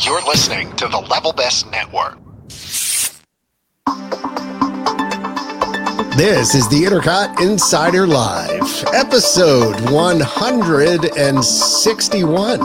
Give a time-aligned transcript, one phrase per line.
[0.00, 2.16] You're listening to the Level Best Network.
[6.16, 12.58] This is the Intercot Insider Live, episode 161.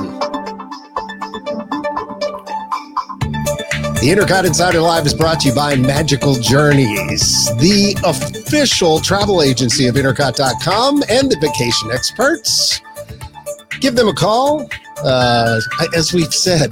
[3.95, 9.87] The Intercot Insider Live is brought to you by Magical Journeys, the official travel agency
[9.87, 12.79] of Intercot.com and the vacation experts.
[13.79, 14.69] Give them a call.
[15.03, 15.59] Uh,
[15.95, 16.71] as we've said,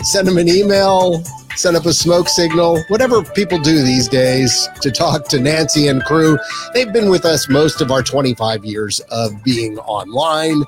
[0.00, 1.22] send them an email,
[1.56, 6.02] send up a smoke signal, whatever people do these days to talk to Nancy and
[6.04, 6.38] crew.
[6.74, 10.62] They've been with us most of our 25 years of being online.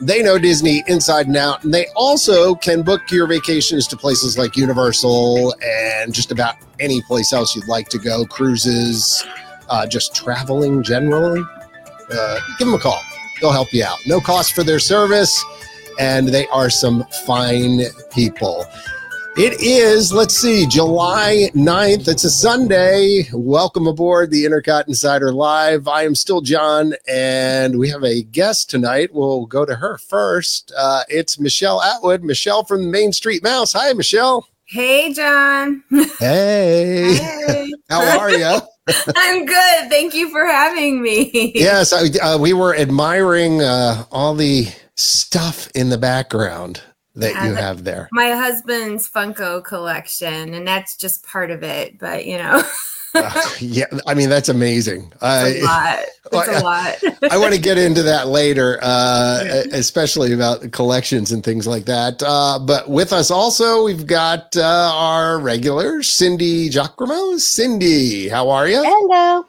[0.00, 4.38] They know Disney inside and out, and they also can book your vacations to places
[4.38, 9.24] like Universal and just about any place else you'd like to go, cruises,
[9.68, 11.42] uh, just traveling generally.
[12.12, 13.00] Uh, give them a call.
[13.40, 13.98] They'll help you out.
[14.06, 15.44] No cost for their service,
[15.98, 17.80] and they are some fine
[18.10, 18.64] people.
[19.36, 22.08] It is, let's see, July 9th.
[22.08, 23.28] It's a Sunday.
[23.32, 25.86] Welcome aboard the Intercot Insider Live.
[25.86, 29.14] I am still John, and we have a guest tonight.
[29.14, 30.72] We'll go to her first.
[30.76, 32.24] Uh, it's Michele Atwood.
[32.24, 33.74] Michele from Main Street Mouse.
[33.74, 34.44] Hi, Michele.
[34.64, 35.84] Hey, John.
[36.18, 37.14] Hey.
[37.14, 37.72] Hey.
[37.88, 38.58] How are you?
[39.14, 39.88] I'm good.
[39.88, 41.52] Thank you for having me.
[41.54, 44.66] yes, I, uh, we were admiring uh, all the
[44.98, 46.82] stuff in the background
[47.14, 48.08] that Yeah, you have there.
[48.12, 51.98] My husband's Funko collection, and that's just part of it.
[51.98, 52.62] But you know,
[53.14, 55.10] Uh, yeah, I mean, that's amazing.
[55.14, 55.98] it's a I, lot.
[56.30, 57.32] It's Well, a lot.
[57.32, 62.22] I want to get into that later, uh, especially about collections and things like that.
[62.22, 67.38] Uh, but with us also, we've got uh, our regular Cindy Jachrimo.
[67.40, 68.82] Cindy, how are you?
[68.84, 69.46] Hello.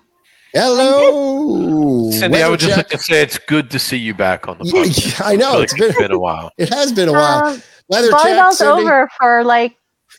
[0.53, 2.11] Hello.
[2.11, 4.64] Cindy, I would just like to say it's good to see you back on the
[4.64, 5.19] podcast.
[5.19, 6.52] yeah, I know feel it's like been a while.
[6.58, 7.45] it has been a while.
[7.45, 8.83] Um, Weather check, volleyball's Cindy.
[8.83, 9.75] over for like,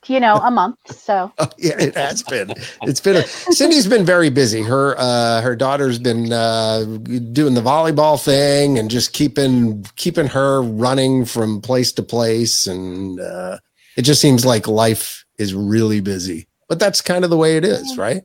[0.07, 0.77] you know, a month.
[0.87, 2.55] So Oh, yeah, it has been.
[2.83, 3.17] It's been.
[3.17, 4.63] A, Cindy's been very busy.
[4.63, 6.85] Her uh, her daughter's been uh,
[7.33, 13.21] doing the volleyball thing and just keeping keeping her running from place to place, and
[13.21, 13.59] uh,
[13.97, 16.47] it just seems like life is really busy.
[16.69, 18.23] But that's kind of the way it is, right?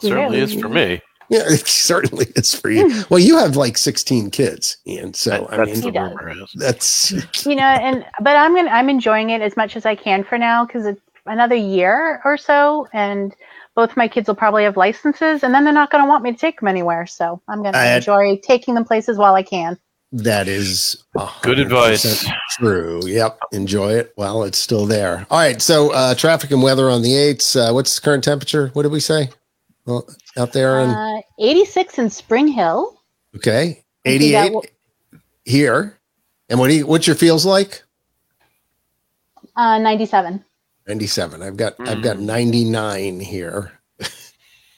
[0.00, 1.00] Certainly is for me.
[1.28, 3.04] Yeah, it certainly is for you.
[3.10, 6.52] Well, you have like sixteen kids, and So I That's mean, the rumor is.
[6.54, 10.22] that's you know, and but I'm gonna I'm enjoying it as much as I can
[10.24, 13.34] for now because it's another year or so, and
[13.74, 16.38] both my kids will probably have licenses, and then they're not gonna want me to
[16.38, 17.06] take them anywhere.
[17.06, 19.78] So I'm gonna I- enjoy taking them places while I can.
[20.12, 21.04] That is
[21.42, 22.24] Good advice.
[22.52, 23.00] True.
[23.04, 23.38] Yep.
[23.52, 25.26] Enjoy it while it's still there.
[25.30, 25.60] All right.
[25.60, 27.56] So, uh, traffic and weather on the eights.
[27.56, 28.68] Uh, what's the current temperature?
[28.72, 29.30] What did we say?
[29.86, 33.00] Well, out there in Uh, 86 in Spring Hill.
[33.36, 34.64] okay, I think that eighty-eight will-
[35.44, 35.98] here.
[36.48, 36.86] And what do you?
[36.86, 37.82] What's your feels like?
[39.56, 40.44] Uh, 97.
[40.86, 41.42] Ninety-seven.
[41.42, 41.74] I've got.
[41.80, 42.02] I've Hmm.
[42.02, 43.75] got ninety-nine here.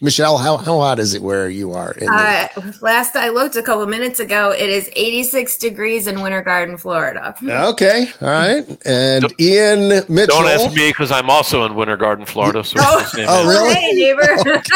[0.00, 1.90] Michele, how how hot is it where you are?
[1.92, 2.12] In the,
[2.56, 6.76] Uh, last I looked a couple minutes ago, it is 86 degrees in Winter Garden,
[6.76, 7.34] Florida.
[7.70, 8.08] okay.
[8.22, 8.64] All right.
[8.84, 10.38] And Don't- Ian Mitchell.
[10.42, 12.62] Don't ask me because I'm also in Winter Garden, Florida.
[12.62, 12.98] So Oh.
[13.00, 13.74] it's the same Oh, really?
[13.74, 14.62] Hey, neighbor.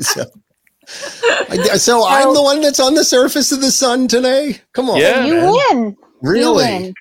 [0.00, 0.24] So,
[1.50, 4.60] I- so I'm the one that's on the surface of the sun today.
[4.74, 5.52] Come on, Yeah, you man.
[5.52, 5.84] win.
[5.90, 6.64] You Really?
[6.64, 6.94] win.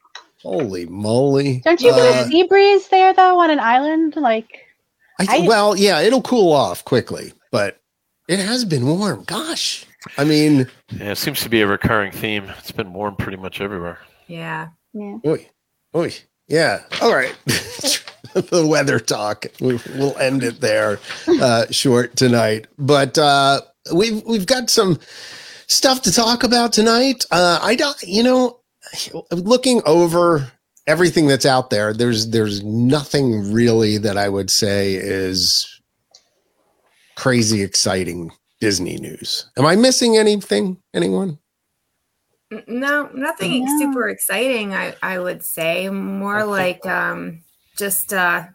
[0.43, 1.61] Holy moly!
[1.63, 4.16] Don't you get Uh, a sea breeze there though on an island?
[4.17, 4.47] Like
[5.19, 7.79] I, I- well, yeah, it'll cool off quickly, but
[8.28, 9.23] it has been warm.
[9.25, 9.85] Gosh,
[10.17, 12.51] I mean, Yeah, it seems to be a recurring theme.
[12.59, 14.00] It's been warm pretty much everywhere.
[14.28, 14.69] yeah.
[14.94, 15.17] yeah.
[15.25, 15.50] oi,
[15.95, 16.13] oi,
[16.47, 16.84] yeah.
[17.01, 19.45] All right, the weather talk.
[19.59, 21.00] We, we'll end it there,
[21.41, 22.67] uh, short tonight.
[22.78, 23.61] But uh,
[23.94, 25.00] we've we've got some
[25.67, 27.25] stuff to talk about tonight.
[27.31, 28.59] Uh, I don't, you know,
[29.31, 30.51] looking over
[30.88, 35.71] everything that's out there, there's there's nothing really that I would say is
[37.22, 39.46] crazy exciting Disney news.
[39.56, 40.78] Am I missing anything?
[40.92, 41.38] Anyone?
[42.68, 43.80] No, nothing No.
[43.80, 44.74] super exciting.
[44.74, 47.44] I I would say more like um
[47.78, 48.46] just uh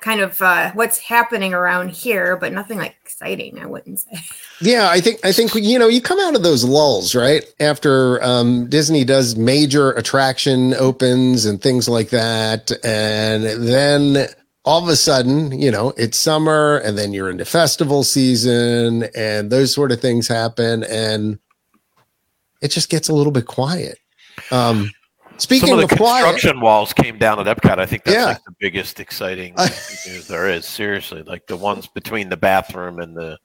[0.00, 3.60] kind of uh what's happening around here, but nothing like exciting.
[3.60, 4.18] I wouldn't say.
[4.60, 8.20] Yeah, I think I think you know you come out of those lulls right after
[8.24, 14.26] um, Disney does major attraction opens and things like that, and then
[14.68, 19.50] all of a sudden you know it's summer, and then you're into festival season, and
[19.50, 21.38] those sort of things happen, and
[22.60, 23.98] it just gets a little bit quiet.
[24.50, 24.90] Um,
[25.38, 27.78] speaking Some of of the quiet, construction walls came down at Epcot.
[27.78, 28.24] I think that's Yeah.
[28.26, 30.66] like the biggest exciting news there is.
[30.66, 33.38] Seriously, like the ones between the bathroom and the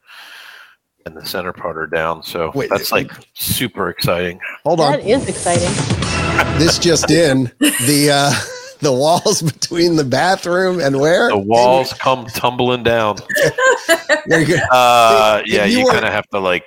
[1.05, 2.23] and the center part are down.
[2.23, 4.39] So Wait, that's like super exciting.
[4.65, 5.69] hold on, That is exciting.
[6.59, 8.31] this just in the uh
[8.83, 13.17] the walls between the bathroom and where The walls come tumbling down.
[14.27, 14.61] Very good.
[14.71, 16.63] Uh, yeah, you you kind of have to like.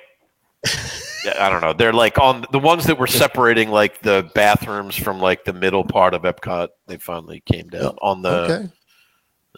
[1.39, 1.73] I don't know.
[1.73, 5.83] They're like on the ones that were separating like the bathrooms from like the middle
[5.83, 6.69] part of Epcot.
[6.87, 8.29] They finally came down on the.
[8.29, 8.69] okay.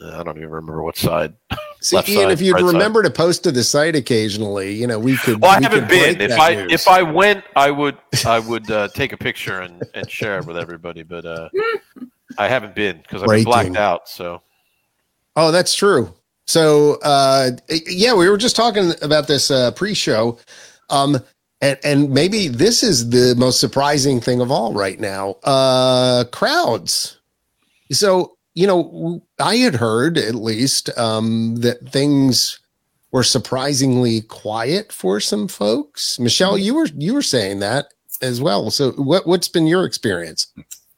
[0.01, 1.35] uh, I don't even remember what side.
[1.81, 2.73] See, left Ian, side, if you'd right side.
[2.73, 5.41] remember to post to the site occasionally, you know, we could.
[5.41, 6.19] Well, I we haven't been.
[6.19, 6.73] If I news.
[6.73, 10.45] if I went, I would I would uh, take a picture and, and share it
[10.45, 11.03] with everybody.
[11.03, 11.49] But uh,
[12.37, 14.07] I haven't been because I've been blacked out.
[14.07, 14.41] So
[15.35, 16.13] Oh, that's true.
[16.47, 17.51] So, uh,
[17.87, 20.37] yeah, we were just talking about this uh, pre-show,
[20.89, 21.19] um,
[21.61, 25.35] and and maybe this is the most surprising thing of all right now.
[25.43, 27.19] Uh, crowds.
[27.91, 32.59] So, you know, I had heard at least um, that things
[33.11, 36.19] were surprisingly quiet for some folks.
[36.19, 38.71] Michele, you were you were saying that as well.
[38.71, 40.47] So, what what's been your experience?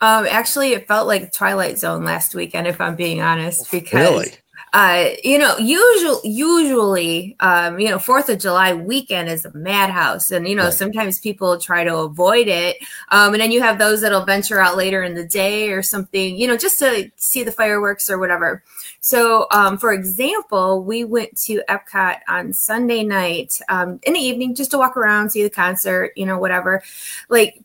[0.01, 4.31] Um, actually, it felt like Twilight Zone last weekend, if I'm being honest, because Really?
[4.73, 10.31] uh, you know, usual, usually, um, you know, Fourth of July weekend is a madhouse,
[10.31, 10.73] and you know, Right.
[10.73, 12.77] sometimes people try to avoid it,
[13.09, 16.37] um, and then you have those that'll venture out later in the day or something,
[16.37, 18.63] you know, just to see the fireworks or whatever.
[19.01, 24.55] So, um, for example, we went to Epcot on Sunday night um, in the evening
[24.55, 26.81] just to walk around, see the concert, you know, whatever.
[27.27, 27.61] Like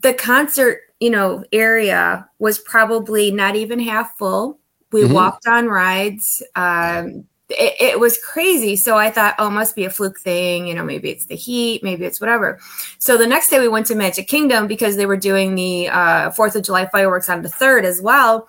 [0.00, 4.60] the concert, you know, area was probably not even half full.
[4.92, 5.14] We Mhm.
[5.14, 6.44] walked on rides.
[6.54, 8.76] Um, it, it was crazy.
[8.76, 10.68] So I thought, oh, it must be a fluke thing.
[10.68, 12.60] You know, maybe it's the heat, maybe it's whatever.
[13.00, 16.30] So the next day we went to Magic Kingdom because they were doing the uh,
[16.30, 18.46] Fourth of July fireworks on the third as well,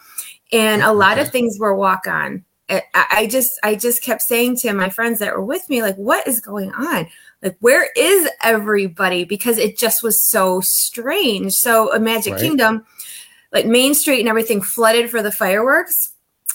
[0.51, 2.45] and a lot of things were walk on.
[2.69, 5.95] I, I just, I just kept saying to my friends that were with me, like,
[5.95, 7.07] what is going on?
[7.43, 9.25] Like, where is everybody?
[9.25, 11.53] Because it just was so strange.
[11.53, 12.41] So, a Magic Right.
[12.41, 12.85] Kingdom,
[13.51, 16.13] like Main Street and everything flooded for the fireworks,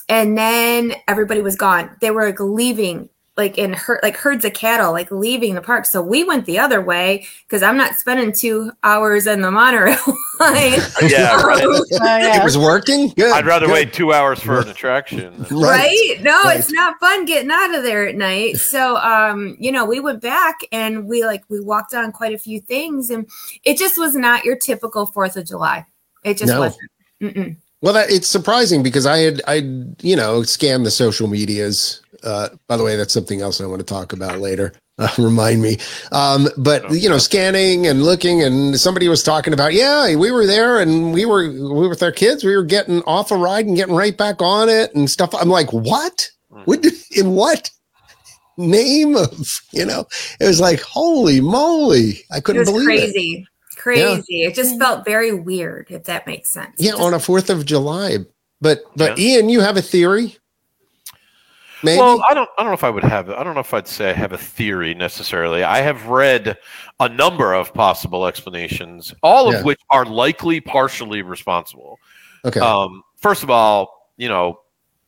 [0.09, 1.95] and then everybody was gone.
[2.01, 5.87] They were like leaving, like in her, like herds of cattle, like leaving the park.
[5.87, 9.97] So we went the other way because I'm not spending two hours in the monorail
[10.41, 10.81] line.
[11.09, 11.63] yeah, right.
[11.65, 12.41] Oh, yeah.
[12.41, 13.09] It was working.
[13.11, 13.33] Good.
[13.33, 13.73] I'd rather good.
[13.73, 15.47] wait two hours for an attraction.
[15.51, 16.59] right no right.
[16.59, 20.21] it's not fun getting out of there at night so um you know we went
[20.21, 23.29] back and we like we walked on quite a few things and
[23.65, 25.85] it just was not your typical fourth of july
[26.25, 26.61] it just No.
[26.61, 26.91] wasn't
[27.23, 27.57] Mm-mm.
[27.81, 29.57] Well, that, it's surprising because I had I
[30.03, 32.01] you know scanned the social medias.
[32.25, 34.73] Uh, by the way, that's something else I want to talk about later.
[35.01, 35.79] Uh, remind me.
[36.11, 40.45] Um, but you know, scanning and looking, and somebody was talking about, yeah, we were
[40.45, 42.43] there, and we were we were with our kids.
[42.43, 45.33] We were getting off a ride and getting right back on it and stuff.
[45.37, 46.29] I'm like, what?
[46.65, 46.83] What?
[46.83, 47.71] did- In what?
[48.57, 50.05] Name of you know?
[50.41, 52.25] It was like, holy moly!
[52.33, 53.13] I couldn't was believe it.
[53.13, 57.21] crazy crazy it just felt very weird if that makes sense Yeah, Just- on a
[57.21, 58.17] Fourth of July.
[58.61, 59.37] But but Yeah.
[59.39, 60.38] Ian, you have a theory?
[61.83, 61.99] Maybe.
[62.01, 62.49] Well, I don't.
[62.59, 63.31] I don't know if I would have.
[63.31, 65.63] I don't know if I'd say I have a theory necessarily.
[65.63, 66.59] I have read
[67.01, 69.63] a number of possible explanations, all of Yeah.
[69.63, 71.99] which are likely partially responsible.
[72.45, 72.61] okay.
[72.61, 74.61] Um, first of all, you know,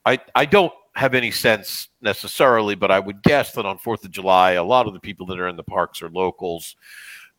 [0.06, 4.10] I I don't have any sense necessarily, but I would guess that on Fourth of
[4.10, 6.76] July, a lot of the people that are in the parks are locals.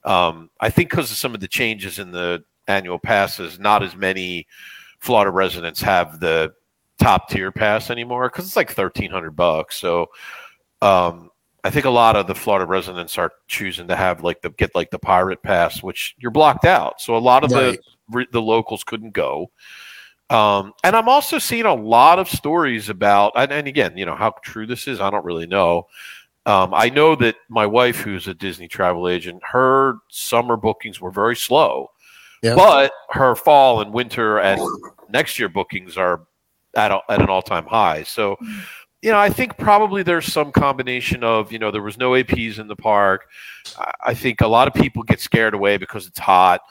[0.03, 3.95] Um, I think because of some of the changes in the annual passes, not as
[3.95, 4.47] many
[4.99, 6.53] Florida residents have the
[7.01, 9.77] top tier pass anymore because it's like thirteen hundred bucks.
[9.77, 10.07] So
[10.81, 11.29] um,
[11.63, 14.73] I think a lot of the Florida residents are choosing to have like the get
[14.75, 17.01] like the pirate pass, which you're blocked out.
[17.01, 17.79] So a lot of Right.
[18.09, 19.51] the the locals couldn't go.
[20.29, 24.15] Um, and I'm also seeing a lot of stories about, and, and again, you know,
[24.15, 25.87] how true this is, I don't really know.
[26.45, 31.11] Um, I know that my wife, who's a Disney travel agent, her summer bookings were
[31.11, 31.91] very slow,
[32.41, 32.55] Yeah.
[32.55, 34.61] but her fall and winter and
[35.09, 36.21] next year bookings are
[36.75, 38.03] at, a, at an all time high.
[38.03, 38.37] So,
[39.01, 42.59] you know, I think probably there's some combination of, you know, there was no APs
[42.59, 43.27] in the park.
[43.77, 46.61] I, I think a lot of people get scared away because it's hot.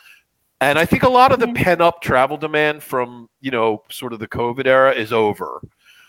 [0.61, 1.55] And I think a lot of the mm-hmm.
[1.55, 5.61] pent up travel demand from, you know, sort of the COVID era is over.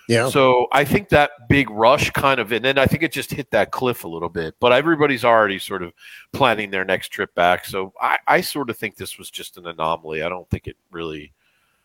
[0.10, 0.28] yeah.
[0.30, 3.50] So I think that big rush kind of, and then I think it just hit
[3.52, 4.54] that cliff a little bit.
[4.60, 5.94] But everybody's already sort of
[6.34, 7.66] planning their next trip back.
[7.66, 10.22] So I, I sort of think this was just an anomaly.
[10.22, 11.32] I don't think it really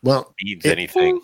[0.03, 1.21] Well, means It- anything.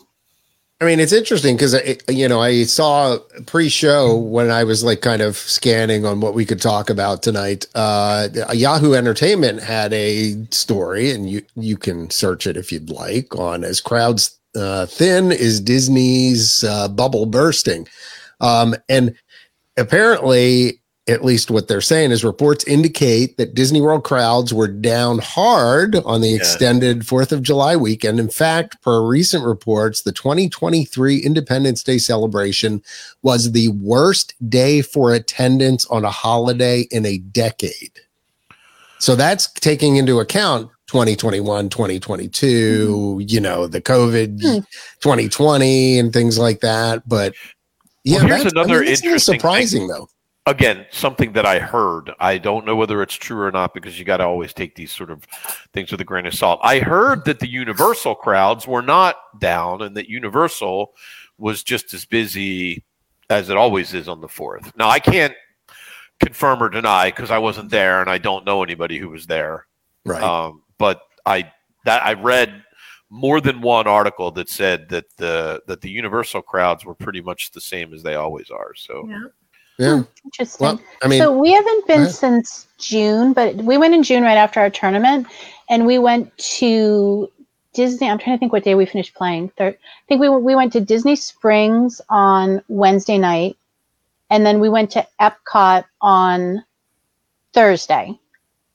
[0.83, 1.77] I mean, it's interesting because
[2.09, 6.45] you know I saw pre-show when I was like kind of scanning on what we
[6.45, 7.65] could talk about tonight.
[7.73, 13.33] Uh, Yahoo Entertainment had a story, and you you can search it if you'd like
[13.33, 17.87] on as crowds uh, thin is Disney's uh, bubble bursting,
[18.41, 19.15] um, and
[19.77, 25.19] apparently at least what they're saying is reports indicate that Disney World crowds were down
[25.19, 26.35] hard on the Yeah.
[26.37, 28.21] extended 4th of July weekend.
[28.21, 32.81] In fact, per recent reports, the 2023 Independence Day celebration
[33.21, 37.91] was the worst day for attendance on a holiday in a decade.
[38.99, 44.59] So that's taking into account 2021, 2022, you know, the COVID Hmm.
[45.01, 47.07] 2020 and things like that.
[47.09, 47.33] But
[48.05, 49.39] yeah, Well, here's that's, another that's a little interesting thing.
[49.41, 50.07] surprising though.
[50.45, 52.11] Again something that i heard.
[52.19, 54.91] I don't know whether it's true or not because you got to always take these
[54.91, 55.23] sort of
[55.73, 56.59] things with a grain of salt.
[56.63, 60.93] I heard that the universal crowds were not down and that universal
[61.37, 62.83] was just as busy
[63.29, 64.75] as it always is on the fourth.
[64.75, 65.33] Now i can't
[66.19, 69.65] confirm or deny because i wasn't there and i don't know anybody who was there.
[70.05, 70.21] Right.
[70.21, 71.51] um, but i
[71.85, 72.63] that i read
[73.09, 77.51] more than one article that said that the that the universal crowds were pretty much
[77.51, 79.07] the same as they always are so.
[79.07, 79.27] Yeah.
[79.77, 79.97] Yeah.
[79.97, 80.65] Hmm, interesting.
[80.65, 84.23] Well, I mean, so we haven't been go since June, but we went in June
[84.23, 85.27] right after our tournament,
[85.69, 87.29] and we went to
[87.73, 88.09] Disney.
[88.09, 89.49] I'm trying to think what day we finished playing.
[89.57, 93.57] Thir- I think we we went to Disney Springs on Wednesday night,
[94.29, 96.63] and then we went to Epcot on
[97.53, 98.17] Thursday,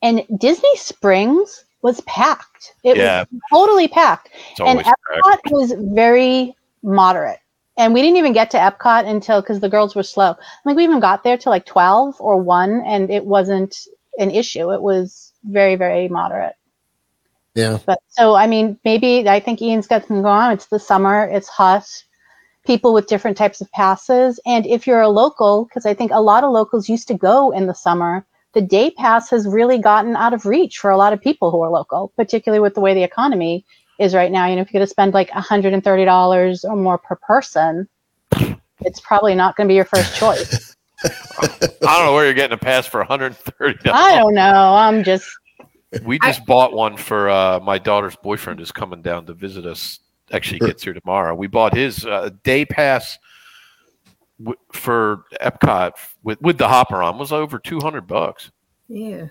[0.02, 2.74] and Disney Springs was packed.
[2.82, 3.20] It Yeah.
[3.30, 5.44] was totally packed it's and always correct.
[5.46, 7.38] Epcot was very moderate.
[7.78, 10.34] And we didn't even get to Epcot until because the girls were slow.
[10.64, 13.74] Like we even got there till like twelve or one, and it wasn't
[14.18, 14.72] an issue.
[14.72, 16.56] It was very very moderate.
[17.54, 17.78] yeah.
[17.86, 20.52] But so I mean, maybe I think Ian's got something going on.
[20.52, 21.24] It's the summer.
[21.32, 21.86] It's hot.
[22.66, 26.20] People with different types of passes, and if you're a local, because I think a
[26.20, 28.26] lot of locals used to go in the summer.
[28.54, 31.60] The day pass has really gotten out of reach for a lot of people who
[31.60, 33.64] are local, particularly with the way the economy
[33.98, 34.46] is right now.
[34.46, 37.88] You know, if you're going to spend like $130 or more per person,
[38.80, 40.76] it's probably not going to be your first choice.
[41.04, 43.78] I don't know where you're getting a pass for $130.
[43.86, 44.74] I don't know.
[44.74, 45.28] I'm just
[46.04, 50.00] We just bought one for uh, my daughter's boyfriend is coming down to visit us.
[50.30, 51.34] Actually, gets here tomorrow.
[51.34, 53.18] We bought his uh, day pass
[54.38, 58.50] w- for Epcot with with the hopper on was over 200 bucks.
[58.88, 59.28] Yeah.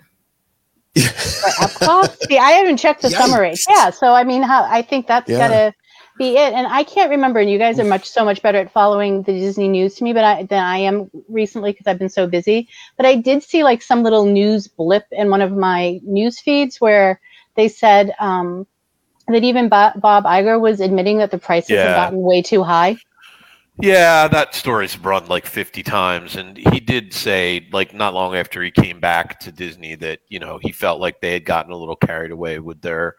[1.02, 2.16] Epcot.
[2.28, 3.66] See, I haven't checked the summer rates.
[3.68, 5.38] Yeah, so I mean, how I think that's Yeah.
[5.38, 5.74] got to
[6.18, 6.52] be it.
[6.52, 7.40] And I can't remember.
[7.40, 10.12] And you guys are much so much better at following the Disney news to me,
[10.12, 12.68] but I, than I am recently because I've been so busy.
[12.96, 16.80] But I did see like some little news blip in one of my news feeds
[16.80, 17.20] where
[17.54, 18.66] they said um,
[19.28, 21.84] that even Bo- Bob Iger was admitting that the prices Yeah.
[21.86, 22.96] have gotten way too high.
[23.80, 26.36] Yeah, that story's run like 50 times.
[26.36, 30.40] And he did say, like, not long after he came back to Disney, that, you
[30.40, 33.14] know, he felt like they had gotten a little carried away with their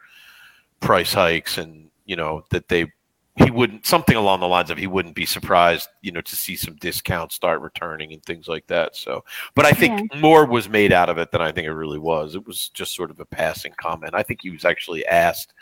[0.81, 2.91] price hikes and, you know, that they,
[3.37, 6.57] he wouldn't, something along the lines of he wouldn't be surprised, you know, to see
[6.57, 8.97] some discounts start returning and things like that.
[8.97, 9.23] So,
[9.55, 12.35] but I think more was made out of it than I think it really was.
[12.35, 14.13] It was just sort of a passing comment.
[14.13, 15.53] I think he was actually asked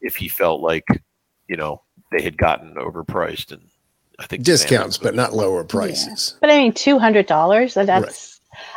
[0.00, 0.86] if he felt like,
[1.46, 3.60] you know, they had gotten overpriced and,
[4.18, 6.36] I think Discounts, but not lower prices.
[6.40, 7.76] But I mean, two hundred dollars.
[7.76, 8.34] Uh, that's.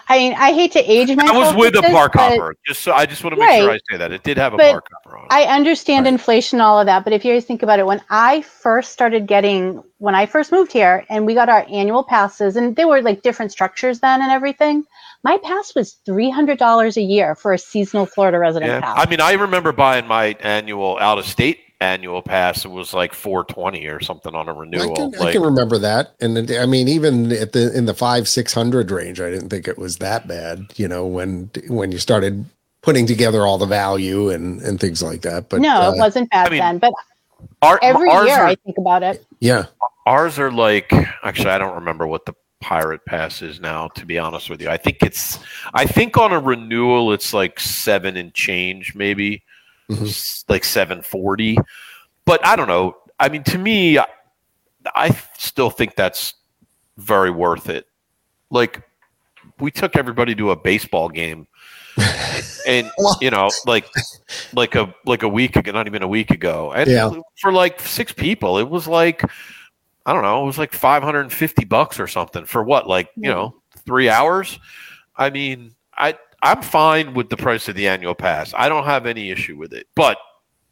[0.09, 1.29] I mean, I hate to age myself.
[1.31, 2.55] I was with a this, park but- hopper.
[2.67, 4.57] Just so I just want to make sure I say that it did have a
[4.57, 5.27] But park hopper on it.
[5.31, 6.13] I understand Right.
[6.13, 9.27] inflation, all of that, but if you guys think about it, when I first started
[9.27, 13.01] getting, when I first moved here and we got our annual passes, and they were
[13.01, 14.83] like different structures then and everything,
[15.23, 18.97] my pass was $300 a year for a seasonal Florida resident yeah, pass.
[18.99, 22.65] I mean, I remember buying my annual out of state annual pass.
[22.65, 24.95] It was like four twenty or something on a renewal.
[24.95, 28.27] can, I can remember that, and it- I mean, even at the in the five
[28.27, 30.65] six hundred range, I didn't think it was that bad.
[30.75, 32.45] You know, when when you started
[32.81, 35.49] putting together all the value and and things like that.
[35.49, 36.93] But no, uh, it wasn't bad I mean, then, but
[37.61, 39.25] our, every year are, I think about it.
[39.39, 39.65] yeah,
[40.05, 40.91] ours are like
[41.23, 43.87] actually, I don't remember what the pirate pass is now.
[43.89, 45.39] To be honest with you, I think it's
[45.73, 49.43] I think on a renewal it's like seven and change, maybe
[49.89, 50.43] Mhm.
[50.49, 51.57] like seven forty.
[52.25, 52.95] But I don't know.
[53.19, 54.05] I mean, to me, I,
[54.95, 56.35] I still think that's
[56.97, 57.85] very worth it.
[58.49, 58.83] Like
[59.59, 61.47] we took everybody to a baseball game
[62.67, 63.85] and you know like
[64.53, 67.09] like a like a week ago not even a week ago and Yeah.
[67.41, 69.21] for like six people it was like
[70.05, 73.55] i don't know it was like 550 bucks or something for what like you know
[73.85, 74.59] three hours
[75.17, 79.05] i mean i i'm fine with the price of the annual pass i don't have
[79.05, 80.17] any issue with it but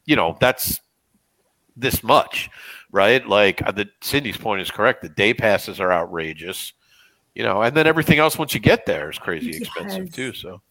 [0.06, 0.80] you know that's
[1.76, 2.50] this much
[2.92, 6.74] right like the cindy's point is correct the day passes are outrageous
[7.36, 10.62] you know and then everything else once you get there is crazy expensive too so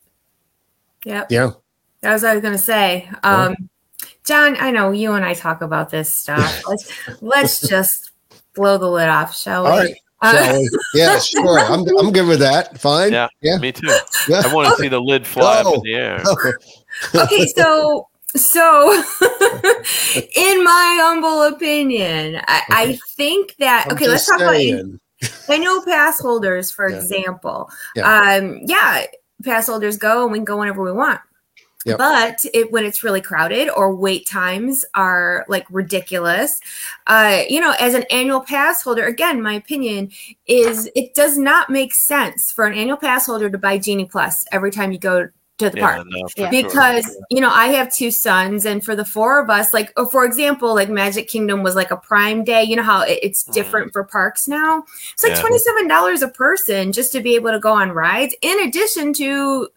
[1.07, 1.27] Yep.
[1.31, 1.51] yeah.
[2.01, 3.09] That was what I was gonna say.
[3.23, 3.55] Um,
[4.25, 6.63] John, I know you and I talk about this stuff.
[6.69, 8.11] Let's let's just
[8.55, 9.71] blow the lid off, shall we?
[9.71, 9.95] All right.
[10.23, 10.71] Uh, Shall we?
[10.95, 11.59] Yeah, sure.
[11.61, 12.79] I'm, I'm good with that.
[12.81, 13.13] Fine.
[13.13, 13.29] Yeah.
[13.43, 13.59] Yeah.
[13.59, 13.89] Me too.
[14.29, 14.43] Yeah.
[14.45, 16.23] I want to see the lid fly up in the air.
[17.15, 18.93] okay, so so
[20.37, 25.01] in my humble opinion, I, I think that I'm okay, let's just talk about saying.
[25.49, 26.97] annual pass holders, for Yeah.
[26.97, 27.71] example.
[27.95, 28.37] Yeah.
[28.39, 29.05] Um, yeah,
[29.45, 31.21] pass holders go and we can go whenever we want.
[31.87, 31.99] Yep.
[31.99, 36.61] But it, when it's really crowded or wait times are like ridiculous,
[37.07, 40.11] uh, you know, as an annual pass holder, again, my opinion
[40.47, 44.45] is it does not make sense for an annual pass holder to buy Genie Plus
[44.51, 45.29] every time you go
[45.59, 46.51] to the Yeah, park no, for Yeah.
[46.51, 46.63] sure.
[46.65, 50.05] because you know i have two sons and for the four of us like or
[50.11, 53.43] for example like magic kingdom was like a prime day you know how it- it's
[53.45, 53.53] Mhm.
[53.55, 55.41] different for parks now it's like Yeah.
[55.41, 59.69] $27 a person just to be able to go on rides in addition to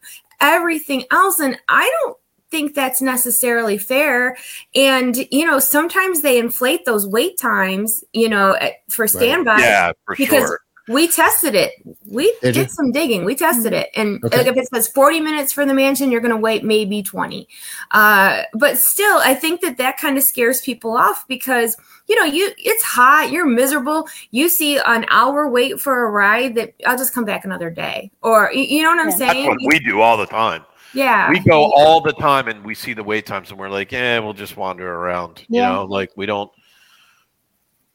[0.41, 2.17] everything else and i don't
[2.51, 4.36] think that's necessarily fair
[4.74, 9.91] and you know sometimes they inflate those wait times you know eh, for standby yeah,
[10.05, 10.60] for because sure.
[10.89, 11.74] We tested it.
[12.05, 13.24] We Did did some digging.
[13.24, 14.38] We tested it, and Okay.
[14.39, 17.48] like if it says forty minutes for the mansion, you're going to wait maybe twenty.
[17.91, 21.77] Uh, but still, I think that that kind of scares people off because
[22.08, 24.08] you know you it's hot, you're miserable.
[24.31, 28.12] You see an hour wait for a ride that I'll just come back another day,
[28.24, 29.17] or you, you know what I'm Yeah.
[29.17, 29.48] That's saying?
[29.48, 30.63] what we do all the time.
[30.93, 33.91] yeah, We go all the time and we see the wait times and we're like,
[33.91, 35.46] yeah, we'll just wander around.
[35.48, 36.50] You know, like we don't,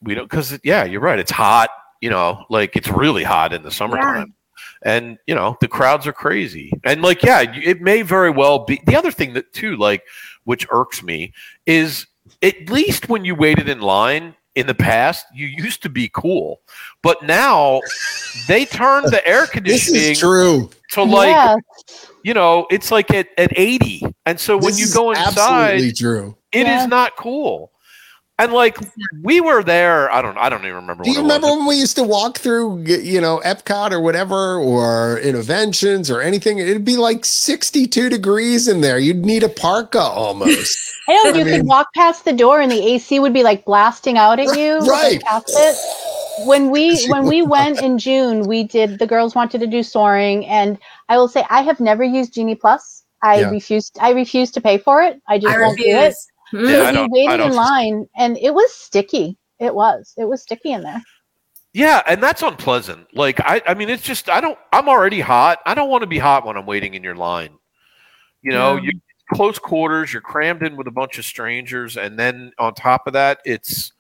[0.01, 1.19] we don't, because yeah, you're right.
[1.19, 1.71] It's hot.
[2.05, 4.35] You know, like it's really hot in the summertime.
[4.85, 7.41] And you know the crowds are crazy, and like yeah,
[7.73, 8.79] it may very well be.
[8.85, 10.03] The other thing that too, like,
[10.45, 11.33] which irks me,
[11.65, 12.07] is
[12.43, 16.61] at least when you waited in line in the past, you used to be cool,
[17.03, 17.81] but now
[18.47, 20.69] they turned the air This conditioning is true.
[20.93, 21.57] to like yeah,
[22.23, 24.03] you know, it's like at, at 80.
[24.27, 25.29] And so when This you go inside,
[25.77, 26.37] absolutely true.
[26.53, 26.87] it is Yeah.
[26.87, 27.73] not cool.
[28.37, 28.77] And like
[29.23, 31.95] we were there, I don't I don't even remember Do you remember when we used
[31.97, 36.59] to walk through, you know, Epcot or whatever, or Innoventions or anything?
[36.59, 38.99] It'd be like 62 degrees in there.
[38.99, 40.77] You'd need a parka almost.
[41.09, 43.45] I know I you mean- could walk past the door and the AC would be
[43.45, 44.79] like blasting out at you.
[44.81, 45.23] Right.
[46.45, 50.45] When we when we went in June, we did the girls wanted to do soaring,
[50.47, 50.77] and
[51.09, 53.05] I will say I have never used Genie Plus.
[53.23, 53.51] I Yeah.
[53.51, 53.97] refused.
[54.01, 55.23] I refuse to pay for it.
[55.29, 56.15] I just I won't do it.
[56.55, 56.71] Refuse.
[56.73, 56.83] Yeah.
[56.85, 59.37] I don't- waited in line, and it was sticky.
[59.59, 60.15] It was.
[60.17, 61.03] It was sticky in there.
[61.73, 63.07] Yeah, and that's unpleasant.
[63.15, 65.59] Like I I mean it's just I don't I'm already hot.
[65.67, 67.51] I don't want to be hot when I'm waiting in your line.
[68.43, 68.91] You know, Yeah.
[68.93, 69.01] you
[69.33, 73.13] close quarters, you're crammed in with a bunch of strangers, and then on top of
[73.15, 73.93] that, it's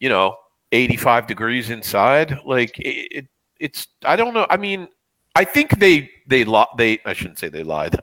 [0.00, 0.36] you know,
[0.72, 2.38] 85 degrees inside.
[2.44, 3.26] Like it, it
[3.60, 4.46] it's I don't know.
[4.48, 4.88] I mean,
[5.34, 7.98] I think they they li- they I shouldn't say they lied.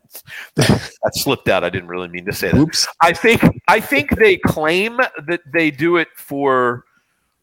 [0.56, 1.64] That's, that slipped out.
[1.64, 2.58] I didn't really mean to say that.
[2.58, 2.88] Oops.
[3.02, 6.86] I think I think they claim that they do it for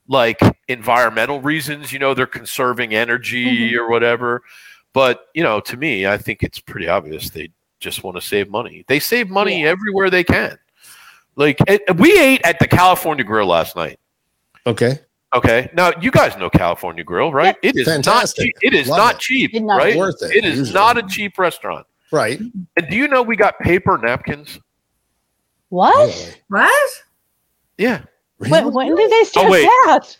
[0.08, 1.92] like environmental reasons.
[1.92, 3.78] You know, they're conserving energy mm-hmm.
[3.78, 4.42] or whatever.
[4.92, 8.50] But you know, to me, I think it's pretty obvious they just want to save
[8.50, 8.84] money.
[8.88, 10.58] They save money everywhere they can.
[11.36, 13.98] Like it, we ate at the California Grill last night.
[14.66, 15.00] Okay.
[15.34, 17.56] Okay, now you guys know California Grill, right?
[17.62, 18.44] It is Fantastic.
[18.54, 18.72] not cheap.
[18.72, 19.20] It is Love not it.
[19.20, 19.96] cheap, Did not- right?
[19.96, 20.74] Worth it, It is usually.
[20.74, 21.86] not a cheap restaurant.
[22.10, 22.38] Right.
[22.38, 24.58] And do you know we got paper napkins?
[25.70, 25.94] What?
[26.50, 26.66] Really?
[26.66, 27.02] What?
[27.78, 28.02] Yeah.
[28.36, 29.62] When, when did they oh, start Oh, wait.
[29.86, 30.16] that?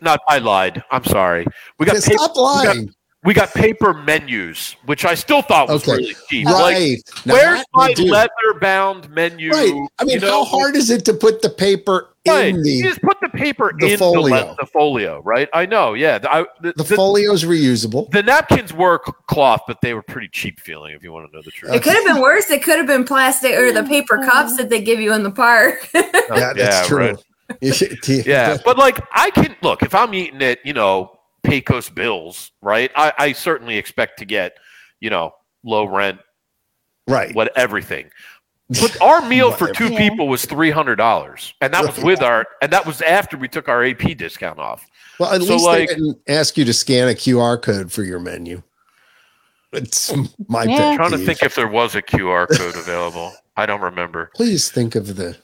[0.00, 0.82] No, I lied.
[0.90, 1.46] I'm sorry.
[1.78, 2.94] We got Okay, paper, Stop we got, lying.
[3.24, 5.96] We got paper menus, which I still thought was Okay.
[5.96, 6.46] really cheap.
[6.46, 6.96] Like, Right.
[7.24, 9.50] Now where's my leather-bound menu?
[9.50, 9.72] Right.
[9.98, 10.44] I mean, you know?
[10.44, 12.48] how hard is it to put the paper Right.
[12.48, 14.34] in you the just put the paper the in folio.
[14.36, 15.48] The, le- the folio, right?
[15.52, 15.92] I know.
[15.94, 16.18] Yeah.
[16.18, 18.10] The, I, the, the the- folio's reusable?
[18.10, 20.94] the napkins were cloth, but they were pretty cheap feeling.
[20.94, 21.72] If you want to know the truth.
[21.74, 22.50] It could have been worse.
[22.50, 25.30] It could have been plastic or the paper cups that they give you in the
[25.30, 25.88] park.
[26.30, 26.98] Yeah, that's true.
[26.98, 27.16] right.
[27.60, 28.22] yeah.
[28.26, 31.13] Yeah, but like I can look if I'm eating it, you know
[31.44, 32.90] Pecos Bills, right?
[32.96, 34.56] I, I certainly expect to get
[35.00, 36.18] you know low rent,
[37.06, 37.34] Right.
[37.34, 38.10] what everything.
[38.70, 39.98] But our meal for two Yeah.
[40.08, 43.46] people was three hundred dollars, and that was with our and that was after we
[43.46, 44.86] took our AP discount off.
[45.20, 48.02] Well, at So, least like- they didn't ask you to scan a QR code for
[48.02, 48.62] your menu.
[49.74, 50.10] It's
[50.48, 50.88] my Yeah.
[50.88, 53.32] I'm trying to think if there was a QR code available.
[53.56, 54.30] I don't remember.
[54.34, 55.36] Please think of the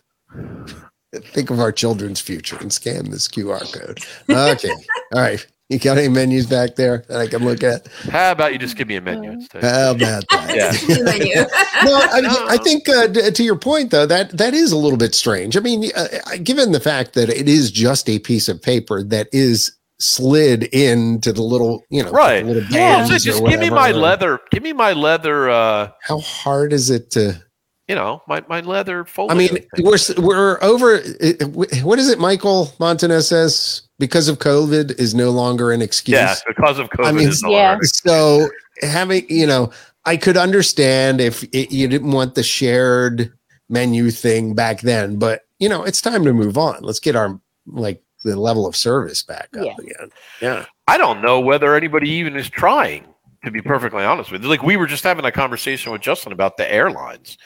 [1.22, 3.98] think of our children's future and scan this QR code.
[4.30, 4.70] Okay.
[5.14, 5.46] All right.
[5.70, 7.86] You got any menus back there that I can look at?
[8.10, 9.62] How about you just give me a menu instead?
[9.62, 11.24] How about that?
[11.24, 11.44] Yeah.
[11.84, 14.98] No, I, mean, I think uh, to your point though that that is a little
[14.98, 15.56] bit strange.
[15.56, 19.02] I mean, uh, uh, given the fact that it is just a piece of paper
[19.04, 22.44] that is slid into the little, you know, Right.
[22.44, 22.96] little Yeah.
[23.06, 24.40] bands So just give me my leather.
[24.50, 25.48] Give me my leather.
[25.48, 27.40] uh How hard is it to?
[27.90, 29.34] You know, my, my leather folder.
[29.34, 30.98] I mean, we're we're over.
[31.82, 33.82] What is it, Michael Montanez says?
[33.98, 36.14] Because of COVID is no longer an excuse.
[36.16, 37.06] yeah, because of COVID.
[37.06, 37.70] I mean, is no yeah.
[37.70, 38.48] longer- So
[38.80, 39.72] having you know,
[40.04, 43.32] I could understand if it, you didn't want the shared
[43.68, 46.84] menu thing back then, but you know, it's time to move on.
[46.84, 49.74] Let's get our like the level of service back up Yeah.
[49.80, 50.10] again.
[50.40, 50.66] Yeah.
[50.86, 53.04] I don't know whether anybody even is trying,
[53.44, 54.48] to be perfectly honest with you.
[54.48, 57.36] Like we were just having a conversation with Justin about the airlines.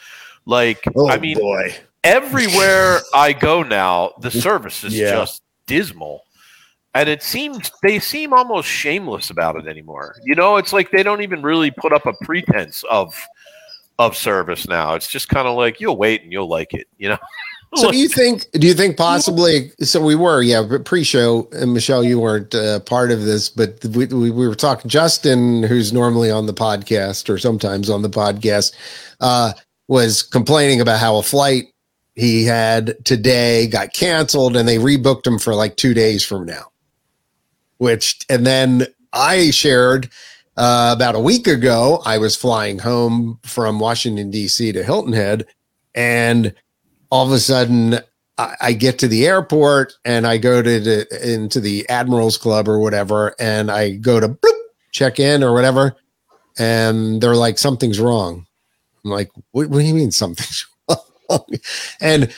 [0.45, 1.75] Like, Oh I mean, boy.
[2.03, 5.11] everywhere I go now, the service is Yeah.
[5.11, 6.21] just dismal.
[6.93, 10.15] And it seems they seem almost shameless about it anymore.
[10.23, 13.13] You know, it's like they don't even really put up a pretense of
[13.99, 14.93] of service now.
[14.95, 17.17] It's just kind of like you'll wait and you'll like it, you know.
[17.77, 18.45] So do you think?
[18.53, 19.71] Do you think possibly?
[19.81, 23.83] So we were, yeah, but pre-show, and Michele, you weren't uh, part of this, but
[23.83, 24.87] we, we we were talking.
[24.89, 28.73] Justin, who's normally on the podcast or sometimes on the podcast,
[29.19, 29.51] uh,
[29.87, 31.65] was complaining about how a flight
[32.15, 36.71] he had today got canceled, and they rebooked him for like two days from now.
[37.77, 40.09] Which, and then I shared
[40.57, 44.71] uh, about a week ago, I was flying home from Washington D.C.
[44.71, 45.45] to Hilton Head,
[45.93, 46.53] and
[47.11, 47.99] all of a sudden
[48.37, 52.67] I, I get to the airport and I go to the into the Admirals Club
[52.67, 54.59] or whatever, and I go to bloop,
[54.91, 55.95] check in or whatever,
[56.57, 58.44] and they're like, something's wrong.
[59.05, 61.45] I'm like, what, what do you mean something's wrong?
[62.01, 62.33] and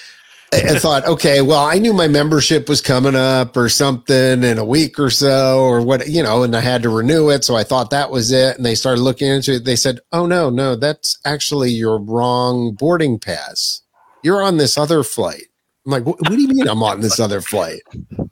[0.53, 4.63] I thought, okay, well, I knew my membership was coming up or something in a
[4.65, 7.43] week or so, or what, you know, and I had to renew it.
[7.43, 8.55] So I thought that was it.
[8.55, 9.65] And they started looking into it.
[9.65, 13.81] They said, oh, no, no, that's actually your wrong boarding pass.
[14.23, 15.47] You're on this other flight.
[15.85, 17.81] I'm like, what, what do you mean I'm on this other flight?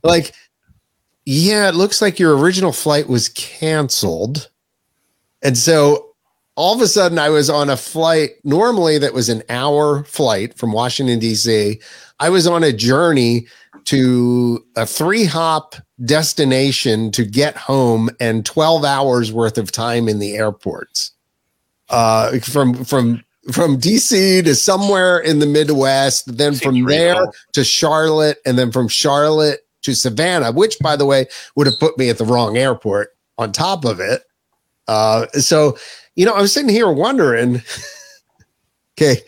[0.04, 0.34] Like,
[1.26, 4.50] yeah, it looks like your original flight was canceled.
[5.42, 6.15] And so
[6.56, 10.58] all of a sudden I was on a flight normally that was an hour flight
[10.58, 11.80] from Washington, D.C.
[12.20, 13.48] I was on a journey
[13.86, 20.20] to a three hop destination to get home and 12 hours worth of time in
[20.20, 21.12] the airports.
[21.90, 28.40] Uh, from, from, from DC to somewhere in the Midwest, then from there to Charlotte,
[28.44, 32.18] and then from Charlotte to Savannah, which by the way would have put me at
[32.18, 34.24] the wrong airport on top of it.
[34.88, 35.78] Uh, so,
[36.16, 37.62] you know, I'm sitting here wondering,
[38.98, 39.22] okay,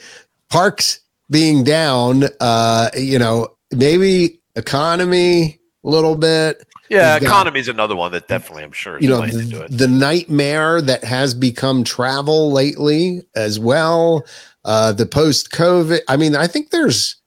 [0.49, 7.95] parks being down, uh, you know, maybe economy a little bit, Yeah, economy is another
[7.95, 13.23] one that definitely I'm sure you know, the, the nightmare that has become travel lately
[13.35, 14.25] as well.
[14.63, 15.99] Uh, the post COVID.
[16.07, 17.17] I mean, I think there's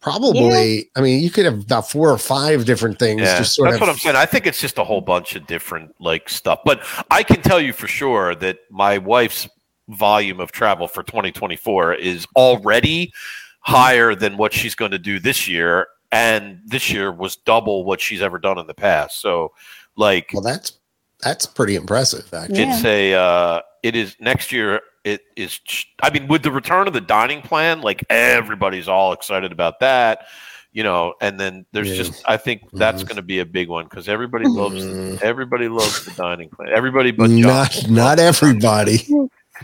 [0.00, 3.70] probably, I mean, you could have about four or five different things Yeah, just sort
[3.70, 3.80] that's of.
[3.80, 4.16] what I'm saying.
[4.16, 6.60] I think it's just a whole bunch of different like stuff.
[6.64, 9.48] But I can tell you for sure that my wife's
[9.88, 13.12] volume of travel for 2024 is already
[13.60, 18.00] higher than what she's going to do this year, and this year was double what
[18.00, 19.20] she's ever done in the past.
[19.20, 19.52] So,
[19.96, 20.78] like, well, that's
[21.20, 22.60] that's pretty impressive, actually.
[22.60, 22.74] Yeah.
[22.74, 24.80] it's a uh, it is next year.
[25.04, 25.58] It is.
[26.02, 30.26] I mean, with the return of the dining plan, like everybody's all excited about that.
[30.72, 31.96] You know, and then there's Yeah.
[31.96, 33.06] just I think that's Mhm.
[33.08, 35.20] going to be a big one because everybody loves Mm.
[35.22, 36.68] everybody loves the dining plan.
[36.74, 37.40] Everybody but John.
[37.40, 38.98] Not not everybody.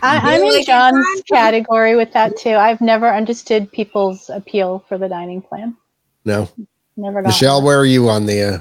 [0.01, 2.55] I, I'm You in like it, John's category with that too.
[2.55, 5.77] I've never understood people's appeal for the dining plan.
[6.25, 6.49] No,
[6.97, 8.41] Never got Michele, where are you on the?
[8.41, 8.59] Uh,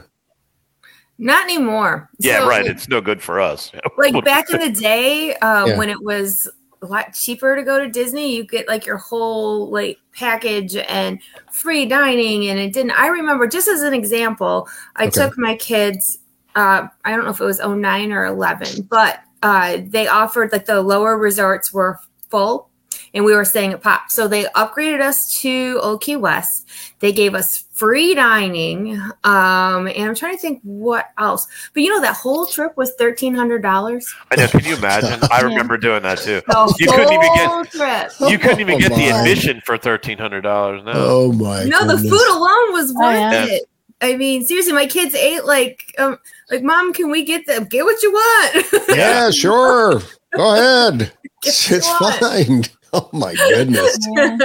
[1.19, 2.11] Not anymore.
[2.19, 2.67] Yeah, So, right.
[2.67, 3.73] It's no good for us.
[3.97, 5.79] like back in the day uh, Yeah.
[5.79, 6.51] when it was a
[6.87, 11.19] lot cheaper to go to disney you get like your whole like package and
[11.53, 15.11] free dining and it didn't i remember just as an example i Okay.
[15.11, 16.19] took my kids
[16.57, 20.65] uh, i don't know if it was 09 or 11 but uh, they offered like
[20.65, 21.99] the lower resorts were
[22.31, 22.71] full
[23.15, 26.69] and we were staying at pop so they upgraded us to old key west
[27.01, 31.89] they gave us free dining um, and i'm trying to think what else but you
[31.91, 34.47] know that whole trip was $1300 I know.
[34.49, 35.21] Can you imagine?
[35.31, 36.43] I remember doing that too.
[36.47, 38.31] the You couldn't even get- trip.
[38.31, 40.83] You couldn't even Oh, get the admission for thirteen hundred dollars.
[40.85, 40.93] No.
[40.95, 41.65] oh my!
[41.65, 43.47] No, the food alone was Oh, worth yeah.
[43.47, 43.63] it.
[44.01, 46.19] I mean, seriously, my kids ate like, um,
[46.51, 48.67] like, mom, can we get the get what you want?
[48.89, 50.01] Yeah, sure.
[50.37, 51.13] Go ahead.
[51.45, 52.17] It's what you want.
[52.17, 52.65] fine.
[52.97, 53.99] Oh my goodness.
[54.17, 54.39] Yeah.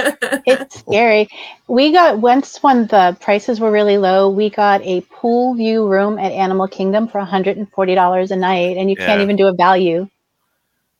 [0.44, 1.28] it's scary.
[1.68, 6.18] We got once when the prices were really low, we got a pool view room
[6.18, 10.08] at Animal Kingdom for $140 a night, and you can't even do a value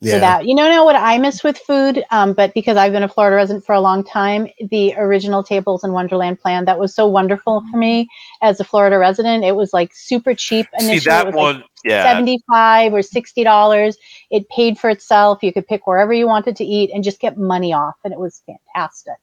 [0.01, 0.19] for Yeah.
[0.21, 0.47] that.
[0.47, 3.37] You know, now what I miss with food, um, but because I've been a Florida
[3.37, 7.63] resident for a long time, the original Tables in Wonderland plan that was so wonderful
[7.71, 8.09] for me
[8.43, 9.45] as a Florida resident.
[9.45, 10.67] It was like super cheap.
[10.79, 11.65] See Initially, it that was like one.
[11.85, 12.03] Yeah.
[12.05, 13.97] 75 or 60 dollars
[14.31, 17.39] it paid for itself you could pick wherever you wanted to eat and just get
[17.39, 19.17] money off and it was fantastic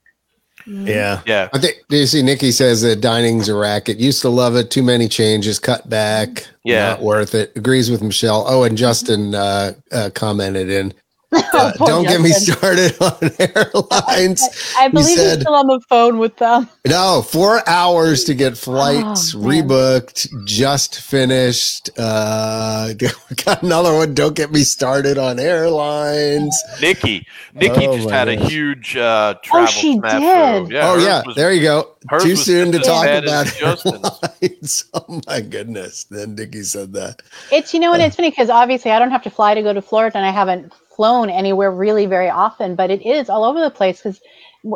[0.66, 1.22] Yeah.
[1.26, 1.50] Yeah.
[1.54, 3.98] I think, do you see Nikki says that dining's a racket.
[4.00, 4.70] Used to love it.
[4.72, 5.60] Too many changes.
[5.60, 6.48] Cut back.
[6.64, 6.90] Yeah.
[6.90, 7.54] Not worth it.
[7.56, 8.44] Agrees with Michele.
[8.48, 10.94] Oh, and Justin uh, uh, commented in.
[11.36, 14.42] uh, Poor don't get me started on airlines.
[14.78, 18.58] i believe he's said- still on the phone with them No, four hours to get
[18.58, 21.90] flights Oh, rebooked, just finished.
[21.98, 22.94] Uh,
[23.46, 24.14] got another one.
[24.14, 26.58] Don't get me started on airlines.
[26.82, 27.28] Nikki.
[27.54, 30.04] Nikki Oh, just my had a huge uh, travel she did.
[30.22, 31.96] Yeah, oh yeah, was- there you go.
[32.22, 34.06] Too soon to talk about Justin's.
[34.42, 34.86] airlines.
[34.94, 36.06] Oh my goodness!
[36.06, 37.22] Then Nikki said that.
[37.52, 39.74] It's you know what it's funny because obviously I don't have to fly to go
[39.74, 43.62] to Florida and I haven't flown anywhere really very often, but it is all over
[43.62, 44.20] the place because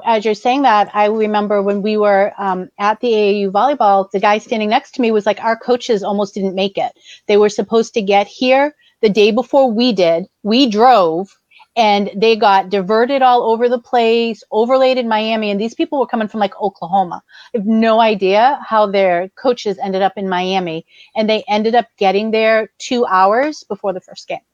[0.06, 4.20] as you're saying that, I remember when we were um, at the AAU volleyball, the
[4.20, 6.94] guy standing next to me was like, our coaches almost didn't make it.
[7.28, 10.28] They were supposed to get here the day before we did.
[10.44, 11.36] We drove
[11.76, 15.50] and they got diverted all over the place, overlaid in Miami.
[15.50, 17.24] And these people were coming from like Oklahoma.
[17.54, 20.86] I have no idea how their coaches ended up in Miami.
[21.16, 24.46] And they ended up getting there two hours before the first game.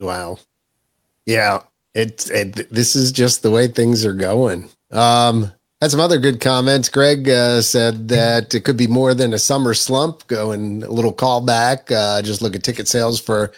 [0.00, 0.38] Wow.
[1.26, 1.62] Yeah,
[1.94, 4.68] it's it, this is just the way things are going.
[4.90, 6.88] Um, had some other good comments.
[6.88, 10.26] Greg uh, said that it could be more than a summer slump.
[10.28, 11.90] Going a little callback.
[11.90, 13.52] Uh, just look at ticket sales for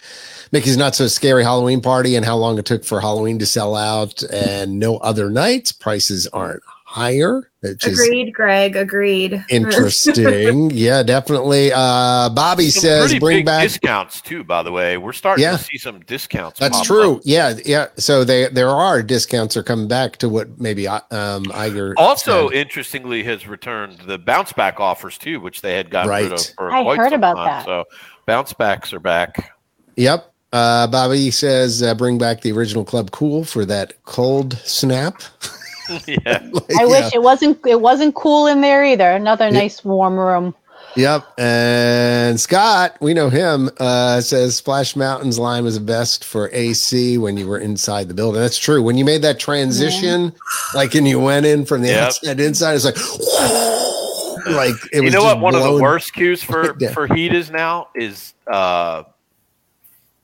[0.52, 3.76] Mickey's Not So Scary Halloween Party and how long it took for Halloween to sell
[3.76, 5.72] out, and no other nights.
[5.72, 6.62] Prices aren't
[6.94, 8.76] higher, which is Agreed, Greg.
[8.76, 9.44] Agreed.
[9.50, 10.70] interesting.
[10.74, 11.72] yeah, definitely.
[11.74, 14.44] Uh, Bobby Some says bring big back discounts too.
[14.44, 15.56] By the way, we're starting Yeah.
[15.56, 16.60] to see some discounts.
[16.60, 17.16] That's true.
[17.16, 17.22] up.
[17.24, 17.86] Yeah, yeah.
[17.96, 22.56] So they there are discounts are coming back to what maybe um Iger Also, said.
[22.58, 26.32] interestingly, has returned the bounce back offers too, which they had gotten rid Right.
[26.32, 27.46] of for I quite heard some about time.
[27.46, 27.64] that.
[27.64, 27.84] So
[28.26, 29.52] bounce backs are back.
[29.96, 30.30] Yep.
[30.52, 35.20] Uh, Bobby says uh, bring back the original Club Cool for that cold snap.
[36.06, 36.86] yeah, Like, I yeah.
[36.86, 39.10] wish it wasn't it wasn't cool in there either.
[39.10, 40.54] Another nice warm room.
[40.96, 41.24] Yep.
[41.40, 47.18] And Scott, we know him, uh, says Splash Mountain's line was the best for AC
[47.18, 48.40] when you were inside the building.
[48.40, 48.80] That's true.
[48.80, 50.32] When you made that transition,
[50.72, 52.06] like, and you went in from the Yep.
[52.06, 52.94] outside inside, it's like,
[54.54, 55.40] like it was you know just what?
[55.40, 56.92] One of the worst queues for Yeah.
[56.92, 59.02] for heat is now is uh,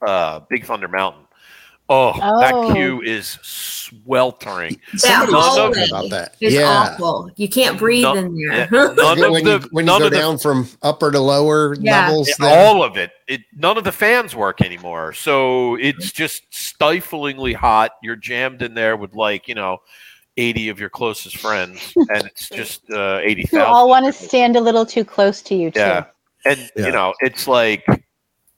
[0.01, 1.23] uh, Big Thunder Mountain.
[1.89, 2.39] Oh, Oh.
[2.39, 3.37] that queue is
[4.03, 4.79] sweltering.
[4.93, 6.35] That Somebody was hallway about that.
[6.39, 6.89] It's yeah.
[6.93, 7.29] awful.
[7.35, 8.93] You can't breathe No- in yeah, there.
[8.95, 11.75] none of when the you when you go of the down from upper to lower
[11.79, 12.07] Yeah.
[12.07, 13.11] levels, Yeah, all of it.
[13.27, 18.73] it none of the fans work anymore so it's just stiflingly hot you're jammed in
[18.73, 19.77] there with like you know
[20.37, 24.55] 80 of your closest friends and it's just uh 80,000 You all want to stand
[24.55, 25.79] a little too close to you too.
[25.79, 26.05] yeah
[26.45, 26.85] and Yeah.
[26.87, 27.85] you know it's like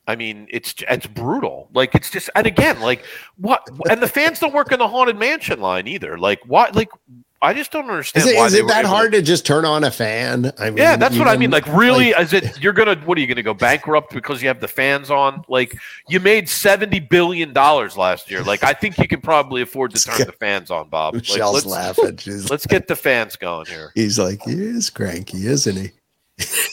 [0.08, 1.70] I mean, it's it's brutal.
[1.74, 3.06] Like it's just, and again, like
[3.38, 3.68] what?
[3.90, 6.18] And the fans don't work in the haunted mansion line either.
[6.18, 6.76] Like what?
[6.76, 6.90] Like
[7.44, 8.26] I just don't understand.
[8.26, 9.92] is it, why is they it that able to- hard to just turn on a
[9.92, 10.54] fan?
[10.58, 11.52] I mean, yeah, that's what I mean.
[11.52, 12.96] Like, really, is it you're gonna?
[13.04, 15.44] What are you gonna go bankrupt because you have the fans on?
[15.50, 18.44] Like, you made seventy billion dollars last year.
[18.44, 21.16] Like, I think you can probably afford to turn the fans on, Bob.
[21.16, 22.16] Like, Michele's let's laughing.
[22.16, 23.92] She's, let's get the fans going here.
[23.94, 25.92] he's like, he is cranky, isn't he?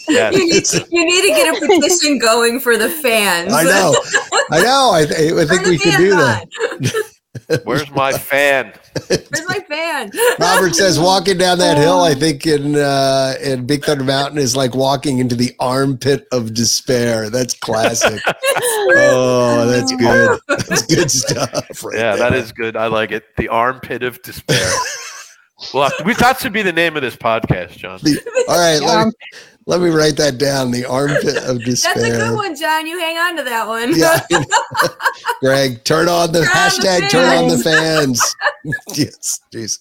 [0.08, 3.52] Yeah, you, need, you need to get a petition going for the fans.
[3.52, 3.94] I know,
[4.50, 4.90] I know.
[4.92, 7.60] I, th- I think we the can do that.
[7.64, 8.72] where's my fan?
[9.08, 10.10] Where's my fan?
[10.40, 14.56] Robert says walking down that hill, I think in uh, in Big Thunder Mountain is
[14.56, 17.30] like walking into the armpit of despair.
[17.30, 18.20] That's classic.
[18.96, 20.40] oh, that's good.
[20.48, 21.84] That's good stuff.
[21.84, 22.30] Right Yeah, there.
[22.30, 22.76] that is good.
[22.76, 23.24] I like it.
[23.36, 24.70] The armpit of despair.
[25.74, 28.00] well, we, that should be the name of this podcast, John.
[28.02, 28.18] The-
[28.48, 29.12] all right, let me,
[29.66, 30.70] let me write that down.
[30.70, 31.94] The armpit of despair.
[31.96, 32.86] That's a good one, John.
[32.86, 33.96] You hang on to that one.
[33.96, 34.20] Yeah,
[35.40, 37.10] Greg, turn on the Turn on the hashtag.
[37.10, 38.36] Turn on the fans.
[38.94, 39.78] yes, jeez.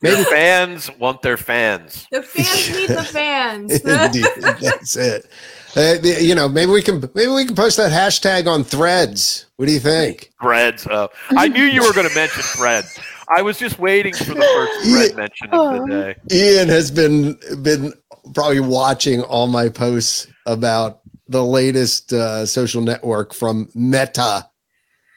[0.00, 2.06] Maybe fans want their fans.
[2.10, 3.72] The fans need the fans.
[3.80, 4.26] Indeed,
[4.60, 5.28] that's it.
[5.76, 9.46] Uh, you know, maybe we can maybe we can post that hashtag on Threads.
[9.56, 10.32] What do you think?
[10.40, 10.86] Threads.
[10.86, 12.98] Uh, I knew you were going to mention threads.
[13.28, 16.16] I was just waiting for the first thread mention of the day.
[16.30, 17.92] Ian has been been
[18.34, 24.48] probably watching all my posts about the latest uh, social network from Meta,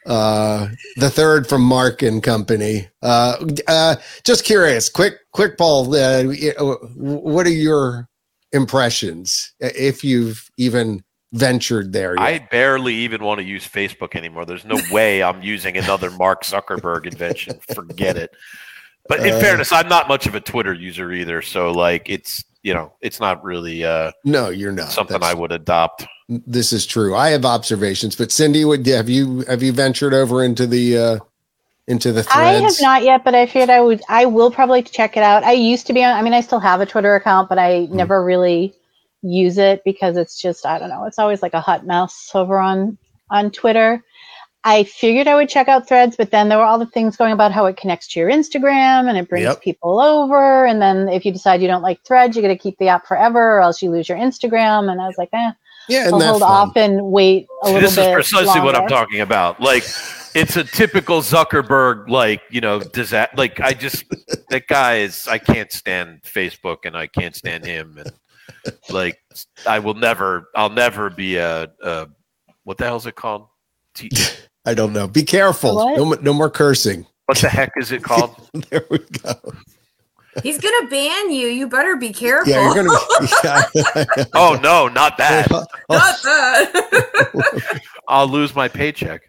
[0.05, 0.67] uh,
[0.97, 2.87] the third from Mark and Company.
[3.01, 5.95] Uh, uh, just curious, quick quick poll.
[5.95, 6.23] Uh,
[6.95, 8.09] what are your
[8.51, 12.21] impressions, if you've even ventured there yet?
[12.23, 14.45] I barely even want to use Facebook anymore.
[14.45, 17.59] There's no way I'm using another Mark Zuckerberg invention.
[17.73, 18.31] Forget it.
[19.07, 21.41] But in Uh, fairness, I'm not much of a Twitter user either.
[21.41, 24.91] So like it's you know, it's not really uh, no, you're not.
[24.91, 26.05] something That's- I would adopt.
[26.27, 27.15] this is true.
[27.15, 31.17] I have observations, but Cindy, would have you have you ventured over into the uh
[31.87, 32.37] into the threads?
[32.37, 34.01] I have not yet, but I figured I would.
[34.09, 35.43] I will probably check it out.
[35.43, 36.13] I used to be on.
[36.15, 37.95] I mean, I still have a Twitter account, but I Hmm.
[37.95, 38.75] never really
[39.21, 41.05] use it because it's just I don't know.
[41.05, 42.97] It's always like a hot mess over on
[43.31, 44.03] on Twitter.
[44.65, 47.31] I figured I would check out Threads, but then there were all the things going
[47.31, 49.61] about how it connects to your Instagram and it brings Yep.
[49.61, 50.65] people over.
[50.65, 53.07] And then if you decide you don't like Threads, you got to keep the app
[53.07, 54.91] forever, or else you lose your Instagram.
[54.91, 55.51] And I was like, eh,
[55.87, 56.51] Yeah, and I'll hold fun.
[56.51, 58.13] off and wait a See, little this is bit.
[58.13, 59.61] precisely what I'm talking about.
[59.61, 59.83] Like,
[60.35, 63.35] it's a typical Zuckerberg, like you know, disaster.
[63.37, 64.03] Like, I just
[64.49, 65.25] that guy is.
[65.27, 68.11] I can't stand Facebook, and I can't stand him, and
[68.89, 69.19] like,
[69.67, 70.49] I will never.
[70.55, 71.69] I'll never be a.
[71.83, 72.07] a
[72.63, 73.47] what the hell is it called?
[73.95, 74.11] T-
[74.65, 75.07] I don't know.
[75.07, 75.75] Be careful.
[75.75, 75.97] What?
[75.97, 77.05] No, no more cursing.
[77.25, 78.35] what the heck is it called?
[78.69, 79.33] There we go.
[80.43, 81.47] He's gonna ban you.
[81.47, 82.51] You better be careful.
[82.53, 82.97] Yeah, you're gonna.
[83.43, 85.49] Yeah, Oh no, not that.
[85.49, 87.81] Not that.
[88.07, 89.21] I'll lose my paycheck.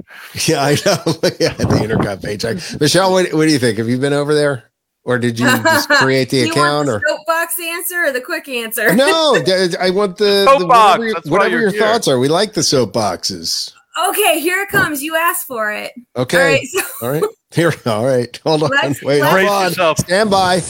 [0.47, 1.03] yeah, I know.
[1.41, 2.81] yeah, the Intercot paycheck.
[2.81, 3.79] Michele, what, what do you think?
[3.79, 4.70] Have you been over there,
[5.05, 6.89] or did you just create the Do you account?
[6.89, 8.95] want Or the soapbox answer or the quick answer?
[8.95, 9.35] no,
[9.81, 11.81] I want the, the whatever, your- whatever your here.
[11.81, 12.19] thoughts are.
[12.19, 13.73] We like the soapboxes.
[14.09, 15.03] Okay, here it comes.
[15.03, 15.93] You asked for it.
[16.17, 16.67] Okay, All right.
[16.67, 17.23] So all right.
[17.53, 18.41] Here, all right.
[18.45, 18.71] Hold on.
[18.71, 19.65] Let's- Wait, let's- hold on.
[19.69, 19.99] yourself.
[19.99, 20.61] Stand by.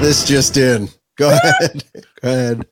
[0.00, 0.88] This just in.
[1.16, 1.84] Go ahead.
[2.22, 2.66] Go ahead.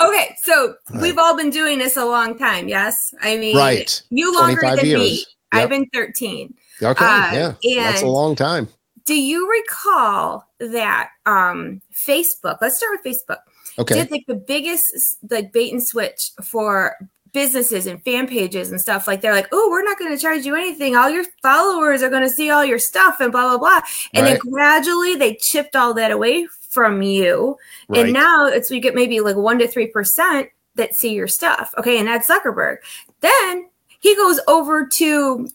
[0.00, 1.02] okay, so Right.
[1.02, 2.68] we've all been doing this a long time.
[2.68, 4.00] Yes, I mean, Right.
[4.10, 5.08] You longer 25 than me.
[5.08, 5.26] years.
[5.50, 6.54] I've been thirteen.
[6.82, 7.04] Okay.
[7.04, 7.90] Uh, yeah.
[7.90, 8.68] That's a long time.
[9.08, 12.58] Do you recall that um Facebook?
[12.60, 13.38] Let's start with Facebook.
[13.78, 13.94] Okay.
[13.94, 16.94] Did like the biggest like bait and switch for
[17.32, 20.44] businesses and fan pages and stuff like they're like oh we're not going to charge
[20.44, 23.58] you anything all your followers are going to see all your stuff and blah blah
[23.58, 23.80] blah
[24.14, 24.30] and Right.
[24.42, 27.56] then gradually they chipped all that away from you
[27.88, 28.04] Right.
[28.04, 31.74] and now it's we get maybe like one to three percent that see your stuff
[31.78, 32.76] okay and that's zuckerberg
[33.20, 33.68] then
[34.00, 35.48] he goes over to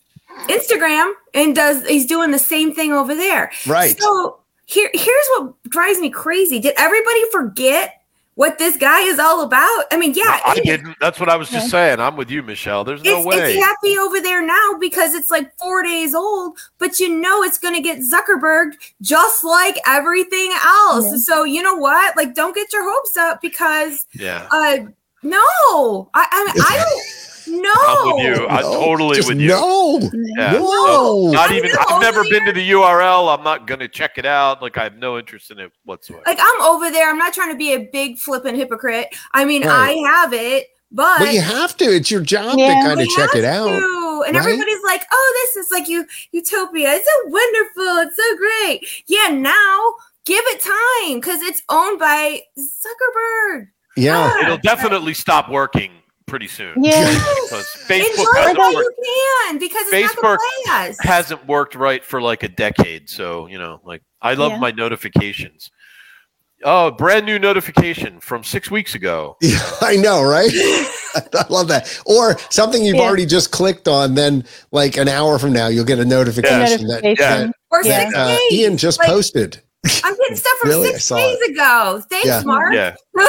[0.50, 4.00] instagram and does he's doing the same thing over there right.
[4.00, 6.60] so here, here's what drives me crazy.
[6.60, 8.02] Did everybody forget
[8.36, 9.86] what this guy is all about?
[9.92, 10.98] I mean, yeah, I didn't.
[11.00, 12.00] That's what I was just saying.
[12.00, 12.84] I'm with you, Michele.
[12.84, 13.56] There's no it's, way.
[13.56, 17.58] it's happy over there now because it's like four days old, but you know it's
[17.58, 21.12] going to get Zuckerberg just like everything else.
[21.12, 21.18] Yeah.
[21.18, 22.16] So you know what?
[22.16, 24.48] Like, don't get your hopes up because yeah.
[24.52, 24.78] uh,
[25.24, 27.23] no, I, I, mean, I don't.
[27.48, 28.48] No, I'm with you.
[28.48, 29.50] I'm No, totally just with you.
[29.50, 30.00] No.
[30.38, 30.54] Yeah.
[30.54, 31.32] No.
[31.32, 31.72] Not I'm even.
[31.72, 33.36] gonna I've never been to the URL.
[33.38, 34.62] I'm not gonna check it out.
[34.62, 36.24] Like I have no interest in it whatsoever.
[36.26, 37.10] Like I'm over there.
[37.10, 39.16] I'm not trying to be a big flipping hypocrite.
[39.34, 39.98] I mean, Right.
[39.98, 41.86] I have it, but But you have to.
[41.86, 42.68] It's your job Yeah.
[42.68, 43.68] to kind of check it out.
[43.70, 44.24] to.
[44.28, 44.46] And right?
[44.46, 46.92] everybody's like, "Oh, this is like you utopia.
[46.94, 48.08] It's so wonderful.
[48.08, 49.94] It's so great." Yeah, now
[50.26, 53.68] give it time because it's owned by Zuckerberg.
[53.98, 54.32] Yeah.
[54.34, 54.44] Ah.
[54.46, 55.92] It'll definitely stop working
[56.26, 56.84] pretty soon.
[56.84, 57.08] Yeah.
[57.44, 60.98] Because Facebook Enjoy hasn't while worked, you can because it's Facebook not going us.
[61.02, 63.10] hasn't worked right for like a decade.
[63.10, 64.58] So you know, like I love Yeah.
[64.60, 65.70] my notifications.
[66.66, 69.38] Oh, brand new notification from six weeks ago.
[69.42, 70.50] Yeah, I know, right?
[70.54, 72.02] I love that.
[72.06, 73.02] Or something you've Yeah.
[73.04, 77.04] already just clicked on, then like an hour from now, you'll get a notification that
[77.04, 77.54] Notification.
[77.70, 78.06] or Yeah.
[78.06, 78.38] six uh.
[78.52, 79.62] Ian just Like- posted.
[80.04, 80.90] I'm getting stuff from Really?
[80.92, 82.04] Six saw days ago.
[82.10, 82.42] Thanks, Yeah.
[82.46, 82.74] Mark.
[82.74, 82.96] Yeah.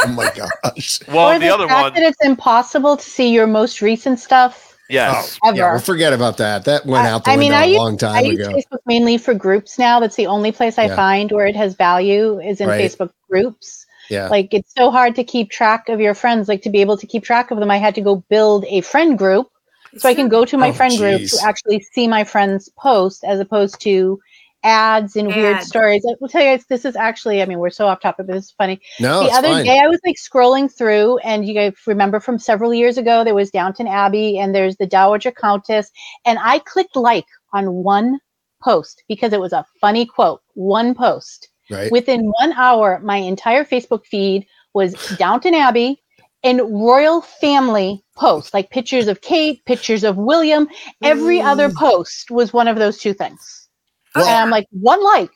[0.00, 1.00] Oh my gosh.
[1.08, 4.78] Well, or the, other fact one, that it's impossible to see your most recent stuff
[4.88, 5.36] yes.
[5.42, 5.58] Oh, ever.
[5.58, 6.64] yeah, well, forget about that.
[6.66, 8.46] That went I- out the I mean, window I a use- long time I use.
[8.46, 9.98] Facebook mainly for groups now.
[9.98, 10.94] That's the only place I Yeah.
[10.94, 12.80] find where it has value is in Right.
[12.80, 13.86] Facebook groups.
[14.08, 14.28] Yeah.
[14.28, 16.46] Like it's so hard to keep track of your friends.
[16.48, 18.82] Like to be able to keep track of them, I had to go build a
[18.82, 19.48] friend group
[19.96, 23.24] so I can go to my Oh, friend group to actually see my friends post
[23.24, 24.20] as opposed to
[24.64, 26.04] ads and weird stories.
[26.08, 28.34] I will tell you guys, this is actually, I mean, we're so off topic, but
[28.34, 28.80] this is funny.
[29.00, 29.64] no, the it's other fine.
[29.64, 33.34] day I was like scrolling through and you guys remember from several years ago, there
[33.34, 35.90] was Downton Abbey and there's the Dowager Countess.
[36.26, 38.18] And I clicked like on one
[38.62, 41.48] post because it was a funny quote, one post.
[41.70, 41.90] right?
[41.92, 46.02] Within one hour, my entire Facebook feed was Downton Abbey
[46.42, 50.68] and royal family posts, like pictures of Kate, pictures of William.
[51.02, 51.74] Every other Mm.
[51.74, 53.67] post was one of those two things.
[54.14, 55.30] Well, and I'm like, one like.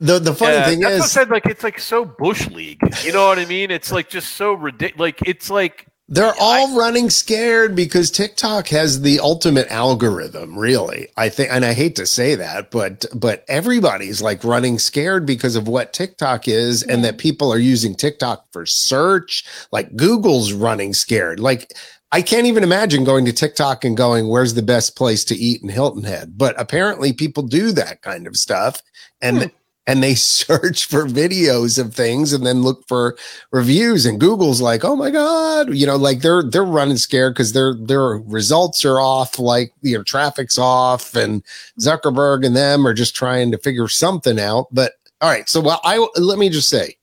[0.00, 1.30] the the funny Yeah, thing that's what I is, said.
[1.30, 2.80] Like it's like so bush league.
[3.04, 3.70] You know what I mean?
[3.70, 5.00] It's like just so ridiculous.
[5.00, 11.08] Like it's like they're all running scared because TikTok has the ultimate algorithm, really.
[11.16, 15.56] I think, and I hate to say that, but but everybody's like running scared because
[15.56, 17.18] of what TikTok is, and that mm.
[17.18, 19.44] people are using TikTok for search.
[19.72, 21.40] Like Google's running scared.
[21.40, 21.72] Like
[22.12, 25.62] I can't even imagine going to TikTok and going, "Where's the best place to eat
[25.62, 28.80] in Hilton Head?" But apparently, people do that kind of stuff,
[29.20, 29.48] and hmm.
[29.86, 33.16] and they search for videos of things and then look for
[33.50, 37.52] reviews and Google's like, "Oh my god," you know, like they're they're running scared cuz
[37.52, 41.42] their their results are off like, you know, traffic's off and
[41.80, 44.68] Zuckerberg and them are just trying to figure something out.
[44.72, 46.96] But all right, so well I let me just say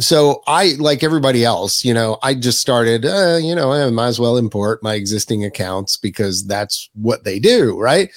[0.00, 4.08] so I, like everybody else, you know, I just started, uh, you know, I might
[4.08, 8.10] as well import my existing accounts because that's what they do, right?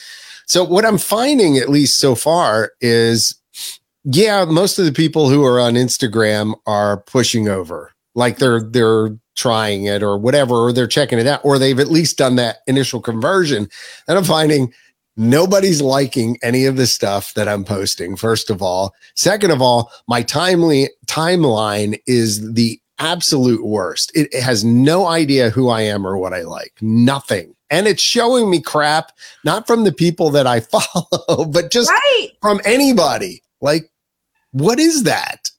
[0.45, 3.35] So what I'm finding, at least so far, is
[4.03, 9.17] yeah, most of the people who are on Instagram are pushing over, like they're they're
[9.35, 12.57] trying it or whatever, or they're checking it out, or they've at least done that
[12.67, 13.67] initial conversion.
[14.07, 14.73] And I'm finding
[15.17, 18.15] nobody's liking any of the stuff that I'm posting.
[18.15, 24.11] First of all, second of all, my timely timeline is the absolute worst.
[24.15, 26.73] It, it has no idea who I am or what I like.
[26.81, 27.55] Nothing.
[27.69, 29.11] And it's showing me crap,
[29.43, 32.29] not from the people that I follow, but just Right.
[32.41, 33.41] from anybody.
[33.61, 33.89] Like,
[34.51, 35.49] what is that?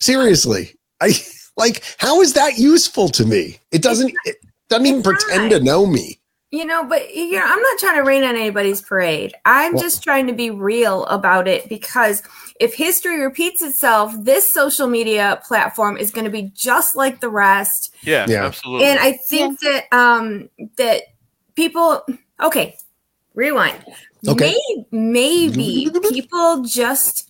[0.00, 0.74] Seriously.
[1.00, 1.12] I
[1.56, 3.58] like how is that useful to me?
[3.70, 4.36] It doesn't it
[4.68, 6.18] doesn't even pretend to know me.
[6.52, 9.34] You know, but you know, I'm not trying to rain on anybody's parade.
[9.44, 12.22] I'm Well- just trying to be real about it because
[12.60, 17.28] if history repeats itself, this social media platform is going to be just like the
[17.28, 17.94] rest.
[18.02, 18.46] Yeah, Yeah.
[18.46, 18.86] absolutely.
[18.86, 21.02] And I think that um that
[21.56, 22.02] people
[22.40, 22.76] okay,
[23.34, 23.84] rewind.
[24.28, 24.54] Okay.
[24.92, 27.28] May- maybe people just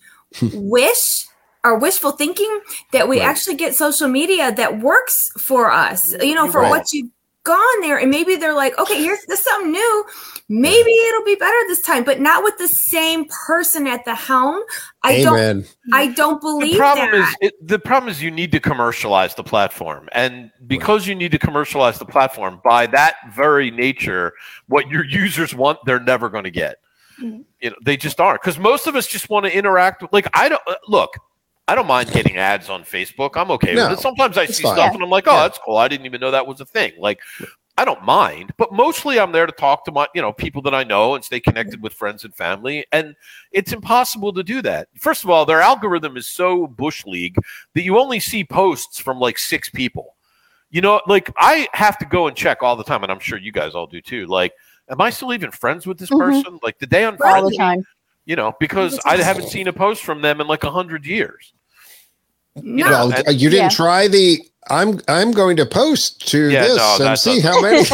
[0.53, 1.27] wish
[1.65, 2.61] or wishful thinking
[2.93, 3.27] that we Right.
[3.27, 6.71] actually get social media that works for us, you know, for Right.
[6.71, 7.11] what you've
[7.47, 7.99] gone there.
[7.99, 10.05] And maybe they're like, okay, here's this something new.
[10.49, 14.63] Maybe it'll be better this time, but not with the same person at the helm.
[15.03, 17.29] I don't I don't believe the believe problem that.
[17.29, 21.31] is it, the problem is you need to commercialize the platform and because you need
[21.33, 24.33] to commercialize the platform by that very nature
[24.67, 26.77] what your users want they're never going to get
[27.23, 27.45] Mhm.
[27.63, 30.27] you know they just aren't because most of us just want to interact with like
[30.35, 31.15] i don't uh, look
[31.69, 34.63] i don't mind getting ads on facebook i'm okay No, with it sometimes i see
[34.63, 34.75] fine.
[34.75, 35.43] stuff and i'm like oh Yeah.
[35.43, 37.21] that's cool i didn't even know that was a thing like
[37.79, 40.75] I don't mind, but mostly I'm there to talk to my, you know, people that
[40.75, 42.87] I know and stay connected with friends and family.
[42.91, 43.15] And
[43.53, 44.89] it's impossible to do that.
[44.99, 47.37] First of all, their algorithm is so bush league
[47.75, 50.17] that you only see posts from like six people.
[50.71, 53.37] You know, like I have to go and check all the time, and I'm sure
[53.37, 54.25] you guys all do too.
[54.25, 54.53] Like,
[54.89, 56.19] am I still even friends with this Mhm.
[56.19, 56.59] person?
[56.63, 57.57] Like, did they all unfriend the me?
[58.27, 58.31] Time.
[58.31, 61.53] You know, because I haven't seen a post from them in like a hundred years.
[62.57, 62.87] No.
[62.89, 63.69] Well, and- you didn't Yeah.
[63.71, 67.85] try the I'm I'm going to post to Yeah, this no, and see how many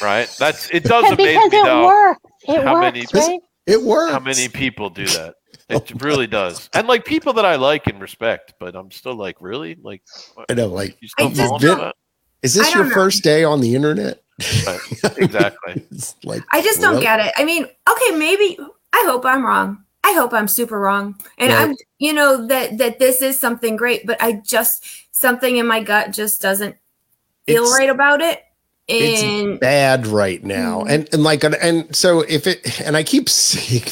[0.00, 0.28] right?
[0.38, 0.84] That's it.
[0.84, 2.20] Does amaze because me it though works.
[2.48, 3.40] It how works, many- right?
[3.66, 4.12] it works.
[4.12, 5.34] how many people do that.
[5.68, 9.36] It really does, and like people that I like and respect, but I'm still like,
[9.40, 10.00] really, like,
[10.48, 11.94] I know, like you still I just falling don't- for that?
[12.42, 12.90] is this your know.
[12.94, 14.22] first day on the internet?
[14.64, 14.78] Right,
[15.18, 15.84] exactly.
[15.90, 17.02] It's like I just don't what?
[17.02, 17.32] get it.
[17.36, 18.56] I mean, okay, maybe
[18.96, 19.84] I hope I'm wrong.
[20.02, 21.16] I hope I'm super wrong.
[21.38, 21.68] And Right.
[21.68, 25.82] I'm you know that that this is something great, but I just something in my
[25.82, 26.76] gut just doesn't
[27.46, 28.42] feel It's- right about it.
[28.88, 30.90] it's And bad right now Mhm.
[30.90, 33.82] and and like and, and so if it and i keep seeing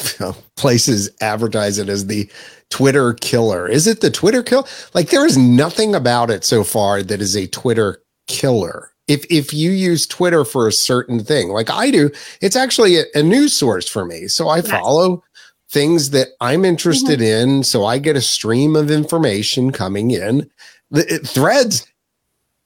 [0.55, 2.31] places advertise it as the
[2.71, 7.03] twitter killer is it the twitter kill like there is nothing about it so far
[7.03, 11.69] that is a twitter killer if if you use twitter for a certain thing like
[11.71, 14.29] i do it's actually a, a news source for me.
[14.29, 14.71] So i Yes.
[14.71, 15.23] follow
[15.69, 17.65] things that i'm interested in.
[17.65, 20.49] So i get a stream of information coming in.
[20.91, 21.87] The it- threads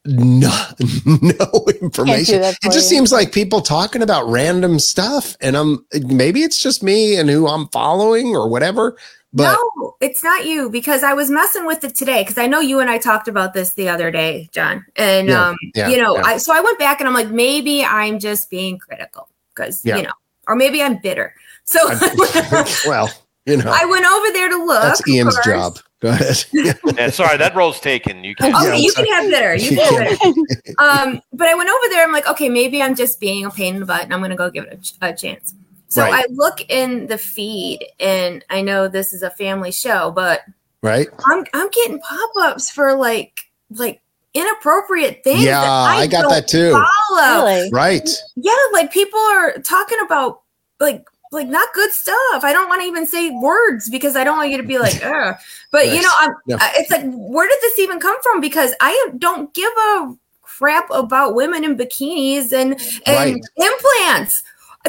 [0.04, 0.50] no
[1.04, 2.42] no information.
[2.42, 2.96] it just you.
[2.96, 7.46] seems like people talking about random stuff and i'm maybe it's just me and who
[7.46, 8.96] i'm following or whatever
[9.32, 12.60] but no, it's not you because I was messing with it today because I know
[12.60, 14.84] you and I talked about this the other day, John.
[14.96, 16.22] And Yeah, um, yeah, you know, yeah.
[16.24, 19.96] I so I went back and I'm like, maybe I'm just being critical because Yeah.
[19.96, 20.12] you know,
[20.46, 21.34] or maybe I'm bitter.
[21.64, 21.78] So
[22.86, 23.10] well
[23.46, 24.82] you know I went over there to look.
[24.82, 25.46] that's ian's course.
[25.46, 26.44] job go ahead
[26.96, 28.22] Yeah, sorry, that role's taken.
[28.24, 28.54] You can.
[28.54, 29.08] Okay, Yeah, you sorry.
[29.08, 29.54] can have bitter.
[29.56, 30.74] You You can have bitter.
[30.78, 32.04] Um, but I went over there.
[32.04, 34.36] I'm like, okay, maybe I'm just being a pain in the butt, and I'm gonna
[34.36, 35.54] go give it a, a chance.
[35.88, 36.24] So Right.
[36.24, 40.42] I look in the feed, and I know this is a family show, but
[40.82, 44.00] right I'm I'm getting pop ups for like like
[44.34, 45.42] inappropriate things.
[45.42, 46.70] yeah that i, got don't that too
[47.10, 47.44] Follow.
[47.46, 47.70] Really?
[47.72, 50.42] right Yeah, like people are talking about
[50.78, 52.42] like like not good stuff.
[52.44, 54.98] I don't want to even say words because I don't want you to be like,
[55.04, 55.34] Ugh.
[55.72, 56.30] but you know, I'm.
[56.46, 56.56] Yeah.
[56.76, 58.40] It's like, where did this even come from?
[58.40, 63.42] Because I don't give a crap about women in bikinis and and Right.
[63.56, 64.42] implants.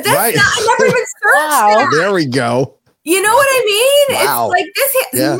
[0.03, 0.35] That's Right.
[0.35, 0.45] not.
[0.45, 1.67] I never even searched Wow.
[1.79, 1.89] that.
[1.97, 2.75] there we go
[3.05, 4.25] You know what I mean?
[4.25, 4.51] Wow.
[4.51, 5.29] It's like this has Yeah.
[5.31, 5.39] nothing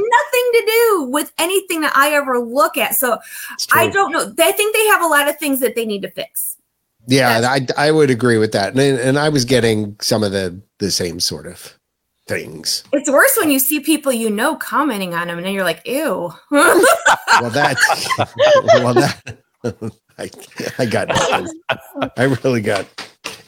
[0.53, 2.95] to do with anything that I ever look at.
[2.95, 3.20] So
[3.74, 4.34] I don't know.
[4.39, 6.57] I think they have a lot of things that they need to fix.
[7.07, 10.62] yeah I, I would agree with that and, and i was getting some of the
[10.80, 11.74] the same sort of
[12.28, 12.84] things.
[12.93, 15.82] It's worse when you see people you know commenting on them, and then you're like,
[15.88, 18.07] "Ew." Well, that's
[18.84, 19.38] well that
[20.20, 20.30] I,
[20.78, 21.47] I got nothing.
[22.18, 22.86] I really got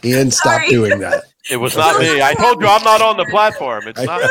[0.04, 0.32] Ian.
[0.32, 0.70] Stop Sorry.
[0.70, 1.24] doing that.
[1.49, 2.22] It was not me.
[2.22, 3.88] I told you I'm not on the platform.
[3.88, 4.28] It's I- not me.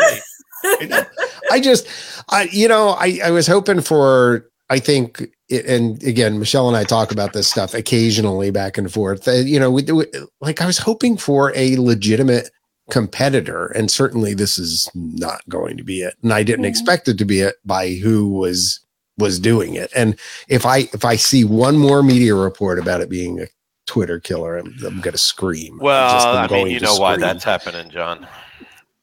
[0.92, 1.06] I.
[1.52, 1.86] I just,
[2.28, 4.46] I you know, I I was hoping for.
[4.72, 8.92] I think, it, and again, Michele and I talk about this stuff occasionally back and
[8.92, 9.26] forth.
[9.26, 10.04] Uh, you know, we do
[10.40, 12.50] like I was hoping for a legitimate
[12.88, 16.14] competitor, and certainly this is not going to be it.
[16.22, 16.68] And I didn't Mhm.
[16.68, 18.78] expect it to be it by who was
[19.18, 19.90] was doing it.
[19.96, 20.16] And
[20.48, 23.46] if I if I see one more media report about it being a
[23.86, 25.78] Twitter killer, I'm, I'm going to scream.
[25.80, 27.20] Well, I'm I mean, you know why scream.
[27.26, 28.26] that's happening, John.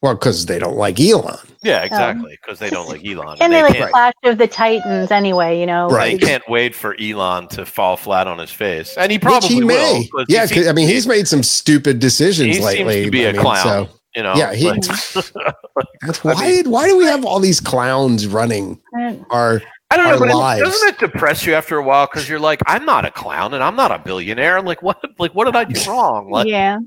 [0.02, 1.38] well because they don't like Elon.
[1.64, 2.38] Yeah, exactly.
[2.42, 3.38] Because they don't like Elon.
[3.42, 5.90] And they like can't, Clash of the Titans anyway, you know.
[5.90, 6.20] Right.
[6.20, 9.50] they can't wait for Elon to fall flat on his face, and he Which probably
[9.50, 9.68] he will.
[10.00, 10.08] may.
[10.08, 13.06] 'cause he Yeah, 'cause, seems- I mean, he's made some stupid decisions he seems lately.
[13.06, 13.64] to be I a mean, clown.
[13.64, 14.84] so you know, yeah, he- like-
[16.02, 16.62] that's why.
[16.66, 18.80] Why do we have all these clowns running
[19.32, 19.62] our?
[19.90, 20.62] I don't our know, but it- lives.
[20.64, 22.08] doesn't it depress you after a while?
[22.08, 24.58] Because you're like, I'm not a clown and I'm not a billionaire.
[24.58, 25.00] I'm Like what?
[25.20, 26.30] Like what did I do wrong?
[26.30, 26.80] Like, yeah.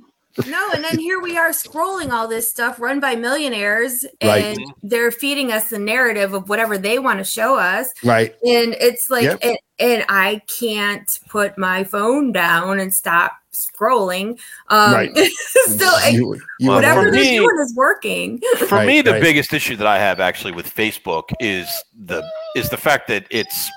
[0.46, 4.56] No, and then here we are scrolling all this stuff run by millionaires, Right.
[4.58, 7.88] and they're feeding us the narrative of whatever they want to show us.
[8.04, 8.32] Right.
[8.46, 9.38] And it's like, Yep.
[9.42, 14.38] and, and I can't put my phone down and stop scrolling.
[14.68, 15.16] Um, Right.
[15.66, 18.40] so You- you whatever for they're me- doing is working.
[18.58, 19.22] for Right, me, the right.
[19.22, 21.68] biggest issue that I have actually with Facebook is
[22.06, 22.22] the
[22.56, 23.68] is the fact that it's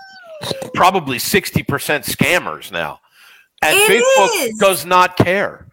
[0.74, 3.00] probably sixty percent scammers now,
[3.62, 4.58] and It Facebook is.
[4.58, 5.68] does not care.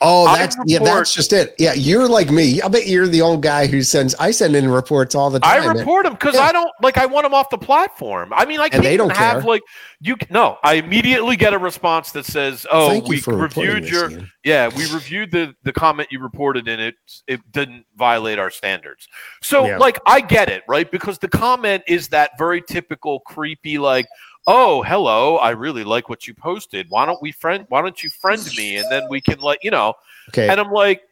[0.00, 0.78] Oh, that's yeah.
[0.80, 1.54] That's just it.
[1.58, 2.60] Yeah, you're like me.
[2.60, 4.14] I bet you're the old guy who sends.
[4.16, 5.62] I send in reports all the time.
[5.62, 6.42] I report them because Yeah.
[6.42, 6.98] I don't like.
[6.98, 8.32] I want them off the platform.
[8.34, 9.48] I mean, I can't they don't have care.
[9.50, 9.62] like
[10.00, 10.16] you.
[10.30, 14.30] No, I immediately get a response that says, "Oh, Thank we reporting reviewed your Ian.
[14.44, 16.94] yeah, we reviewed the the comment you reported, and it
[17.26, 19.08] it didn't violate our standards."
[19.42, 19.78] So, Yeah.
[19.78, 20.90] like, I get it, right?
[20.90, 24.06] Because the comment is that very typical creepy, like,
[24.46, 26.86] "Oh, hello, I really like what you posted.
[26.90, 27.66] Why don't we friend?
[27.68, 29.94] Why don't you friend me, and then we can like, you know."
[30.30, 30.48] Okay.
[30.48, 31.02] And I'm like,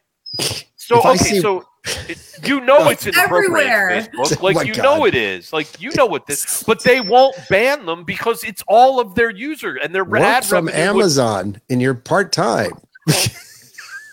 [0.75, 1.65] so If okay, see- so
[2.09, 3.67] it, you know oh, it's inappropriate.
[3.67, 3.89] Everywhere.
[4.01, 4.37] Facebook.
[4.39, 4.83] Oh Like my you God.
[4.83, 5.53] know it is.
[5.53, 9.29] Like you know what this, but they won't ban them because it's all of their
[9.29, 12.71] user and their Work ad from Amazon would- Amazon in your part time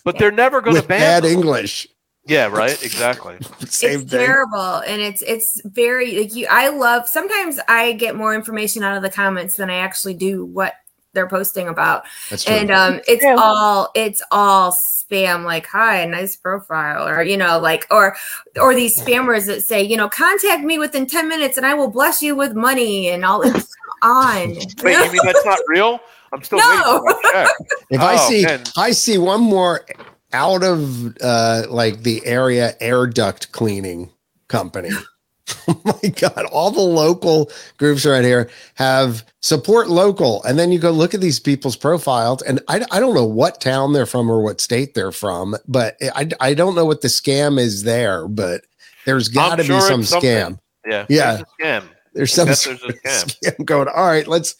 [0.05, 1.31] but they're never going to ban bad them.
[1.33, 1.87] English.
[2.25, 2.81] Yeah, right.
[2.83, 3.37] Exactly.
[3.67, 4.21] Same it's thing.
[4.21, 8.97] terrible and it's it's very like you i love sometimes i get more information out
[8.97, 10.75] of the comments than i actually do what
[11.15, 12.55] they're posting about That's true.
[12.55, 13.37] and um it's True.
[13.39, 18.15] all it's all spam like hi nice profile or you know like or
[18.61, 21.91] or these spammers that say you know contact me within 10 minutes and i will
[21.91, 24.51] bless you with money and all it's on
[24.83, 26.01] Wait, you mean that's not real?
[26.33, 27.03] I'm still No.
[27.05, 27.51] waiting for my check.
[27.91, 28.61] if I Oh, see, man.
[28.63, 29.85] if I see one more
[30.33, 34.11] out of uh, like the area air duct cleaning
[34.49, 34.91] company.
[35.69, 36.47] oh my god!
[36.53, 41.21] All the local groups right here have support local, and then you go look at
[41.21, 44.95] these people's profiles, and I, I don't know what town they're from or what state
[44.95, 48.63] they're from, but I I don't know what the scam is there, but
[49.05, 50.59] there's got to sure be some scam.
[50.87, 51.07] Yeah.
[51.09, 51.37] Yeah.
[51.37, 51.89] There's a scam.
[52.15, 53.39] There's some there's a scam.
[53.43, 53.89] scam going.
[53.89, 54.55] All right, let's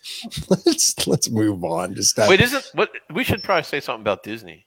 [0.67, 2.29] let's let's move on to stuff.
[2.29, 4.67] Wait, isn't what we should probably say something about Disney?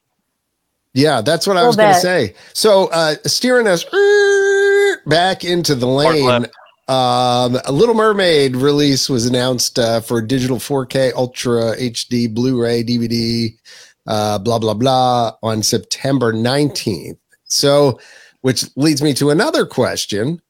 [0.96, 2.36] Yeah, that's what I was going to say.
[2.54, 6.46] So, uh, steering us er, back into the lane.
[6.88, 13.50] Um, a Little Mermaid release was announced uh, for digital 4K Ultra HD Blu-ray DVD,
[14.08, 17.18] uh, blah blah blah, on September 19th.
[17.43, 18.00] So,
[18.41, 20.41] which leads me to another question.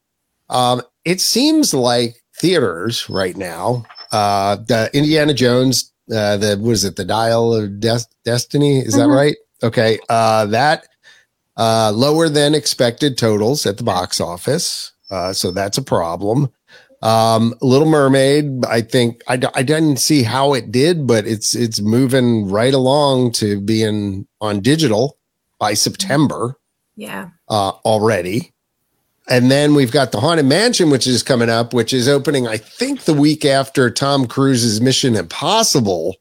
[0.50, 6.84] Um, it seems like theaters right now, uh, the Indiana Jones, uh, the what is
[6.84, 8.80] it, the Dial of Des- Destiny?
[8.80, 9.16] Is that Mhm.
[9.16, 9.36] right?
[9.66, 10.88] Okay, uh, that
[11.57, 14.93] uh, lower than expected totals at the box office.
[15.09, 16.51] Uh, so that's a problem.
[17.01, 21.82] Um, Little Mermaid, I think I, I didn't see how it did, but it's it's
[21.82, 25.18] moving right along to being on digital
[25.59, 26.57] by September
[26.95, 28.53] yeah uh, already.
[29.28, 32.57] And then we've got the Haunted Mansion, which is coming up, which is opening, I
[32.57, 36.16] think, the week after Tom Cruise's Mission Impossible.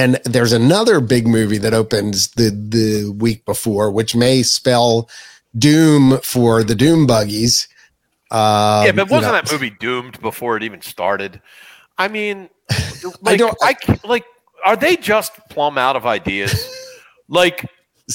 [0.00, 5.10] And there's another big movie that opens the the week before, which may spell
[5.58, 7.68] doom for the Doom buggies.
[8.30, 11.42] Um, yeah, but wasn't know, that movie doomed before it even started?
[11.98, 12.48] I mean,
[13.20, 14.24] like, I don't- I, ca- like,
[14.64, 16.54] are they just plumb out of ideas?
[17.28, 17.66] like,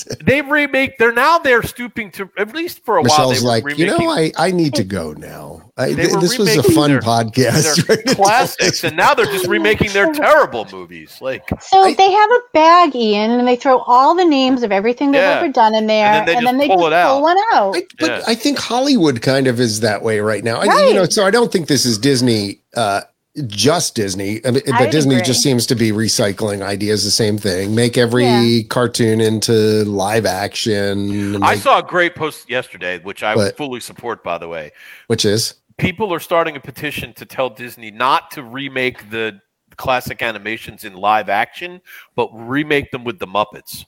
[0.25, 0.97] they remake.
[0.97, 3.55] They're now they're stooping to at least for a Michele's while.
[3.55, 5.61] They were like, you know, I, I need to go now.
[5.77, 7.85] I, They were this was a fun their- podcast.
[7.85, 8.05] their right?
[8.15, 11.17] classics, and now they're just remaking their terrible movies.
[11.21, 14.71] Like So I- they have a bag, Ian, and they throw all the names of
[14.71, 15.39] everything they've Yeah.
[15.39, 17.13] ever done in there, And then they and then just they pull just it out.
[17.15, 17.75] pull one out.
[17.75, 18.21] I, but Yeah.
[18.27, 20.57] I think Hollywood kind of is that way right now.
[20.61, 20.87] I, Right.
[20.87, 23.01] you know, so I don't think this is Disney, uh,
[23.47, 24.39] just Disney.
[24.45, 25.25] I mean, but I'd Disney agree.
[25.25, 27.75] just seems to be recycling ideas, the same thing.
[27.75, 28.61] Make every Yeah.
[28.69, 31.43] cartoon into live action.
[31.43, 33.57] I make- saw a great post yesterday, which I What?
[33.57, 34.23] fully support.
[34.23, 34.71] By the way,
[35.07, 39.39] which is people are starting a petition to tell Disney not to remake the
[39.75, 41.81] classic animations in live action,
[42.15, 43.83] but remake them with the Muppets.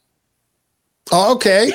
[1.12, 1.72] oh, okay.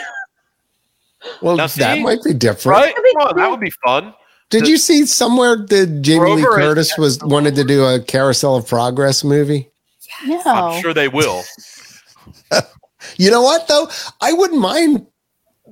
[1.41, 2.67] Well, Now, that might be different.
[2.79, 2.95] Right?
[2.95, 4.13] That'd be Come that would be fun.
[4.53, 8.01] Did you see somewhere that Jamie Lee Grover is- Curtis was wanted to do a
[8.01, 9.69] Carousel of Progress movie?
[10.27, 11.43] No, I'm sure they will.
[13.17, 13.89] You know what though?
[14.21, 15.05] I wouldn't mind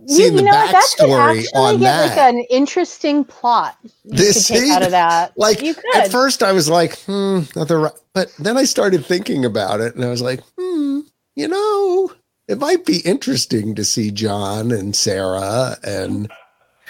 [0.08, 0.72] seeing you the know what?
[0.72, 2.08] That could backstory actually on get that.
[2.08, 3.76] like an interesting plot.
[3.84, 5.32] You This could take out of that.
[5.38, 9.06] like you at first I was like, hmm, not the right, but then I started
[9.06, 11.00] thinking about it and I was like, hmm,
[11.36, 12.12] you know,
[12.48, 16.28] it might be interesting to see John and Sarah and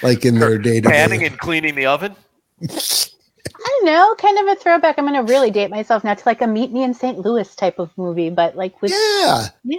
[0.03, 1.27] like in their day to Panning day.
[1.27, 2.15] and cleaning the oven.
[2.63, 4.99] I don't know, kind of a throwback.
[4.99, 7.19] I'm going to really date myself now to like a Meet Me in St.
[7.19, 9.49] Louis type of movie, but like with Yeah.
[9.65, 9.79] Yeah.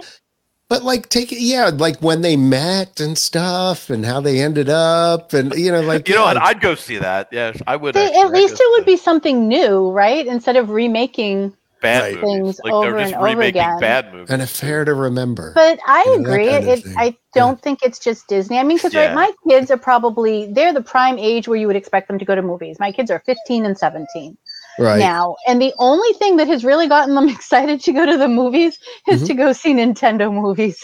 [0.68, 4.70] But like take it, yeah, like when they met and stuff and how they ended
[4.70, 6.38] up and you know, like You know what?
[6.38, 7.28] I'd go see that.
[7.30, 7.94] Yes, I would.
[7.94, 8.20] they, actually.
[8.20, 10.26] at I'd least it would see be something new, right?
[10.26, 11.54] Instead of remaking.
[11.82, 12.14] Bad Right.
[12.22, 12.56] movies.
[12.56, 13.78] Things Like over they're just and over again.
[13.80, 14.30] bad movies.
[14.30, 15.52] an affair to remember.
[15.54, 16.48] But I You know, agree.
[16.48, 16.84] kind of it.
[16.96, 18.58] I don't think it's just Disney.
[18.58, 19.06] I mean, because Yeah.
[19.06, 22.24] right, my kids are probably they're the prime age where you would expect them to
[22.24, 22.78] go to movies.
[22.80, 24.36] My kids are 15 and 17
[24.78, 24.98] right.
[24.98, 28.28] now, and the only thing that has really gotten them excited to go to the
[28.28, 28.78] movies
[29.08, 29.26] is Mhm.
[29.26, 30.82] to go see Nintendo movies.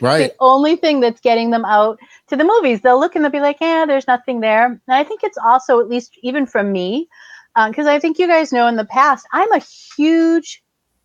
[0.00, 0.30] right.
[0.30, 2.80] the only thing that's getting them out to the movies.
[2.80, 5.78] They'll look and they'll be like, "Yeah, there's nothing there." And I think it's also,
[5.78, 7.08] at least even from me,
[7.56, 9.62] Uh, because I think you guys know in the past, I'm a
[9.96, 10.62] huge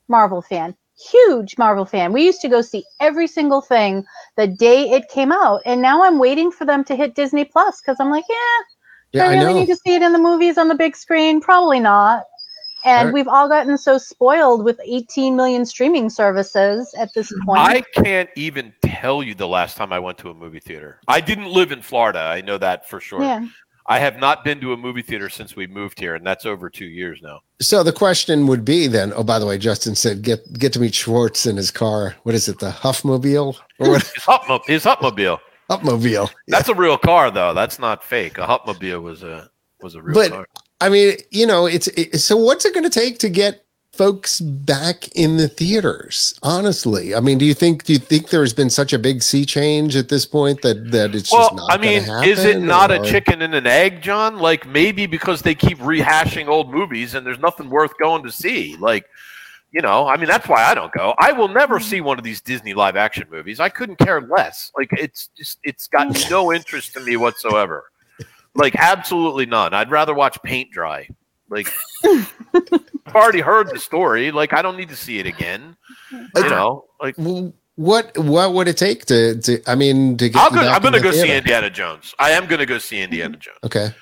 [0.08, 0.76] Marvel fan.
[1.12, 2.12] Huge Marvel fan.
[2.12, 4.04] We used to go see every single thing
[4.36, 7.80] the day it came out, and now I'm waiting for them to hit Disney Plus
[7.82, 8.36] because I'm like, yeah,
[9.14, 9.60] Yeah, do I I really know.
[9.62, 11.39] need to see it in the movies on the big screen?
[11.39, 12.24] Probably not.
[12.86, 17.60] And Are- we've all gotten so spoiled with 18 million streaming services at this point.
[17.60, 21.00] I can't even tell you the last time I went to a movie theater.
[21.08, 22.20] I didn't live in Florida.
[22.20, 23.22] I know that for sure.
[23.22, 23.45] yeah.
[23.90, 26.70] I have not been to a movie theater since we moved here, and that's over
[26.70, 27.40] two years now.
[27.60, 29.12] So the question would be then.
[29.16, 32.16] Oh, by the way, Justin said get get to meet Schwartz in his car.
[32.24, 32.60] What is it?
[32.60, 34.04] The Huffmobile or what?
[34.04, 35.40] His, Hupmo- his Hupmobile.
[35.72, 36.30] Upmobile.
[36.48, 37.54] That's a real car, though.
[37.54, 38.38] That's not fake.
[38.38, 39.50] A Hupmobile was a
[39.82, 40.48] was a real But- car.
[40.82, 42.38] I mean, you know, it's it, so.
[42.38, 43.66] What's it going to take to get
[44.00, 46.34] folks back in the theaters?
[46.41, 49.45] Honestly, I mean, do you think do you think there's been such a big sea
[49.45, 51.74] change at this point that that it's just Well, not?
[51.74, 54.39] I mean, gonna is it happen, not a chicken and an egg, John?
[54.39, 58.78] Like maybe because they keep rehashing old movies and there's nothing worth going to see.
[58.78, 59.06] Like,
[59.74, 61.14] you know, I mean, that's why I don't go.
[61.18, 61.84] I will never mm.
[61.84, 63.60] see one of these Disney live action movies.
[63.60, 64.72] I couldn't care less.
[64.78, 67.91] Like, it's just, it's got no interest to me whatsoever.
[68.56, 69.74] Like, absolutely none.
[69.74, 71.10] I'd rather watch paint dry.
[71.50, 71.72] Like,
[72.06, 74.32] I've already heard the story.
[74.32, 75.76] Like, I don't need to see it again.
[76.12, 77.16] You know, like,
[77.76, 79.62] What what would it take to to?
[79.68, 81.32] I mean, to get I'll you go, back I'm going to in the go see?
[81.32, 82.14] Indiana Jones.
[82.20, 83.41] I am going to go see Indiana mm-hmm.
[83.41, 83.58] Jones.
[83.64, 83.95] Okay.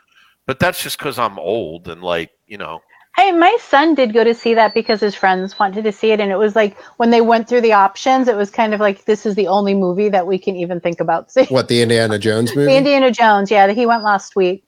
[0.46, 2.82] But that's just because I'm old and like, you know,
[3.18, 6.20] Hey, my son did go to see that because his friends wanted to see it,
[6.20, 9.06] and it was like when they went through the options, it was kind of like
[9.06, 11.48] this is the only movie that we can even think about seeing.
[11.48, 12.68] What the Indiana Jones movie?
[12.72, 14.67] The Indiana Jones, yeah, he went last week.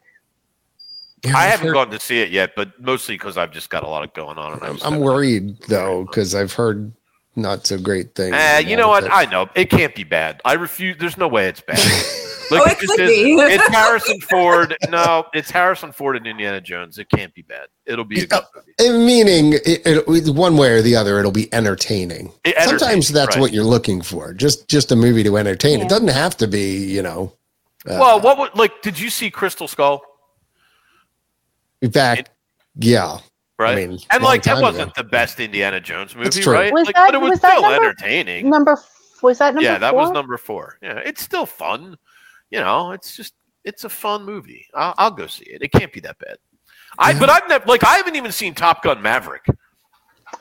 [1.23, 3.69] Yeah, I I've haven't heard- gone to see it yet, but mostly because I've just
[3.69, 4.53] got a lot of going on.
[4.53, 6.91] And I I'm, I'm worried though because I've heard
[7.35, 8.35] not so great things.
[8.35, 9.03] Eh, you know what?
[9.03, 10.41] but- I know it can't be bad.
[10.45, 10.97] I refuse.
[10.99, 11.79] There's no way it's bad.
[12.51, 13.33] Like, Oh, it could be.
[13.33, 14.75] It's Harrison Ford.
[14.89, 16.97] No, it's Harrison Ford and Indiana Jones.
[16.97, 17.67] It can't be bad.
[17.85, 18.73] It'll be a good movie.
[18.79, 22.31] Eh, meaning it, it, one way or the other, it'll be entertaining.
[22.43, 23.39] It Sometimes that's right.
[23.41, 24.33] what you're looking for.
[24.33, 25.77] Just just a movie to entertain.
[25.77, 25.85] Yeah.
[25.85, 27.33] It doesn't have to be, you know.
[27.87, 28.81] Uh, Well, what would like?
[28.81, 30.01] Did you see Crystal Skull?
[31.81, 32.29] In fact,
[32.75, 33.19] yeah.
[33.57, 33.77] Right.
[33.77, 34.93] I mean, and like that wasn't ago.
[34.95, 36.53] the best Indiana Jones movie, That's true.
[36.53, 36.71] right?
[36.71, 38.49] Was like, that- but it was, was still number- entertaining.
[38.49, 38.77] Number
[39.21, 39.69] was that number?
[39.69, 39.99] yeah, that four?
[39.99, 40.77] was number four.
[40.81, 41.97] Yeah, it's still fun.
[42.51, 43.33] You know, it's just
[43.65, 44.65] it's a fun movie.
[44.73, 45.61] I'll, I'll go see it.
[45.61, 46.37] It can't be that bad.
[46.97, 47.19] I Yeah.
[47.19, 49.45] but I've never like I haven't even seen Top Gun Maverick.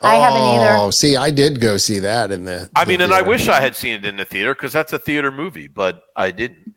[0.01, 0.75] I haven't oh, either.
[0.77, 2.69] Oh, see, I did go see that in the.
[2.75, 4.93] I the mean, and I wish I had seen it in the theater because that's
[4.93, 6.73] a theater movie, but I didn't.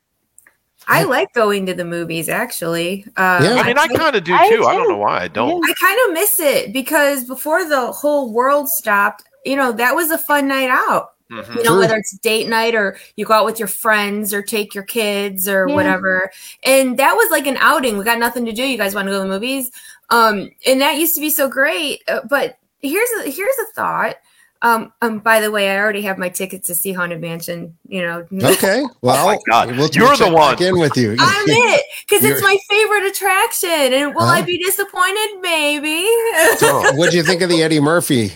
[0.93, 3.05] I like going to the movies actually.
[3.17, 3.55] Uh, Yeah.
[3.63, 4.65] I mean, I kind of do I too.
[4.65, 5.63] I don't know why I don't.
[5.69, 10.11] I kind of miss it because before the whole world stopped, you know, that was
[10.11, 11.11] a fun night out.
[11.31, 11.49] Mhm.
[11.57, 11.79] you know True.
[11.79, 15.49] whether it's date night or you go out with your friends or take your kids
[15.49, 15.75] or Yeah.
[15.75, 16.31] whatever
[16.63, 19.13] and that was like an outing we got nothing to do you guys want to
[19.13, 19.71] go to the movies
[20.11, 24.17] um and that used to be so great uh, but here's a here's a thought
[24.63, 28.01] um, um by the way i already have my tickets to see haunted mansion you
[28.01, 28.85] know Okay.
[29.03, 29.69] Well, my God.
[29.77, 30.63] we'll, You're the check one.
[30.63, 31.17] in with you.
[31.19, 33.69] I'm it because it's my favorite attraction.
[33.93, 34.47] And will I Huh?
[34.47, 35.41] be disappointed?
[35.41, 36.03] Maybe.
[36.97, 38.33] what do you think of the Eddie Murphy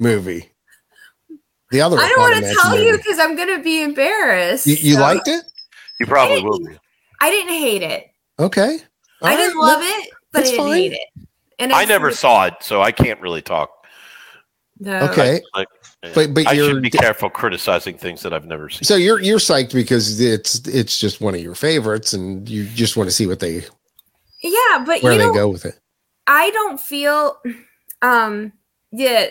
[0.00, 0.50] movie?
[1.70, 1.98] The other.
[1.98, 4.66] I don't want to Mansion tell you because I'm going to be embarrassed.
[4.66, 5.44] You, you So- liked it?
[6.00, 6.76] You probably will be.
[7.20, 8.06] I didn't hate it.
[8.38, 8.78] Okay.
[9.20, 9.36] All I right.
[9.36, 10.72] didn't love it, but I didn't fine.
[10.74, 11.28] hate it.
[11.58, 13.81] And I I've never saw it, so I can't really talk.
[14.84, 14.98] No.
[15.10, 15.40] Okay.
[15.54, 15.68] Like,
[16.14, 18.82] But- but I you're- should be careful criticizing things that I've never seen.
[18.82, 22.96] So you're you're psyched because it's it's just one of your favorites, and you just
[22.96, 23.64] want to see what they
[24.42, 25.78] Yeah, but where you they know, go with it.
[26.26, 27.36] I don't feel.
[28.02, 28.52] Um.
[28.90, 29.28] Yeah.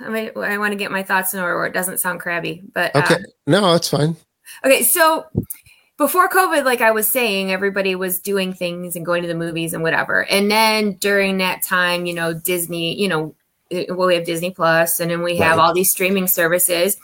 [0.00, 0.04] Uh.
[0.04, 1.56] I mean, I want to get my thoughts in order.
[1.56, 3.16] Where it doesn't sound crabby, but Okay.
[3.48, 4.16] No, it's fine.
[4.64, 5.26] Okay, so
[5.98, 9.72] before COVID, like I was saying, everybody was doing things and going to the movies
[9.74, 10.24] and whatever.
[10.30, 13.34] And then during that time, you know, Disney, you know, it-
[13.70, 15.64] well, we have Disney Plus, and then we have Right.
[15.64, 16.96] all these streaming services.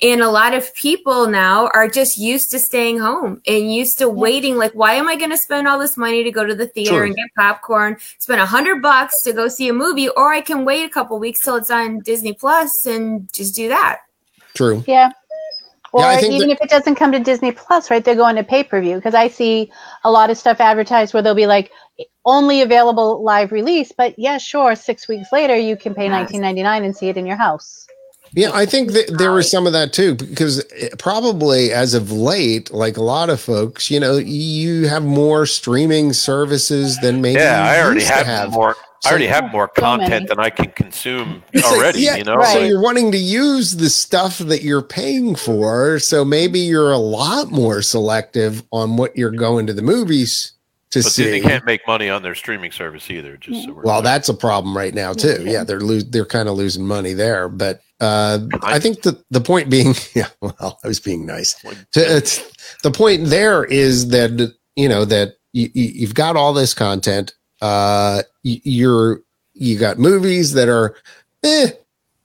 [0.00, 4.08] And a lot of people now are just used to staying home and used to
[4.08, 4.56] waiting.
[4.56, 6.90] Like, why am I going to spend all this money to go to the theater
[6.92, 7.04] Sure.
[7.04, 10.64] and get popcorn, spend a hundred bucks to go see a movie, or I can
[10.64, 14.02] wait a couple weeks till it's on Disney Plus and just do that.
[14.54, 14.84] True.
[14.86, 15.10] Yeah.
[15.92, 18.04] Or I think even if it doesn't come to Disney Plus, right?
[18.04, 19.72] They're going to pay per view because I see
[20.04, 21.70] a lot of stuff advertised where they'll be like
[22.24, 26.10] only available live release, but yeah, sure, six weeks later you can pay Yes.
[26.10, 27.86] nineteen ninety nine and see it in your house.
[28.32, 30.62] Yeah, I think that there was some of that too, because
[30.98, 36.12] probably as of late, like a lot of folks, you know, you have more streaming
[36.12, 38.52] services than maybe yeah, you I already used to have, have.
[38.52, 38.76] more.
[39.00, 40.26] So- I already have more content many.
[40.26, 42.00] than I can consume already.
[42.02, 42.52] yeah, you know, right.
[42.52, 45.98] so you're wanting to use the stuff that you're paying for.
[46.00, 50.52] So maybe you're a lot more selective on what you're going to the movies
[50.90, 51.24] to but see.
[51.24, 53.36] Disney can't make money on their streaming service either.
[53.36, 54.10] Just so we're Well, clear.
[54.12, 55.44] that's a problem right now too.
[55.44, 57.48] Yeah, they're lo- they're kind of losing money there.
[57.48, 61.54] But uh, I think the the point being, yeah, well, I was being nice.
[61.92, 62.42] To, it's,
[62.82, 67.34] the point there is that you know that you, you- you've got all this content.
[67.60, 69.22] Uh, you're
[69.54, 70.94] you got movies that are,
[71.42, 71.70] eh,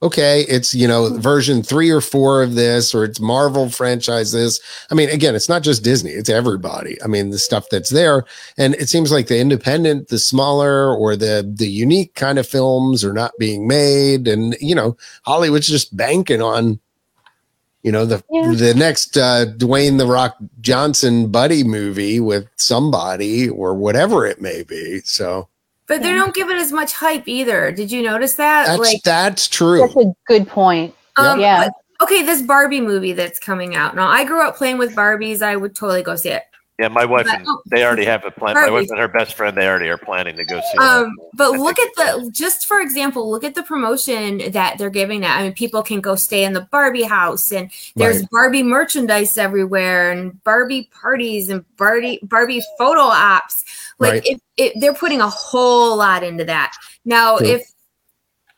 [0.04, 0.42] okay.
[0.42, 4.60] It's you know version three or four of this, or it's Marvel franchise this.
[4.92, 7.02] I mean, again, it's not just Disney; it's everybody.
[7.04, 8.26] I mean, the stuff that's there,
[8.58, 13.04] and it seems like the independent, the smaller, or the the unique kind of films
[13.04, 16.80] are not being made, and you know, Hollywood's just banking on
[17.84, 18.54] you know the Yeah.
[18.56, 24.64] the next uh, Dwayne the Rock Johnson buddy movie with somebody or whatever it may
[24.64, 25.02] be.
[25.02, 25.50] So
[25.88, 27.72] But they don't give it as much hype either.
[27.72, 28.68] Did you notice that?
[28.68, 29.80] that's like, that's true.
[29.82, 30.96] That's a good point.
[31.18, 31.70] um, yeah.
[32.02, 33.96] okay, this Barbie movie that's coming out.
[33.96, 35.42] Now, I grew up playing with Barbies.
[35.42, 36.44] I would totally go see it.
[36.80, 38.56] Yeah, my wife but- and they already have a plan.
[38.56, 40.78] My wife and her best friend they already are planning to go see.
[40.80, 44.90] Um, but I look at the just for example, look at the promotion that they're
[44.90, 45.40] giving that.
[45.40, 48.30] I mean, people can go stay in the Barbie house, and there's Right.
[48.32, 53.64] Barbie merchandise everywhere, and Barbie parties, and Barbie Barbie photo ops.
[54.00, 54.26] Like Right.
[54.26, 56.76] it, it, they're putting a whole lot into that.
[57.06, 57.48] Now, True.
[57.48, 57.62] if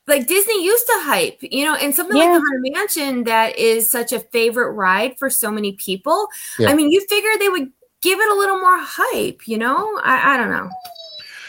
[0.08, 3.90] like Disney used to hype, you know, and something like the Haunted Mansion that is
[3.90, 6.28] such a favorite ride for so many people.
[6.60, 6.70] Yeah.
[6.70, 7.72] I mean, you figure they would
[8.06, 10.00] give it a little more hype, you know?
[10.04, 10.70] I, I don't know.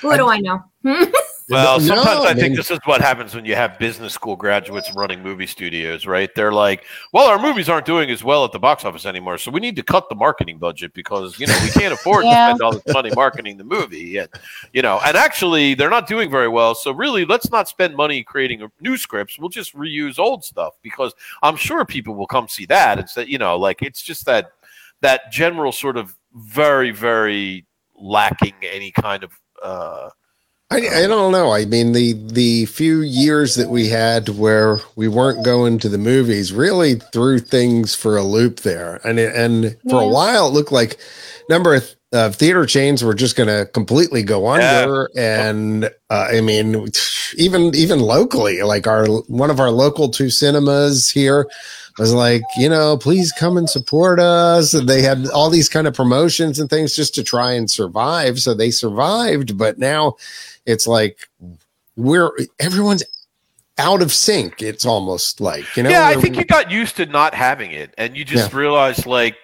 [0.00, 0.64] What do I know?
[1.48, 4.34] Well, sometimes I, I mean- think this is what happens when you have business school
[4.34, 6.28] graduates running movie studios, right?
[6.34, 9.52] They're like, "Well, our movies aren't doing as well at the box office anymore, so
[9.52, 12.48] we need to cut the marketing budget because you know we can't afford Yeah.
[12.48, 14.28] to spend all this money marketing the movie." And
[14.72, 16.74] you know, and actually, they're not doing very well.
[16.74, 19.38] So really, let's not spend money creating new scripts.
[19.38, 22.98] We'll just reuse old stuff because I'm sure people will come see that.
[22.98, 24.50] It's that you know, like it's just that
[25.00, 27.66] that general sort of very, very
[27.96, 29.32] lacking any kind of.
[29.62, 30.10] uh
[30.68, 31.52] I, I don't know.
[31.52, 35.96] I mean, the the few years that we had where we weren't going to the
[35.98, 40.54] movies really threw things for a loop there, and it, and for a while it
[40.54, 40.98] looked like
[41.48, 46.40] number of uh, theater chains were just going to completely go under, and uh, I
[46.40, 46.88] mean,
[47.36, 51.46] even even locally, like our one of our local two cinemas here
[51.98, 54.74] was like, you know, please come and support us.
[54.74, 58.38] And they had all these kind of promotions and things just to try and survive.
[58.38, 60.16] So they survived, but now
[60.66, 61.28] it's like
[61.96, 63.02] we're everyone's
[63.78, 64.62] out of sync.
[64.62, 67.94] It's almost like, you know, yeah, I think you got used to not having it,
[67.98, 69.36] and you just realized, like,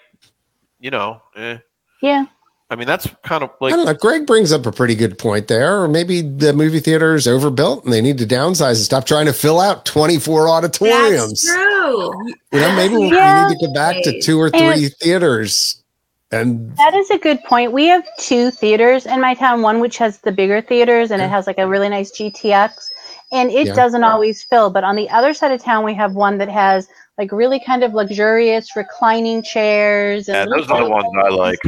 [0.80, 1.58] you know, eh.
[2.00, 2.26] Yeah.
[2.72, 3.98] I mean, that's kind of like I like don't know.
[3.98, 5.82] Greg brings up a pretty good point there.
[5.82, 9.26] Or maybe the movie theater is overbuilt and they need to downsize and stop trying
[9.26, 11.42] to fill out 24 auditoriums.
[11.42, 12.28] That's true.
[12.52, 13.46] You know, maybe we Yeah.
[13.48, 15.82] need to go back to two or And- three theaters.
[16.30, 17.72] And That is a good point.
[17.72, 21.28] We have two theaters in my town, one which has the bigger theaters and it
[21.28, 22.88] has like a really nice GTX
[23.32, 23.74] and it Yeah.
[23.74, 24.70] doesn't always fill.
[24.70, 27.84] But on the other side of town, we have one that has like really kind
[27.84, 30.26] of luxurious reclining chairs.
[30.30, 31.58] And yeah, those are the ones I like.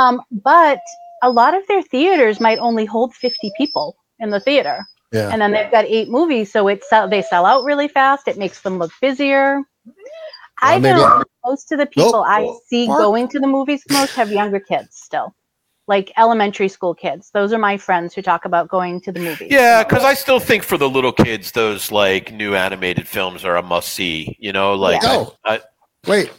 [0.00, 0.80] Um, but
[1.22, 4.78] a lot of their theaters might only hold 50 people in the theater.
[5.12, 8.26] yeah, And then they've got eight movies, so it sell, they sell out really fast.
[8.28, 9.60] It makes them look busier.
[10.62, 13.82] I Well, maybe- know most of the people I see Mark- going to the movies
[13.90, 15.34] most have younger kids still,
[15.88, 17.30] like elementary school kids.
[17.32, 19.48] Those are my friends who talk about going to the movies.
[19.50, 23.56] Yeah, because I still think for the little kids, those like new animated films are
[23.56, 24.36] a must see.
[24.38, 25.08] You know, like Yeah.
[25.10, 25.34] I- Oh.
[25.44, 25.60] I,
[26.06, 26.30] wait.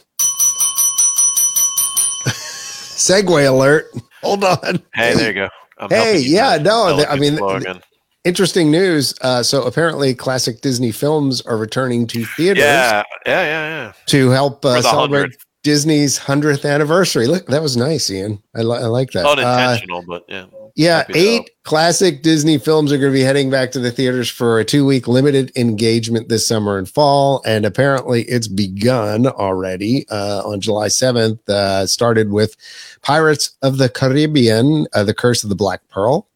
[3.02, 3.86] Segue alert.
[4.22, 4.82] Hold on.
[4.94, 5.48] hey, there you go.
[5.78, 7.80] I'm Hey, yeah, no, I'll the- let I mean.
[8.24, 9.14] Interesting news.
[9.20, 13.92] Uh, so apparently, classic Disney films are returning to theaters yeah, yeah, yeah, yeah.
[14.06, 15.36] to help uh, celebrate 100th.
[15.64, 17.26] Disney's hundredth anniversary.
[17.26, 18.40] Look, that was nice, Ian.
[18.54, 19.24] I, li- I like that.
[19.26, 20.44] Uh, Unintentional, but yeah.
[20.74, 24.58] Yeah, eight classic Disney films are going to be heading back to the theaters for
[24.58, 30.60] a two-week limited engagement this summer and fall, and apparently it's begun already uh, on
[30.60, 31.46] July seventh.
[31.48, 32.56] Uh, started with
[33.02, 36.28] Pirates of the Caribbean: uh, The Curse of the Black Pearl.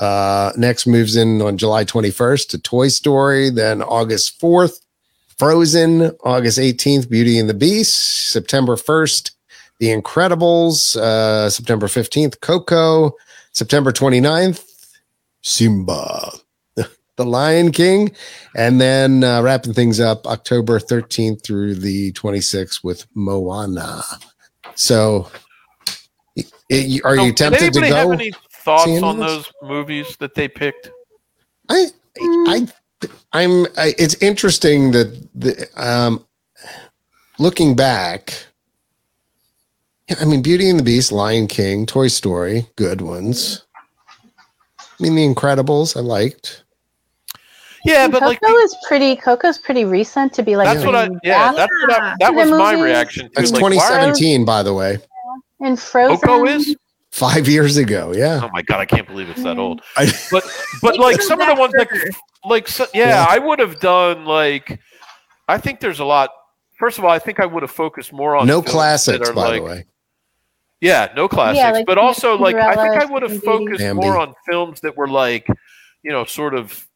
[0.00, 3.50] Uh, next moves in on July 21st to Toy Story.
[3.50, 4.80] Then August 4th,
[5.36, 6.12] Frozen.
[6.24, 8.30] August 18th, Beauty and the Beast.
[8.30, 9.32] September 1st,
[9.78, 10.96] The Incredibles.
[10.96, 13.14] Uh, September 15th, Coco.
[13.52, 14.64] September 29th,
[15.42, 16.32] Simba.
[17.18, 18.12] the Lion King.
[18.56, 24.02] And then uh, wrapping things up October 13th through the 26th with Moana.
[24.74, 25.30] So,
[26.36, 29.38] y- y- are you did tempted to anybody have any thoughts on of this?
[29.44, 30.92] those movies that they picked?
[31.70, 31.86] I,
[32.46, 32.68] I,
[33.32, 33.66] I'm.
[33.78, 36.26] I, it's interesting that the um,
[37.38, 38.34] looking back.
[40.10, 43.64] Yeah, I mean, Beauty and the Beast, Lion King, Toy Story, good ones.
[44.78, 46.64] I mean, The Incredibles, I liked.
[47.84, 49.16] Yeah, but Coco like is pretty.
[49.16, 50.66] Coco's pretty recent to be like.
[50.66, 51.56] that's what I bringing yeah back.
[51.56, 52.84] that's what I, that was my movies.
[52.84, 54.98] reaction to That's like, 2017, by the way,
[55.60, 56.18] and Frozen.
[56.18, 56.76] Coco is
[57.10, 58.12] five years ago.
[58.14, 60.44] Yeah, oh my god I can't believe it's that old I, but
[60.82, 61.88] but like some of the ones that
[62.44, 63.26] like so, yeah, Yeah.
[63.26, 64.78] I would have done like
[65.48, 66.30] I think there's a lot.
[66.78, 69.62] First of all, I think I would have focused more on no classics, by like,
[69.62, 69.84] the way.
[70.80, 74.00] Yeah, no classics, like but also like I think I would have focused Bambi.
[74.02, 75.46] more on films that were like
[76.02, 76.88] you know sort of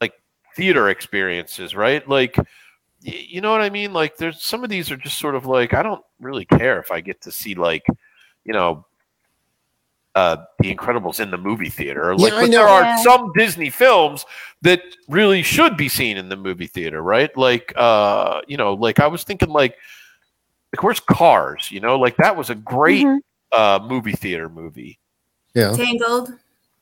[0.00, 0.14] like
[0.56, 2.06] theater experiences, right?
[2.08, 2.36] Like
[3.00, 3.92] you know what I mean?
[3.92, 6.90] Like there's some of these are just sort of like I don't really care if
[6.90, 7.84] I get to see like
[8.44, 8.84] you know
[10.14, 12.96] uh the incredibles in the movie theater like Yeah, I but there are Yeah.
[12.96, 14.26] some disney films
[14.60, 19.00] that really should be seen in the movie theater right like uh you know like
[19.00, 19.74] i was thinking like
[20.74, 23.18] like where's cars you know like that was a great Mhm.
[23.52, 24.98] uh movie theater movie
[25.54, 26.32] Yeah, Tangled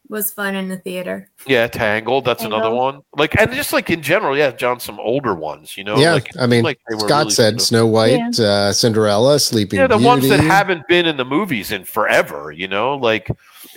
[0.08, 1.28] was fun in the theater.
[1.46, 5.34] yeah tangled that's another one like and just like in general yeah john some older
[5.36, 6.14] ones you know yeah.
[6.14, 9.78] like, I mean, like they were Scott really said sort Snow White, uh, Cinderella, Sleeping
[9.78, 10.06] yeah the Beauty.
[10.06, 13.30] ones that haven't been in the movies in forever you know like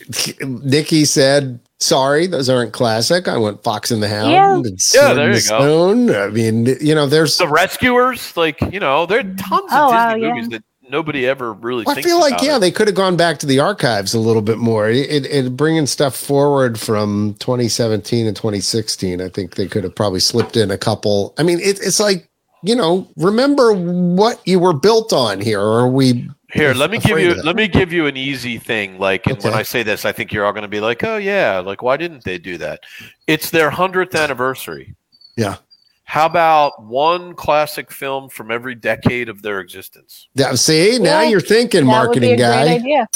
[0.41, 3.27] Nikki said, "Sorry, those aren't classic.
[3.27, 4.55] I want Fox and the Hound Yeah.
[4.55, 6.23] and Yeah, there you the go.
[6.23, 7.37] I mean, you know, there's.
[7.37, 10.27] the rescuers like you know there are tons of Oh, disney wow, yeah.
[10.33, 12.59] movies that nobody ever really I thinks feel like about yeah, it.
[12.59, 14.89] they could have gone back to the archives a little bit more.
[14.89, 19.21] It, it, it bringing stuff forward from 2017 and 2016.
[19.21, 21.33] I think they could have probably slipped in a couple.
[21.37, 22.29] I mean, it, it's like
[22.63, 25.59] you know, remember what you were built on here.
[25.61, 28.99] Or are we Here, let me give you let me give you an easy thing.
[28.99, 31.17] Like, and when I say this, I think you're all going to be like, "Oh
[31.17, 32.81] yeah, like why didn't they do that?"
[33.27, 34.95] It's their hundredth anniversary.
[35.35, 35.57] Yeah.
[36.05, 40.27] How about one classic film from every decade of their existence?
[40.35, 42.73] Yeah, see, now Yeah, you're thinking, That would be marketing a guy.
[42.75, 43.07] idea.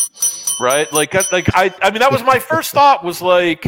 [0.60, 0.92] Right?
[0.92, 3.04] Like, I- like I, I mean, that was my first thought.
[3.04, 3.62] Was like,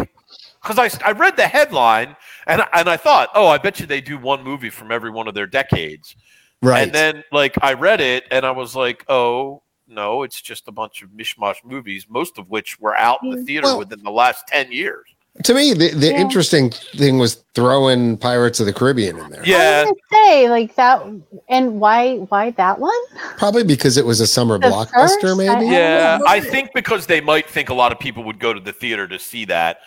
[0.64, 2.16] because I, I read the headline
[2.50, 5.28] and and I thought, oh, I bet you they do one movie from every one
[5.28, 6.16] of their decades.
[6.62, 6.82] Right.
[6.84, 10.72] And then like I read it and I was like, oh no, it's just a
[10.72, 14.04] bunch of mishmash movies, most of which were out in the mm, theater Well- within
[14.04, 15.06] the last ten years.
[15.44, 16.20] to me, the, the Yeah.
[16.20, 19.42] interesting thing was throwing Pirates of the Caribbean in there.
[19.42, 21.02] I Yeah, was gonna say like that,
[21.48, 23.02] and why why that one?
[23.38, 25.50] Probably because it was a summer The blockbuster, first, maybe.
[25.50, 25.72] I- yeah.
[25.72, 26.20] Yeah.
[26.28, 29.08] I think because they might think a lot of people would go to the theater
[29.08, 29.80] to see that,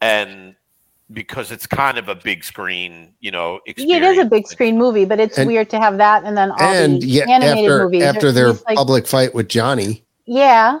[0.00, 0.54] and
[1.12, 4.78] because it's kind of a big screen, you know, Yeah, it is a big screen
[4.78, 7.70] movie, but it's And- weird to have that and then all and the yet animated
[7.70, 8.02] after movies.
[8.02, 10.78] after their like, public fight with Johnny, yeah,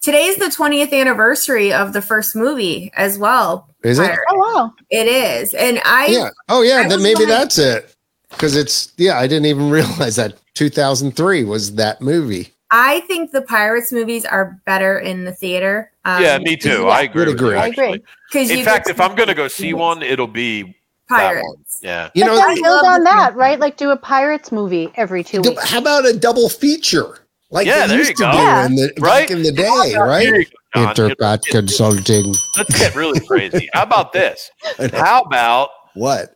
[0.00, 3.68] Today's the 20th anniversary of the first movie as well.
[3.82, 4.10] Is it?
[4.30, 4.72] Oh wow.
[4.90, 5.54] It is.
[5.54, 6.28] And I Yeah.
[6.50, 6.82] Oh, yeah.
[6.84, 7.90] I Then maybe like- that's it.
[8.28, 9.18] Because it's yeah.
[9.18, 12.52] I didn't even realize that 2003 was that movie.
[12.70, 15.90] I think the Pirates movies are better in the theater.
[16.06, 16.88] Um, yeah, me too.
[16.88, 17.24] I agree.
[17.26, 17.56] Would agree.
[17.56, 18.02] I agree.
[18.34, 20.76] In fact, if I'm going to go see one, it'll be
[21.08, 21.78] Pirates.
[21.82, 22.10] yeah.
[22.14, 23.58] You But know, then build love on that, right?
[23.58, 25.68] Like do a pirates movie every two d- weeks.
[25.70, 27.18] how about a double feature?
[27.50, 28.32] Like Yeah, they there used you to go.
[28.32, 28.66] do Yeah.
[28.66, 29.28] in the, Right?
[29.28, 30.22] back in the day, right?
[30.22, 30.94] Here you go, John.
[30.94, 32.34] Intercot Consulting.
[32.56, 33.68] Let's get really crazy.
[33.72, 34.50] How about this?
[34.92, 36.34] How about What?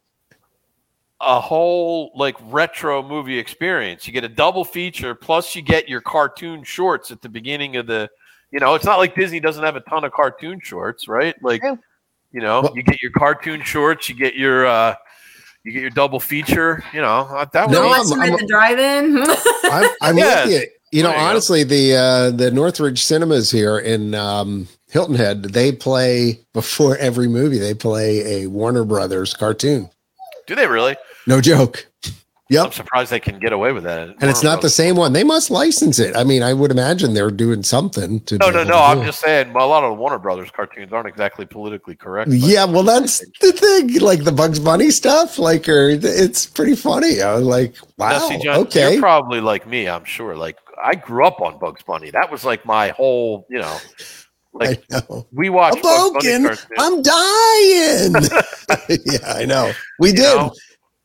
[1.21, 4.07] a whole like retro movie experience?
[4.07, 7.87] You get a double feature, plus you get your cartoon shorts at the beginning of
[7.87, 8.09] the.
[8.51, 11.35] You know, it's not like Disney doesn't have a ton of cartoon shorts, right?
[11.43, 11.79] Like, True.
[12.33, 14.67] you know, Well- you get your cartoon shorts, you get your.
[14.67, 14.95] uh
[15.65, 17.29] you get your double feature, you know.
[17.31, 19.19] uh, That No, would watch I'm- them I'm- the drive-in.
[19.71, 20.47] I'm, I'm Yes.
[20.47, 20.69] with you.
[20.93, 21.29] You know, There you go.
[21.31, 27.29] honestly, the uh, the Northridge Cinemas here in um, Hilton Head, they play before every
[27.29, 27.59] movie.
[27.59, 29.91] They play a Warner Brothers cartoon.
[30.47, 30.97] do they really?
[31.27, 31.87] No joke.
[32.57, 34.09] I'm surprised they can get away with that.
[34.21, 35.13] And it's not the same one.
[35.13, 36.17] They must license it.
[36.17, 38.39] I mean, I would imagine they're doing something to.
[38.39, 38.79] No, no, no.
[38.79, 39.07] I'm it.
[39.07, 39.51] just saying.
[39.55, 42.31] A lot of the Warner Brothers cartoons aren't exactly politically correct.
[42.31, 43.99] Yeah, well, that's the thing.
[44.01, 47.21] Like the Bugs Bunny stuff, like, or it's pretty funny.
[47.21, 48.93] I was like, wow, Now, see, John, okay.
[48.93, 50.35] You're probably like me, I'm sure.
[50.35, 52.11] Like I grew up on Bugs Bunny.
[52.11, 53.77] That was like my whole, you know,
[54.55, 55.27] like I know.
[55.33, 56.67] we watched Bugs Bunny Aboken, cartoons.
[56.79, 59.01] I'm dying.
[59.13, 59.73] yeah, I know.
[59.99, 60.23] We You did.
[60.37, 60.53] know?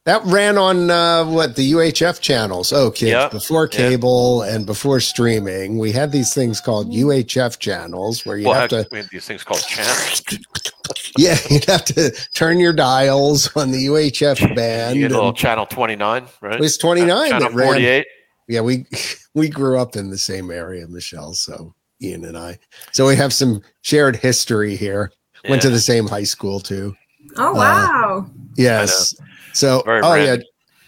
[0.05, 2.73] That ran on uh, what the UHF channels.
[2.73, 3.31] Oh, kids, Yep.
[3.31, 3.71] before Yep.
[3.71, 8.69] cable and before streaming, we had these things called UHF channels where you well, have
[8.71, 10.21] to, heck, we have these things called channels.
[11.17, 14.97] yeah, you'd have to turn your dials on the UHF band.
[14.97, 16.55] You get a little channel 29, right?
[16.55, 18.05] it was 29 Channel that 48.
[18.49, 18.85] yeah we
[19.33, 22.59] we grew up in the same area michele so ian and i
[22.91, 25.13] so we have some shared history here
[25.47, 26.93] went to the same high school too
[27.37, 28.25] oh wow.
[28.57, 29.15] yes
[29.53, 30.35] so Very oh yeah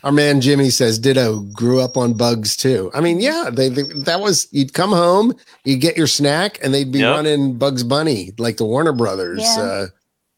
[0.03, 3.83] our man jimmy says ditto grew up on bugs too i mean yeah they, they
[4.03, 7.15] that was you'd come home you'd get your snack and they'd be Yep.
[7.15, 9.61] running bugs bunny like the warner brothers Yeah.
[9.63, 9.85] uh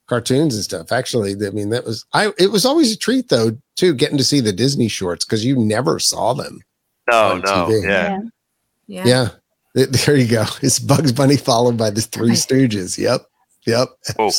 [0.07, 3.51] cartoons and stuff actually i mean that was i it was always a treat though
[3.75, 6.61] too getting to see the disney shorts because you never saw them
[7.11, 7.41] No, no.
[7.67, 7.83] TV.
[7.83, 8.19] Yeah.
[8.87, 9.05] Yeah.
[9.75, 9.85] yeah.
[10.05, 10.45] There you go.
[10.61, 12.97] It's Bugs Bunny followed by the Three Stooges.
[12.97, 13.21] Yep.
[13.67, 13.89] Yep.
[14.17, 14.31] Oh,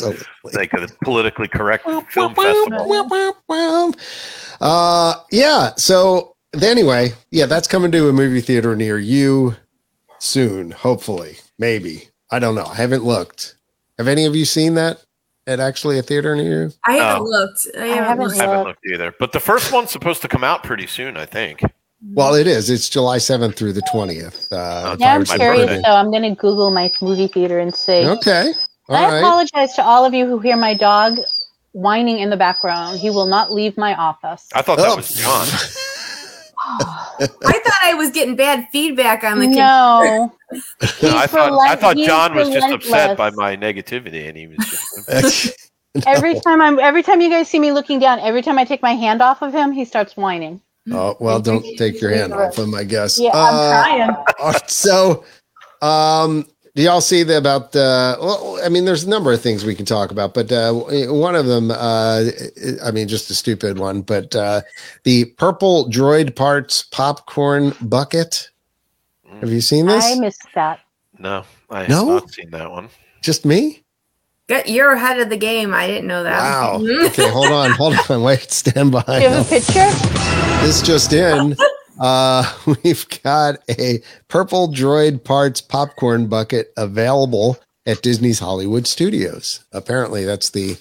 [0.55, 3.07] Like a politically correct film festival.
[4.61, 5.70] Uh, yeah.
[5.76, 9.55] So anyway, yeah, that's coming to a movie theater near you
[10.18, 10.70] soon.
[10.70, 12.09] Hopefully, maybe.
[12.31, 12.64] I don't know.
[12.66, 13.55] I haven't looked.
[13.99, 15.03] Have any of you seen that
[15.47, 16.72] at actually a theater near you?
[16.87, 17.24] I haven't Oh.
[17.24, 17.66] looked.
[17.76, 18.39] I I haven't, haven't looked.
[18.41, 18.66] I haven't Look.
[18.68, 19.14] looked either.
[19.18, 21.61] But the first one's supposed to come out pretty soon, I think.
[22.12, 22.70] Well, it is.
[22.70, 24.51] It's July seventh through the twentieth.
[24.53, 25.83] Uh, Yeah, I'm my curious birthday.
[25.85, 25.97] though.
[25.97, 28.07] I'm going to Google my movie theater and see.
[28.07, 28.53] okay.
[28.89, 29.18] All I right.
[29.18, 31.18] apologize to all of you who hear my dog
[31.72, 32.99] whining in the background.
[32.99, 34.49] He will not leave my office.
[34.55, 34.97] I thought that Oh.
[34.97, 35.47] was John.
[36.70, 37.26] I
[37.64, 39.64] thought I was getting bad feedback on the computer.
[39.64, 40.32] no,
[41.03, 44.47] No, I He's thought I thought John was just upset by my negativity, and he
[44.47, 45.68] was just
[46.07, 48.82] every time I'm, every time you guys see me looking down, every time I take
[48.82, 50.61] my hand off of him, he starts whining.
[50.93, 52.74] oh well, don't take your hand off him.
[52.74, 53.18] I guess.
[53.18, 54.61] Yeah, Uh, I'm trying.
[54.68, 55.24] So,
[55.82, 56.47] um,
[56.79, 57.74] do y'all see the about?
[57.74, 60.72] Uh, well, I mean, there's a number of things we can talk about, but uh,
[60.72, 62.22] one of them, uh,
[62.85, 64.61] I mean, just a stupid one, but uh,
[65.03, 68.51] the purple droid parts popcorn bucket.
[69.41, 70.05] Have you seen this?
[70.05, 70.79] I missed that.
[71.18, 72.05] no, I have No?
[72.07, 72.91] not seen that one.
[73.22, 73.83] just me?
[74.47, 75.74] Get- You're ahead of the game.
[75.74, 76.39] I didn't know that.
[76.39, 76.81] Wow.
[77.07, 79.03] okay, hold on, hold on, wait, stand by.
[79.03, 79.91] Do you have a picture?
[80.64, 81.57] this just in.
[81.99, 82.45] Uh,
[82.85, 89.65] we've got a purple droid parts popcorn bucket available at Disney's Hollywood Studios.
[89.73, 90.77] Apparently, that's the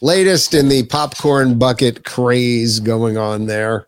[0.00, 3.86] latest in the popcorn bucket craze going on there.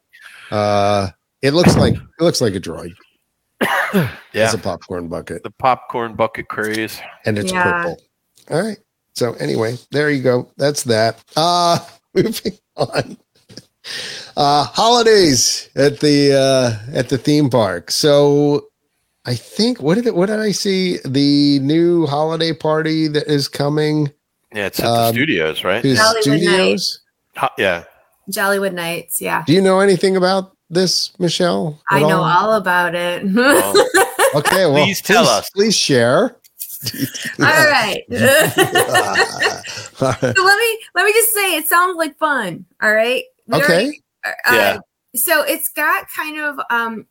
[0.51, 1.09] Uh,
[1.41, 2.93] it looks like it looks like a droid.
[4.33, 6.99] Yeah, It's a popcorn bucket, the popcorn bucket craze.
[7.27, 7.63] and it's Yeah.
[7.63, 8.01] purple.
[8.51, 8.79] All right.
[9.15, 10.51] So anyway, there you go.
[10.57, 11.23] That's that.
[11.37, 11.79] Uh,
[12.15, 13.19] moving on.
[14.37, 17.91] Uh, holidays at the uh, at the theme park.
[17.91, 18.69] So
[19.27, 20.99] I think what did it, what did I see?
[21.05, 24.13] The new holiday party that is coming
[24.55, 25.83] Yeah, it's at Um, the studios, right?
[25.83, 27.01] to Hollywood studios.
[27.37, 27.85] Ho- yeah,
[28.31, 29.21] Jollywood Nights.
[29.21, 29.43] Yeah.
[29.47, 31.81] Do you know anything about this, Michele?
[31.91, 32.51] I at know all?
[32.51, 33.25] all about it.
[33.33, 33.75] Well,
[34.35, 35.51] Okay, well, Please tell us.
[35.51, 36.37] Please share.
[37.39, 38.03] all right.
[38.09, 40.23] So let
[40.59, 42.65] me let me just say it sounds like fun.
[42.83, 43.25] All right.
[43.53, 44.01] We Okay.
[44.25, 44.79] uh, Yeah.
[45.15, 47.07] So it's got kind of um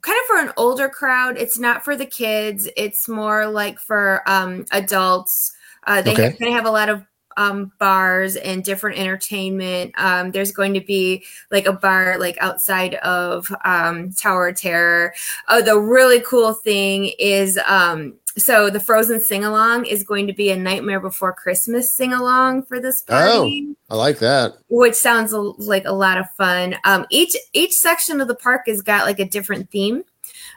[0.00, 1.36] kind of for an older crowd.
[1.36, 2.68] It's not for the kids.
[2.76, 5.52] It's more like for um, adults.
[5.86, 6.22] Uh, they Okay.
[6.22, 7.04] have, they have a lot of
[7.36, 9.92] um, bars and different entertainment.
[9.96, 15.14] Um, there's going to be like a bar like outside of um, Tower of Terror.
[15.48, 20.32] Oh, the really cool thing is um, so the Frozen sing along is going to
[20.32, 23.68] be a Nightmare Before Christmas sing along for this party.
[23.70, 23.74] Oh.
[23.90, 24.54] I like that.
[24.68, 26.76] which sounds like a lot of fun.
[26.84, 30.04] Um, each each section of the park has got like a different theme,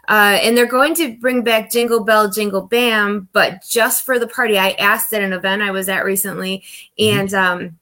[0.10, 4.28] uh, and they're going to bring back Jingle Bell Jingle Bam, but just for the
[4.28, 4.58] party.
[4.58, 6.64] I asked at an event I was at recently,
[7.00, 7.14] Mhm.
[7.14, 7.78] and um,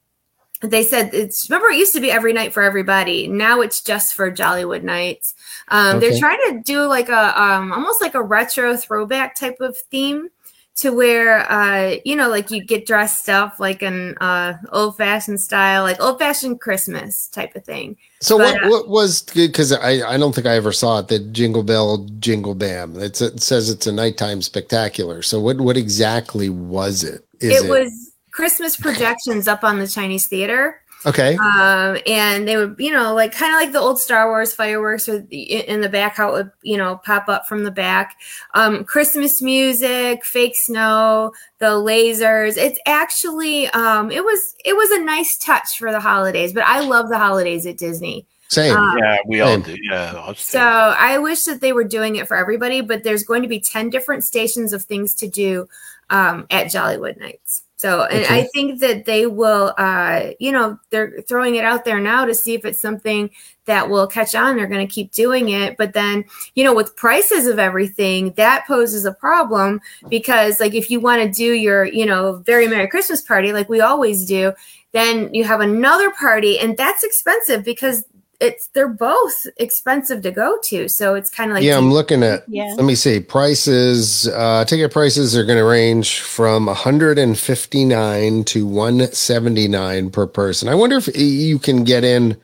[0.62, 3.26] they said it's remember it used to be every night for everybody.
[3.26, 5.34] Now it's just for Jollywood nights.
[5.70, 6.10] Um, Okay.
[6.10, 10.28] They're trying to do like a um, almost like a retro throwback type of theme
[10.76, 15.40] to where uh you know like you get dressed up like an uh old fashioned
[15.40, 19.72] style like old fashioned christmas type of thing So But, what uh, what was because
[19.72, 21.08] I I don't think I ever saw it.
[21.08, 22.98] The Jingle Bell Jingle Bam.
[23.00, 25.22] It's, it says it's a nighttime spectacular.
[25.22, 27.26] So what what exactly was it?
[27.40, 31.36] Is it, was christmas projections up on the chinese theater okay?
[31.36, 35.08] um and they would you know like kind of like the old star wars fireworks
[35.08, 38.16] or the, in the back how it would you know pop up from the back
[38.54, 45.00] um christmas music fake snow the lasers it's actually um it was it was a
[45.02, 48.76] nice touch for the holidays but i love the holidays at disney Same.
[48.76, 49.76] um, Yeah, we all do.
[49.88, 50.32] Yeah.
[50.34, 53.60] So I wish that they were doing it for everybody, but there's going to be
[53.60, 55.68] 10 different stations of things to do
[56.10, 57.62] um, at Jollywood Nights.
[57.80, 58.40] So, and Okay.
[58.40, 62.34] I think that they will, uh, you know, they're throwing it out there now to
[62.34, 63.30] see if it's something
[63.64, 64.56] that will catch on.
[64.56, 65.78] They're going to keep doing it.
[65.78, 66.26] But then,
[66.56, 71.22] you know, with prices of everything, that poses a problem because, like, if you want
[71.22, 74.52] to do your, you know, very Merry Christmas party, like we always do,
[74.92, 78.04] then you have another party, and that's expensive because
[78.40, 80.88] it's they're both expensive to go to.
[80.88, 82.44] So it's kind of like yeah, I'm looking at.
[82.48, 82.72] Yeah.
[82.76, 83.20] Let me see.
[83.20, 84.26] Prices.
[84.28, 90.68] Uh, ticket prices are going to range from 159 to 179 per person.
[90.68, 92.36] I wonder if you can get in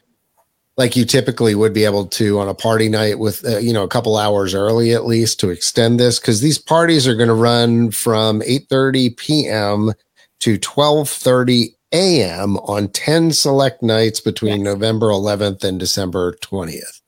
[0.77, 3.83] like you typically would be able to on a party night with uh, you know
[3.83, 7.35] a couple hours early at least to extend this because these parties are going to
[7.35, 9.93] run from 8:30 p.m.
[10.41, 12.57] to 12:30 a.m.
[12.59, 14.65] on 10 select nights between Yes.
[14.65, 17.01] November 11th and December 20th.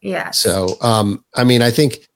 [0.00, 0.30] yeah.
[0.30, 2.06] So, um, I mean, I think,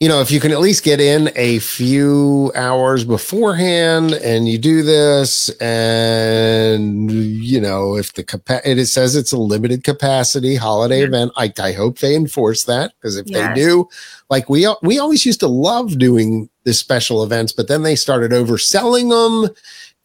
[0.00, 4.58] you know, if you can at least get in a few hours beforehand and you
[4.58, 11.00] do this, and, you know, if the capa- it says it's a limited capacity holiday
[11.00, 11.06] Yeah.
[11.06, 13.54] event, I, I hope they enforce that because if Yes.
[13.56, 13.88] they do,
[14.30, 18.30] like we, we always used to love doing the special events, but then they started
[18.32, 19.54] overselling them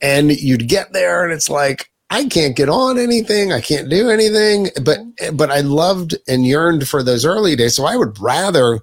[0.01, 3.51] and you'd get there and it's like, I can't get on anything.
[3.53, 4.69] I can't do anything.
[4.83, 4.99] But
[5.33, 7.75] but I loved and yearned for those early days.
[7.75, 8.79] So I would rather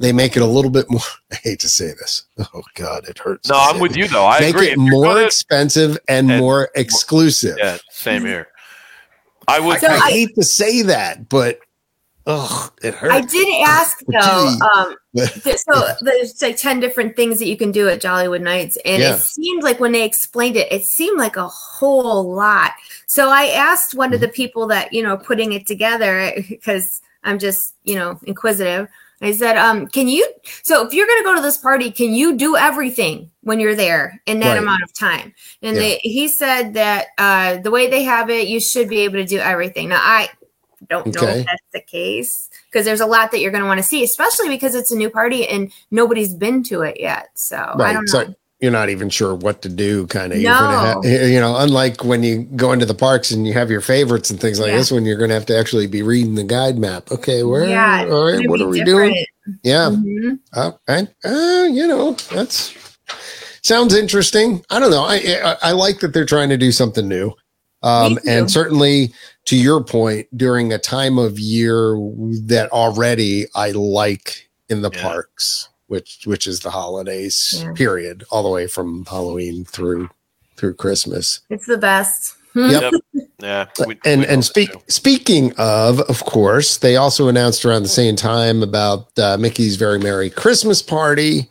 [0.00, 1.00] they make it a little bit more.
[1.32, 2.22] I hate to say this.
[2.54, 3.48] Oh God, it hurts.
[3.48, 4.26] no, I'm with you though.
[4.26, 4.70] I Make agree.
[4.70, 7.56] it more gonna- expensive and, and- more exclusive.
[7.58, 8.46] yeah, same here.
[9.48, 9.82] I would.
[9.82, 11.58] I I- hate to say that, but
[12.28, 13.14] ugh, it hurts.
[13.14, 14.48] I did ask though.
[14.76, 14.96] Um,
[15.56, 19.14] so there's like ten different things that you can do at Jollywood Nights, and Yeah.
[19.16, 22.72] it seemed like when they explained it, it seemed like a whole lot.
[23.06, 24.14] So I asked one Mm-hmm.
[24.14, 28.88] of the people that you know putting it together because I'm just you know inquisitive.
[29.20, 30.30] I said, um, "Can you?
[30.62, 33.74] So if you're going to go to this party, can you do everything when you're
[33.74, 34.58] there in that Right.
[34.58, 35.82] amount of time?" And Yeah.
[35.82, 39.24] they, he said that uh, the way they have it, you should be able to
[39.24, 39.88] do everything.
[39.88, 40.28] Now I
[40.90, 41.40] don't know Okay.
[41.40, 44.02] if that's the case because there's a lot that you're going to want to see,
[44.04, 47.28] especially because it's a new party and nobody's been to it yet.
[47.34, 48.24] So I don't know.
[48.24, 50.40] So you're not even sure what to do, kind of.
[50.40, 51.00] No.
[51.04, 54.40] you know, unlike when you go into the parks and you have your favorites and
[54.40, 54.78] things like Yeah.
[54.78, 57.12] this, when you're going to have to actually be reading the guide map.
[57.12, 57.64] Okay, where?
[57.68, 59.14] Yeah, all right, what are we doing?
[59.62, 59.90] Yeah.
[59.90, 60.40] Mhm.
[60.52, 62.74] Uh, and uh, you know, that's
[63.62, 64.62] sounds interesting.
[64.70, 65.04] I don't know.
[65.04, 67.32] I, I I like that they're trying to do something new.
[67.82, 69.12] Um, and certainly
[69.48, 71.92] to your point, during a time of year
[72.46, 75.02] that already I like in the Yeah.
[75.02, 77.72] parks, which which is the holidays Yeah.
[77.72, 80.10] period, all the way from Halloween through
[80.56, 81.40] through Christmas.
[81.50, 82.34] It's the best.
[82.54, 82.92] Yep.
[83.40, 83.66] Yeah.
[83.86, 84.80] we- and we and speak too.
[84.88, 89.98] speaking of, of course, they also announced around the same time about uh, Mickey's Very
[90.00, 91.48] Merry Christmas Party,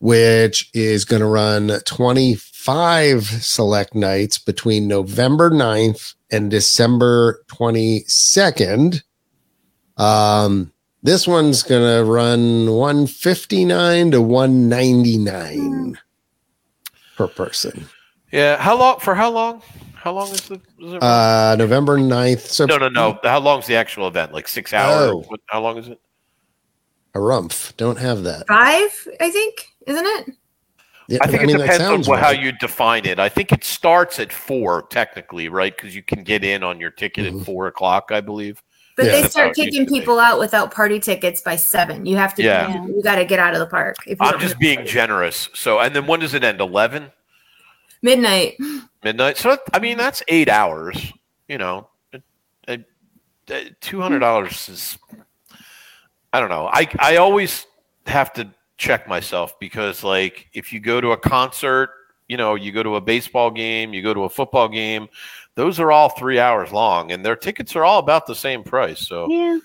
[0.00, 9.02] which is going to run 25 select nights between November 9th and December 22nd.
[9.98, 10.72] Um,
[11.02, 15.98] this one's going to run 159 to 199
[17.16, 17.86] per person.
[18.32, 18.56] Yeah.
[18.56, 18.98] How long?
[19.00, 19.62] For how long?
[19.94, 20.54] How long is the?
[20.80, 22.40] Is it Uh, November 9th.
[22.40, 23.18] So no, no, no.
[23.22, 24.32] How long's the actual event?
[24.32, 25.10] Like six hours?
[25.12, 25.24] Oh.
[25.28, 26.00] What, how long is it?
[27.14, 27.76] Harumph.
[27.76, 28.46] Don't have that.
[28.48, 30.30] Five, I think, isn't it?
[31.08, 33.18] Yeah, I think mean, it that depends on sounds what, how you define it.
[33.18, 35.76] I think it starts at four technically, right?
[35.76, 37.40] Because you can get in on your ticket Mhm.
[37.40, 38.62] at four o'clock, I believe.
[38.96, 39.12] But Yeah.
[39.12, 42.06] they start kicking people out without party tickets by seven.
[42.06, 42.42] You have to.
[42.42, 42.68] Yeah.
[42.68, 42.86] Yeah.
[42.86, 43.96] You got to get out of the park.
[44.06, 45.48] If you I'm just being generous.
[45.54, 46.60] So, and then when does it end?
[46.60, 47.10] Eleven
[48.02, 48.56] midnight.
[49.02, 49.38] midnight.
[49.38, 51.12] So, I mean, that's eight hours.
[51.48, 51.88] You know,
[53.80, 54.98] two hundred dollars is.
[56.32, 56.68] I don't know.
[56.72, 57.66] I I always
[58.06, 58.48] have to
[58.82, 61.90] check myself because, like, if you go to a concert,
[62.28, 65.08] you know, you go to a baseball game, you go to a football game,
[65.54, 69.06] those are all three hours long, and their tickets are all about the same price.
[69.06, 69.58] So, Yeah.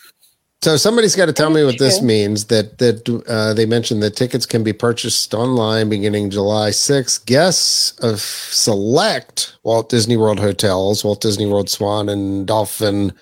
[0.64, 2.46] So somebody's got to tell me what this means.
[2.46, 7.24] That that uh, they mentioned that tickets can be purchased online beginning July 6th.
[7.28, 13.14] Guests of select Walt Disney World hotels, Walt Disney World Swan and Dolphin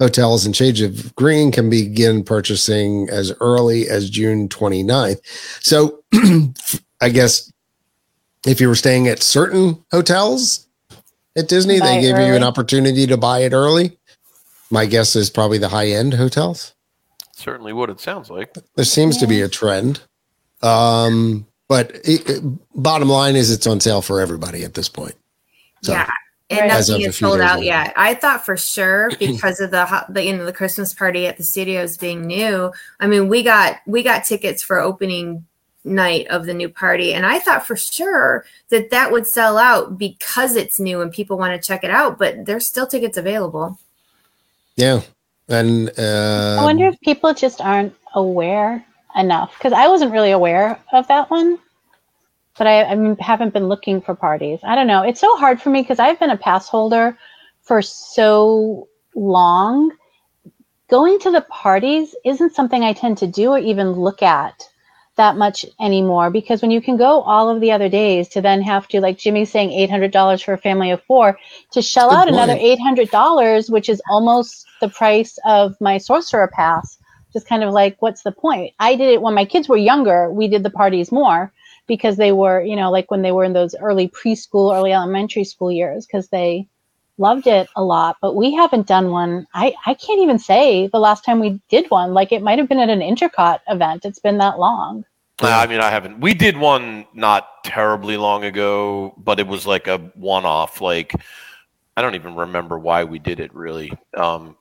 [0.00, 5.20] hotels and Shades of Green can begin purchasing as early as June 29th.
[5.60, 6.02] So
[7.00, 7.52] I guess
[8.46, 10.66] if you were staying at certain hotels
[11.36, 13.98] at Disney, Buy they it gave you an opportunity to buy it early.
[14.70, 16.74] My guess is probably the high end hotels.
[17.32, 18.54] certainly what it sounds like.
[18.76, 20.00] There seems to be a trend.
[20.62, 22.42] Um, but it, it-
[22.74, 25.14] bottom line is it's on sale for everybody at this point.
[25.82, 26.10] So, yeah.
[26.50, 26.70] And Right.
[26.70, 27.64] As nothing a is sold out ago.
[27.64, 27.92] yet.
[27.96, 31.44] I thought for sure because of the, the you know the Christmas party at the
[31.44, 32.72] studios being new.
[33.00, 35.44] I mean, we got we got tickets for opening
[35.84, 39.98] night of the new party, and I thought for sure that that would sell out
[39.98, 42.18] because it's new and people want to check it out.
[42.18, 43.78] But there's still tickets available.
[44.76, 45.02] yeah.
[45.50, 48.84] And uh, I wonder if people just aren't aware
[49.16, 51.58] enough because I wasn't really aware of that one,
[52.58, 54.60] but I, I mean, haven't been looking for parties.
[54.62, 55.02] I don't know.
[55.02, 57.16] It's so hard for me because I've been a pass holder
[57.62, 59.92] for so long.
[60.90, 64.68] Going to the parties isn't something I tend to do or even look at
[65.16, 68.62] that much anymore because when you can go all of the other days to then
[68.62, 71.38] have to, like Jimmy's saying, $800 for a family of four,
[71.72, 76.98] to shell Good out another $800, which is almost the price of my sorcerer pass
[77.32, 80.30] just kind of like what's the point i did it when my kids were younger
[80.32, 81.52] we did the parties more
[81.88, 85.44] because they were you know like when they were in those early preschool early elementary
[85.44, 86.66] school years because they
[87.16, 91.00] loved it a lot but we haven't done one i i can't even say the
[91.00, 94.20] last time we did one like it might have been at an intercot event it's
[94.20, 95.04] been that long
[95.40, 96.20] I mean, I haven't.
[96.20, 100.80] We did one not terribly long ago, but it was like a one-off.
[100.80, 101.14] Like,
[101.96, 103.54] I don't even remember why we did it.
[103.54, 104.56] Really, um,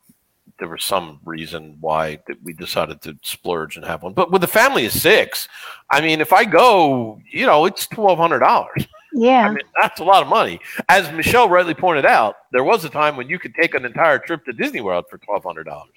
[0.59, 4.13] there was some reason why that we decided to splurge and have one.
[4.13, 5.47] But with a family of six,
[5.91, 8.88] I mean, if I go, you know, it's twelve hundred dollars.
[9.14, 10.59] yeah I mean, that's a lot of money.
[10.89, 14.19] As Michele rightly pointed out, there was a time when you could take an entire
[14.19, 15.93] trip to Disney World for twelve hundred dollars.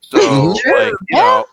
[0.00, 1.44] So, like, you know,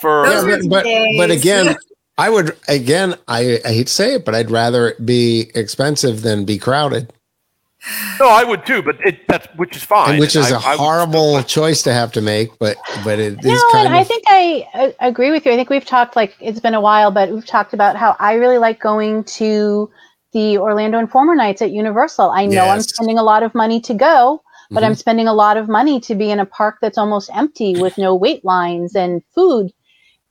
[0.00, 0.86] for yeah, but, but,
[1.16, 1.76] but again,
[2.18, 6.44] I would again, I, I hate to say it, but I'd rather be expensive than
[6.44, 7.12] be crowded,
[8.18, 10.10] No, I would too, but it that's which is fine.
[10.12, 12.58] and which is a a horrible choice to have to make.
[12.58, 15.52] But but it is no, kind and of I think I uh, agree with you.
[15.52, 18.34] I think we've talked like it's been a while, but we've talked about how I
[18.34, 19.90] really like going to
[20.32, 22.30] the Orlando Informer nights at Universal.
[22.30, 24.86] I know I'm spending a lot of money to go, but Mhm.
[24.86, 27.98] I'm spending a lot of money to be in a park that's almost empty with
[27.98, 29.72] no wait lines and food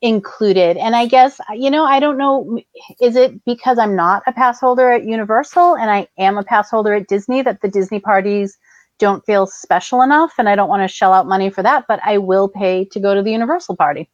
[0.03, 0.75] included.
[0.75, 2.59] And I guess, you know, I don't know,
[3.01, 6.69] is it because I'm not a pass holder at Universal and I am a pass
[6.69, 8.57] holder at Disney that the Disney parties
[8.99, 12.01] don't feel special enough and I don't want to shell out money for that, but
[12.03, 14.09] I will pay to go to the Universal party.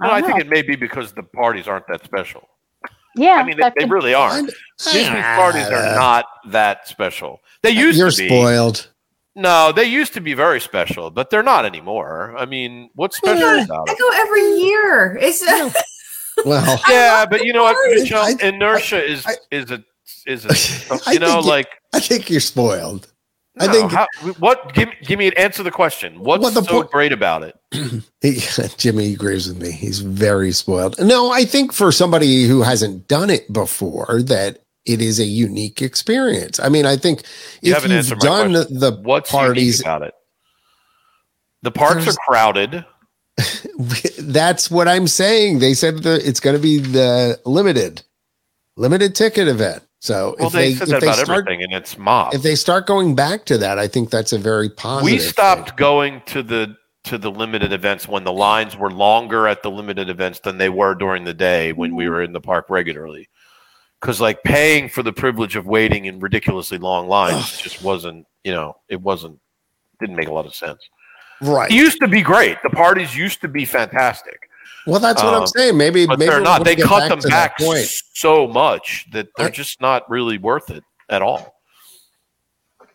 [0.00, 2.48] No, I don't think it may be because the parties aren't that special.
[3.14, 4.52] yeah, I mean, they, they really aren't.
[4.78, 7.40] Disney's parties are not that special.
[7.62, 8.28] They used You're to be.
[8.28, 8.90] spoiled.
[9.38, 12.34] No, they used to be very special, but they're not anymore.
[12.36, 13.64] I mean, what's special Yeah.
[13.64, 13.98] about I it?
[13.98, 15.16] go every year.
[15.20, 15.42] It's
[16.44, 18.02] Well, Yeah, but you know what, parties.
[18.02, 18.22] Michele?
[18.22, 19.84] I- inertia is I- is a
[20.26, 23.12] is a I you know think it- like I think you're spoiled.
[23.60, 24.06] I think- how,
[24.38, 26.20] what give give me an answer the question.
[26.20, 27.54] What's What the so point- great about it?
[28.20, 28.40] He,
[28.76, 29.70] Jimmy agrees with me.
[29.70, 30.96] He's very spoiled.
[30.98, 34.58] No, I think for somebody who hasn't done it before, that
[34.88, 36.58] it is a unique experience.
[36.58, 37.22] I mean, I think
[37.60, 38.78] You if you've done question.
[38.78, 40.14] the What's parties, about it?
[41.62, 42.84] The parks are crowded.
[44.18, 45.58] that's what I'm saying.
[45.58, 48.02] They said that it's going to be the limited,
[48.76, 49.82] limited ticket event.
[50.00, 52.34] So Well, if they, they, said if they about start everything, and it's mob.
[52.34, 55.12] if they start going back to that, I think that's a very positive.
[55.12, 55.76] we stopped thing.
[55.76, 60.08] going to the to the limited events when the lines were longer at the limited
[60.08, 62.12] events than they were during the day when we mm-hmm.
[62.12, 63.28] were in the park regularly
[64.00, 68.52] because like paying for the privilege of waiting in ridiculously long lines just wasn't you
[68.52, 69.38] know it wasn't
[70.00, 70.80] didn't make a lot of sense
[71.42, 71.70] right.
[71.70, 74.38] it used to be great the parties used to be fantastic
[74.86, 75.76] Well, that's what Um, I'm saying.
[75.76, 76.64] Maybe, but maybe they're not.
[76.64, 77.58] They cut them back
[78.14, 81.54] so much that they're I- just not really worth it at all.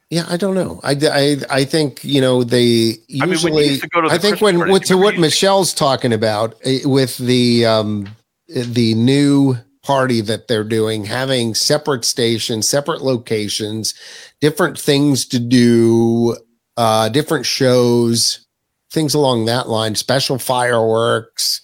[0.10, 0.80] Yeah, I don't know.
[0.84, 3.78] I, I, I think you know they I mean, usually.
[3.78, 8.08] to to the I think when to what Michele's talking about eh, with the um
[8.48, 13.94] the new party that they're doing, having separate stations, separate locations,
[14.42, 16.38] different things to do,
[16.78, 18.46] uh, different shows,
[18.92, 21.60] things along that line, special fireworks.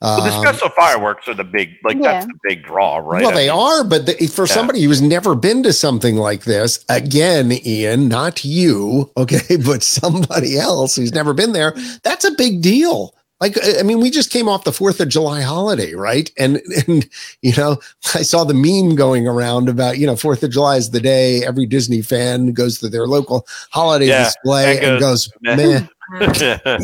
[0.00, 3.20] Well, the um, special fireworks are the big, like that's the big draw, right?
[3.22, 4.54] Well, I they mean, are, but the, for Yeah.
[4.54, 10.56] somebody who's never been to something like this, again, Ian, not you, okay, but somebody
[10.58, 13.14] else who's never been there, that's a big deal.
[13.40, 16.30] Like, I mean, we just came off the Fourth of July holiday, right?
[16.36, 17.08] And and
[17.42, 17.78] you know,
[18.14, 21.44] I saw the meme going around about you know Fourth of July is the day
[21.44, 25.88] every Disney fan goes to their local holiday Yeah, display and and goes, man,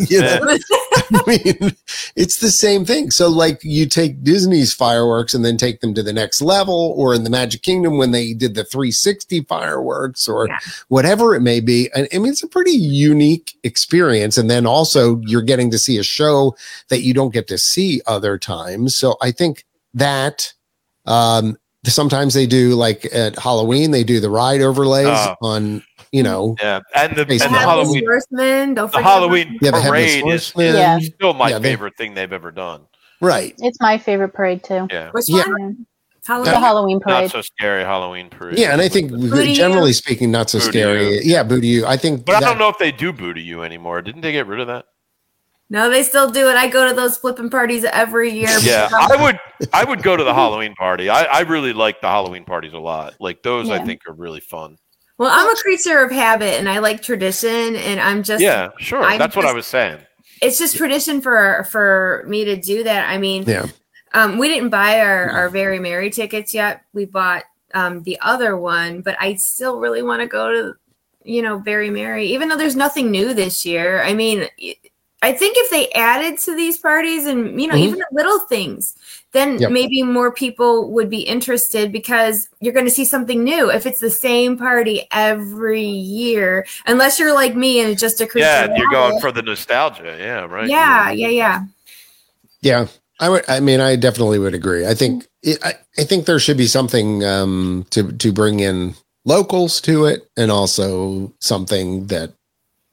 [0.08, 0.38] you know,
[1.14, 1.22] I
[1.60, 1.72] mean,
[2.16, 3.10] it's the same thing.
[3.10, 7.14] So, like, you take Disney's fireworks and then take them to the next level, or
[7.14, 10.58] in the Magic Kingdom when they did the 360 fireworks, or Yeah.
[10.88, 11.90] whatever it may be.
[11.94, 14.36] And I mean, it's a pretty unique experience.
[14.38, 16.56] And then also, you're getting to see a show
[16.88, 18.96] that you don't get to see other times.
[18.96, 19.64] So, I think
[19.94, 20.52] that.
[21.06, 25.36] Um, Sometimes they do like at Halloween, they do the ride overlays Oh.
[25.40, 27.54] on, you know, yeah, and the, and Basically.
[27.54, 30.74] the Halloween, Horseman, don't the Halloween Yeah, the parade is Horseman.
[30.74, 30.98] Yeah.
[31.00, 32.82] still my Yeah, they- favorite thing they've ever done.
[33.20, 33.54] right.
[33.58, 34.86] It's my favorite parade too.
[34.90, 35.44] Yeah, Which Yeah.
[35.46, 35.86] one?
[36.28, 36.98] The Halloween.
[36.98, 37.22] parade.
[37.22, 38.58] not so scary Halloween parade.
[38.58, 39.94] Yeah, and I think Booty generally you.
[39.94, 41.14] speaking, not so Booty scary.
[41.14, 41.20] you.
[41.22, 41.86] Yeah, boo to you.
[41.86, 42.24] I think.
[42.24, 44.02] but I don't know if they do boo to you anymore.
[44.02, 44.86] Didn't they get rid of that?
[45.70, 46.56] No, they still do it.
[46.56, 48.56] I go to those flipping parties every year.
[48.60, 49.38] Yeah, I would.
[49.72, 51.08] I would go to the Halloween party.
[51.08, 53.14] I, I really like the Halloween parties a lot.
[53.20, 54.78] Like those, I think are really fun.
[55.18, 59.02] Well, I'm a creature of habit and I like tradition and I'm just Yeah, sure.
[59.02, 59.98] I'm That's what I was saying.
[60.42, 63.08] it's just tradition for for me to do that.
[63.08, 63.66] I mean, Yeah.
[64.12, 66.82] um we didn't buy our our very merry tickets yet.
[66.92, 67.44] We bought
[67.74, 70.74] um the other one, but I still really want to go to
[71.24, 74.02] you know, very merry even though there's nothing new this year.
[74.02, 74.46] I mean,
[75.22, 77.80] I think if they added to these parties and you know, Mhm.
[77.80, 78.94] even the little things,
[79.36, 79.70] then Yep.
[79.70, 83.70] maybe more people would be interested because you're going to see something new.
[83.70, 88.28] If it's the same party every year, unless you're like me and it's just a
[88.34, 89.20] Yeah, of you're going habit.
[89.20, 90.16] for the nostalgia.
[90.18, 90.68] Yeah, right.
[90.68, 91.64] Yeah, yeah, yeah.
[92.62, 92.86] Yeah,
[93.20, 93.44] I would.
[93.48, 94.86] I mean, I definitely would agree.
[94.86, 95.26] I think.
[95.42, 98.94] It, I, I think there should be something um, to to bring in
[99.24, 102.32] locals to it, and also something that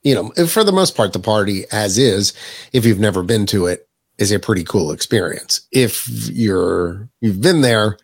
[0.02, 2.34] you know, for the most part, the party as is.
[2.72, 3.88] If you've never been to it,
[4.18, 5.60] is a pretty cool experience.
[5.72, 7.98] If you're you've been there,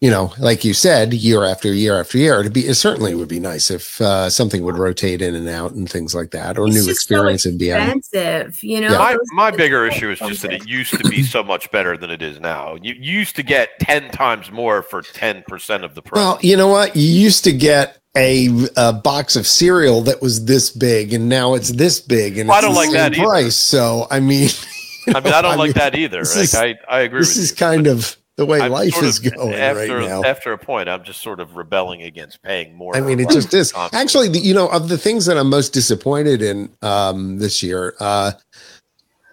[0.00, 3.28] you know, like you said, year after year after year, it'd be it certainly would
[3.28, 6.66] be nice if uh, something would rotate in and out and things like that, or
[6.66, 7.70] It's new just so experience would be.
[7.70, 7.98] added.
[7.98, 8.92] expensive, you know.
[8.92, 8.98] Yeah.
[8.98, 12.10] My my bigger issue is just that it used to be so much better than
[12.10, 12.76] it is now.
[12.82, 16.16] You, you used to get ten times more for ten percent of the price.
[16.18, 16.96] Well, you know what?
[16.96, 21.52] You used to get a, a box of cereal that was this big, and now
[21.54, 23.22] it's this big, and Well, I it's don't the like same that either.
[23.24, 23.56] price.
[23.56, 24.48] So, I mean,
[25.10, 26.20] you I mean, I don't like mean, that either.
[26.20, 26.54] this Like, is-
[26.88, 27.56] I, I agree This is you.
[27.56, 30.22] kind of the way I'm life sort is of- going after, right now.
[30.24, 32.96] After a point, I'm just sort of rebelling against paying more.
[32.96, 33.72] I mean, it just is.
[33.72, 37.62] constantly- Actually, the, you know, of the things that I'm most disappointed in um, this
[37.62, 38.32] year, uh,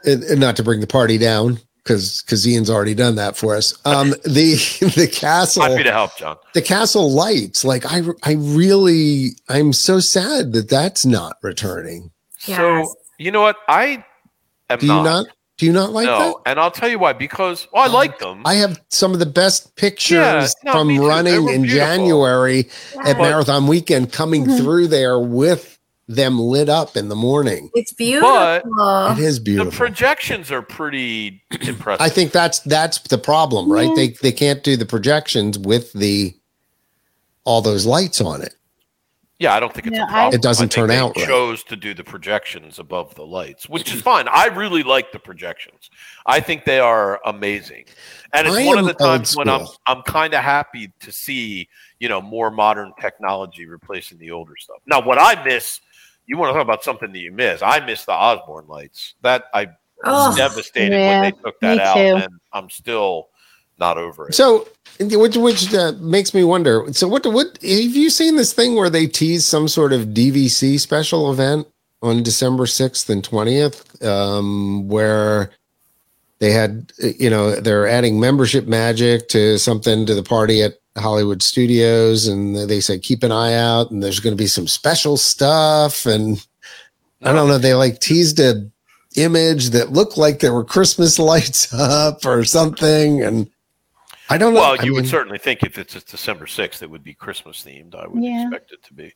[0.06, 3.56] and, and not to bring the party down because because Ian's already done that for
[3.56, 3.74] us.
[3.86, 4.56] Um, the
[4.96, 5.64] the castle.
[5.64, 6.36] happy to help, John.
[6.54, 12.12] the castle lights like i i really i'm so sad that that's not returning
[12.46, 12.58] Yes.
[12.58, 13.56] So you know what?
[13.70, 14.04] I
[14.70, 15.28] am do you not,
[15.58, 17.14] do you not like no, that and I'll tell you why.
[17.14, 18.42] Because well, I like them.
[18.46, 21.02] i have some of the best pictures Yeah, no, from me too.
[21.02, 21.68] They running in beautiful.
[21.76, 22.60] january
[23.06, 24.58] at But- marathon weekend coming Mhm.
[24.60, 25.74] through there with
[26.10, 28.30] them lit up in the morning It's beautiful.
[28.32, 29.72] it is beautiful.
[29.72, 32.00] the projections are pretty impressive.
[32.02, 33.96] i think that's that's the problem right Yeah.
[33.96, 36.34] they they can't do the projections with the
[37.44, 38.54] all those lights on it
[39.40, 40.34] Yeah, I don't think it's Yeah, a I- problem.
[40.34, 41.28] It doesn't I think turn they out right.
[41.28, 44.28] Chose to do the projections above the lights, which is fine.
[44.30, 45.92] I really like the projections.
[46.26, 47.86] I think they are amazing,
[48.34, 49.68] and it's I one of the times when I'm.
[49.86, 51.70] I'm kind of happy to see
[52.00, 54.78] you know more modern technology replacing the older stuff.
[54.88, 55.82] Now, what I miss,
[56.26, 57.62] you want to talk about something that you miss?
[57.62, 59.14] I miss the Osborne lights.
[59.22, 59.74] That I was
[60.04, 62.24] Oh, devastated yeah, when they took that out, too.
[62.24, 63.30] and I'm still
[63.80, 64.36] not over it.
[64.36, 64.68] So,
[65.00, 66.86] which which uh, makes me wonder.
[66.92, 70.80] So, what what have you seen this thing where they tease some sort of DVC
[70.80, 71.68] special event
[72.02, 75.52] on December sixth and twentieth, um, where
[76.40, 81.44] they had you know they're adding membership magic to something to the party at Hollywood
[81.44, 85.18] Studios, and they say keep an eye out, and there's going to be some special
[85.18, 86.46] stuff, and
[87.22, 87.58] I don't know.
[87.58, 88.70] They like teased a
[89.16, 93.50] image that looked like there were Christmas lights up or something, and
[94.30, 94.60] I don't know.
[94.62, 97.64] Well, I you would mean, certainly think if it's December 6th, it would be Christmas
[97.64, 97.96] themed.
[97.96, 98.44] I would Yeah.
[98.44, 99.14] expect it to be.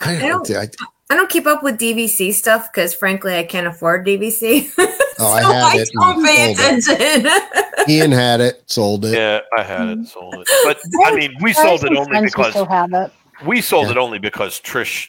[0.00, 0.68] I I don't, don't- I,
[1.10, 4.70] I don't keep up with DVC stuff because, frankly, I can't afford DVC.
[5.18, 5.88] oh, I had I it.
[5.94, 7.24] don't pay sold it.
[7.26, 7.88] attention.
[7.88, 9.14] Ian had it, sold it.
[9.14, 10.04] Yeah, I had it, mm-hmm.
[10.04, 10.48] sold it.
[10.64, 13.12] But I mean, we sold it only because still have it.
[13.46, 13.92] we sold Yeah.
[13.92, 15.08] it only because Trish,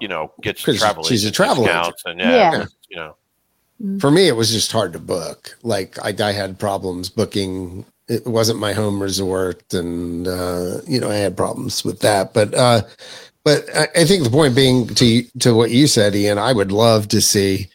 [0.00, 1.02] you know, gets 'Cause travel.
[1.04, 2.64] she's a agent travel discounts and yeah, Yeah.
[2.88, 3.16] you know,
[4.00, 4.14] For mm-hmm.
[4.14, 5.56] me, it was just hard to book.
[5.62, 7.84] Like I, I had problems booking.
[8.08, 12.32] It wasn't my home resort, and uh, you know I had problems with that.
[12.32, 12.82] But uh,
[13.44, 16.72] but I, I think the point being to to what you said, Ian, I would
[16.72, 17.68] love to see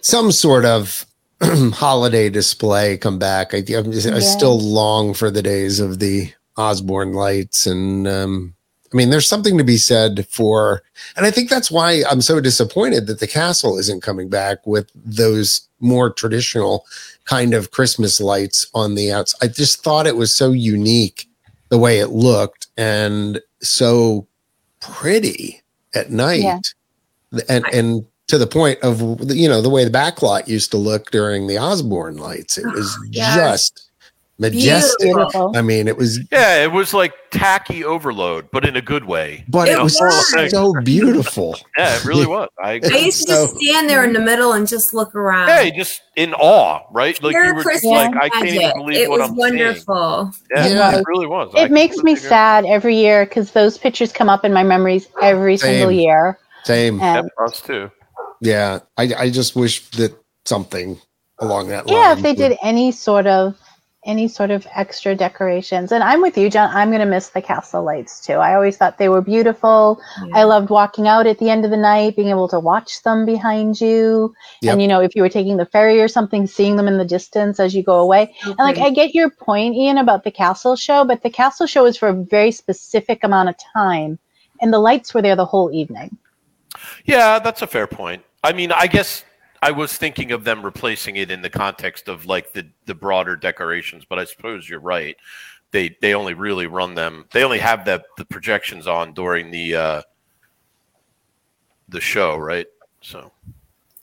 [0.00, 1.06] some sort of
[1.42, 3.54] holiday display come back.
[3.54, 8.54] I, just, I still long for the days of the Osborne lights, and um,
[8.92, 10.82] I mean, there's something to be said for,
[11.16, 14.90] and I think that's why I'm so disappointed that the castle isn't coming back with
[14.94, 16.84] those more traditional
[17.30, 19.36] kind of Christmas lights on the outs.
[19.40, 21.28] I just thought it was so unique
[21.68, 24.26] the way it looked and so
[24.80, 25.62] pretty
[25.94, 26.42] at night.
[26.42, 26.58] Yeah.
[27.48, 29.00] And and to the point of
[29.30, 32.58] you know the way the backlot used to look during the Osborne lights.
[32.58, 33.36] It was Yes.
[33.36, 33.89] just
[34.40, 34.98] majestic.
[35.00, 35.52] Beautiful.
[35.56, 39.44] I mean, it was yeah, it was like tacky overload, but in a good way.
[39.48, 40.50] but It it was was.
[40.50, 41.56] so beautiful.
[41.78, 42.48] Yeah, it really was.
[42.62, 45.48] I I used to just stand there in the middle and just look around.
[45.48, 47.22] Yeah, just in awe, right?
[47.22, 49.36] Like Pure you were just Christmas like, I can't even believe it what was I'm
[49.36, 50.32] wonderful.
[50.32, 50.64] seeing.
[50.74, 50.98] Yeah, Yeah.
[50.98, 51.52] it really was.
[51.54, 54.62] I It makes me figure- sad every year because those pictures come up in my
[54.64, 56.38] memories every single year.
[56.64, 56.98] Same.
[56.98, 57.90] Yeah, And us too.
[58.42, 60.12] Yeah, I, I just wish that
[60.46, 60.98] something
[61.40, 61.96] along that line.
[61.96, 63.54] yeah, if they would- did any sort of
[64.04, 66.70] any sort of extra decorations, and I'm with you, John.
[66.74, 68.34] I'm gonna miss the castle lights too.
[68.34, 70.00] I always thought they were beautiful.
[70.32, 73.26] I loved walking out at the end of the night, being able to watch them
[73.26, 74.72] behind you, Yep.
[74.72, 77.04] and you know, if you were taking the ferry or something, seeing them in the
[77.04, 78.34] distance as you go away.
[78.44, 81.84] And like, I get your point, Ian, about the castle show, but the castle show
[81.84, 84.18] is for a very specific amount of time,
[84.62, 86.16] and the lights were there the whole evening.
[87.04, 88.22] Yeah, that's a fair point.
[88.42, 89.24] I mean, I guess
[89.62, 93.36] I was thinking of them replacing it in the context of like the the broader
[93.36, 95.16] decorations, but I suppose you're right.
[95.70, 97.26] They they only really run them.
[97.32, 100.02] They only have the the projections on during the uh
[101.88, 102.66] the show, right?
[103.02, 103.30] So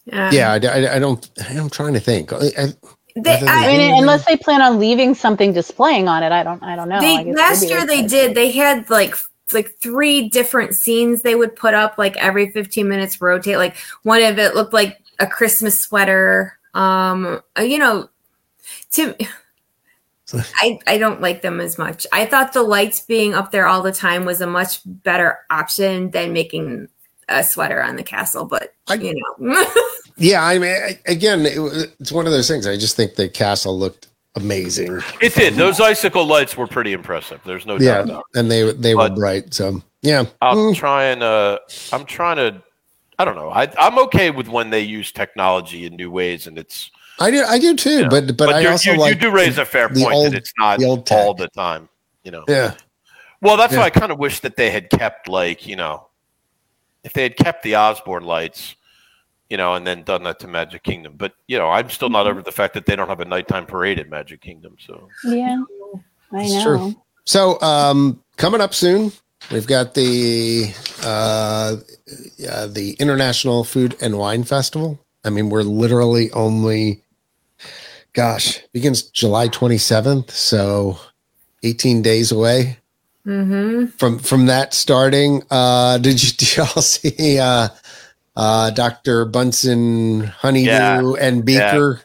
[0.05, 0.31] Yeah.
[0.31, 1.29] Yeah, I, I, I don't.
[1.49, 2.33] I'm trying to think.
[2.33, 2.73] I, I,
[3.15, 4.01] They, I I, mean, Yeah.
[4.01, 6.99] unless they plan on leaving something displaying on it, I don't, I don't know.
[7.01, 8.35] They guess last year they did.
[8.35, 9.15] They had like
[9.53, 14.21] like three different scenes they would put up like every 15 minutes rotate like one
[14.21, 18.09] of it looked like a christmas sweater um uh, you know
[18.91, 19.15] to
[20.57, 22.05] I, I don't like them as much.
[22.11, 26.11] I thought the lights being up there all the time was a much better option
[26.11, 26.89] than making
[27.29, 29.65] a sweater on the castle, but I- you know.
[30.17, 30.75] yeah, I mean,
[31.05, 32.67] again, it, it's one of those things.
[32.67, 35.01] I just think the castle looked amazing.
[35.21, 35.53] it did.
[35.53, 37.39] Those icicle lights were pretty impressive.
[37.45, 38.39] There's no Yeah, doubt about it.
[38.39, 39.53] and they they were bright.
[39.53, 41.61] So yeah, I'm Mm, trying to.
[41.93, 42.61] I'm trying to.
[43.19, 43.49] I don't know.
[43.49, 46.91] I, I'm okay with when they use technology in new ways, and it's.
[47.19, 48.01] I do I do too.
[48.01, 48.07] Yeah.
[48.09, 50.37] But but, I also you, like you do raise a fair the point old- that
[50.37, 51.89] it's not the old all the time.
[52.23, 52.43] You know.
[52.47, 52.75] yeah.
[53.41, 53.79] Well, that's Yeah.
[53.79, 56.07] why I kind of wish that they had kept like you know,
[57.03, 58.75] if they had kept the Osborne lights,
[59.49, 61.13] you know, and then done that to Magic Kingdom.
[61.17, 62.13] But you know, I'm still Mm-hmm.
[62.13, 64.75] not over the fact that they don't have a nighttime parade at Magic Kingdom.
[64.85, 65.63] So Yeah,
[66.33, 66.63] I know.
[66.63, 66.95] true.
[67.25, 69.11] So um, coming up soon,
[69.51, 71.77] we've got the uh,
[72.37, 74.99] yeah, the International Food and Wine Festival.
[75.23, 77.03] I mean, we're literally only,
[78.13, 80.99] gosh, begins July 27th, so
[81.63, 82.77] 18 days away
[83.25, 85.43] hmm from from that starting.
[85.51, 87.67] Uh, did you did y'all see uh,
[88.35, 89.25] uh, Dr.
[89.25, 91.13] Bunsen Honeydew Yeah.
[91.19, 92.01] and Beaker?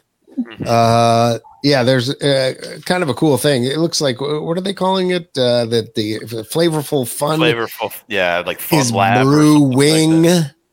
[0.65, 3.63] Uh, yeah, there's uh, kind of a cool thing.
[3.63, 5.29] It looks like what are they calling it?
[5.37, 10.23] Uh, that the flavorful fun flavorful, yeah, like fun is lab brew something like wing.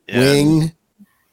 [0.08, 0.18] Yeah.
[0.18, 0.72] wing.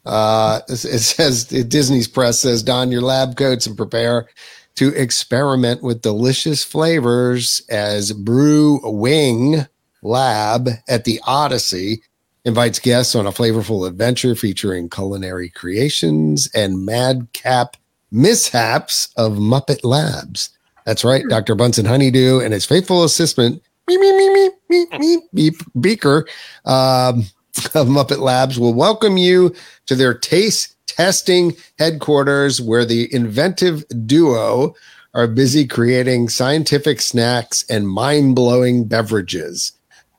[0.06, 4.30] Uh, it it says Disney's press says don your lab coats and prepare
[4.76, 9.66] to experiment with delicious flavors as Brew Wing
[10.04, 12.04] Lab at the Odyssey
[12.46, 17.76] invites guests on a flavorful adventure featuring culinary creations and madcap
[18.12, 20.50] mishaps of Muppet Labs.
[20.86, 21.56] That's right, Dr.
[21.56, 26.28] Bunsen Honeydew and his faithful assistant, me, me, me, me, me, me, beep, Beaker
[26.66, 27.20] um,
[27.76, 29.54] of Muppet Labs will welcome you
[29.86, 34.74] to their taste testing headquarters where the inventive duo
[35.14, 39.74] are busy creating scientific snacks and mind blowing beverages.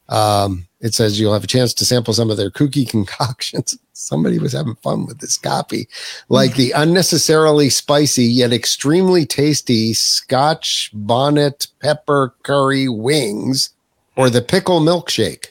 [0.09, 3.79] Um, it says you'll have a chance to sample some of their kooky concoctions.
[3.93, 5.89] Somebody was having fun with this copy,
[6.29, 13.71] like the unnecessarily spicy yet extremely tasty Scotch bonnet pepper curry wings,
[14.17, 15.49] or the pickle milkshake.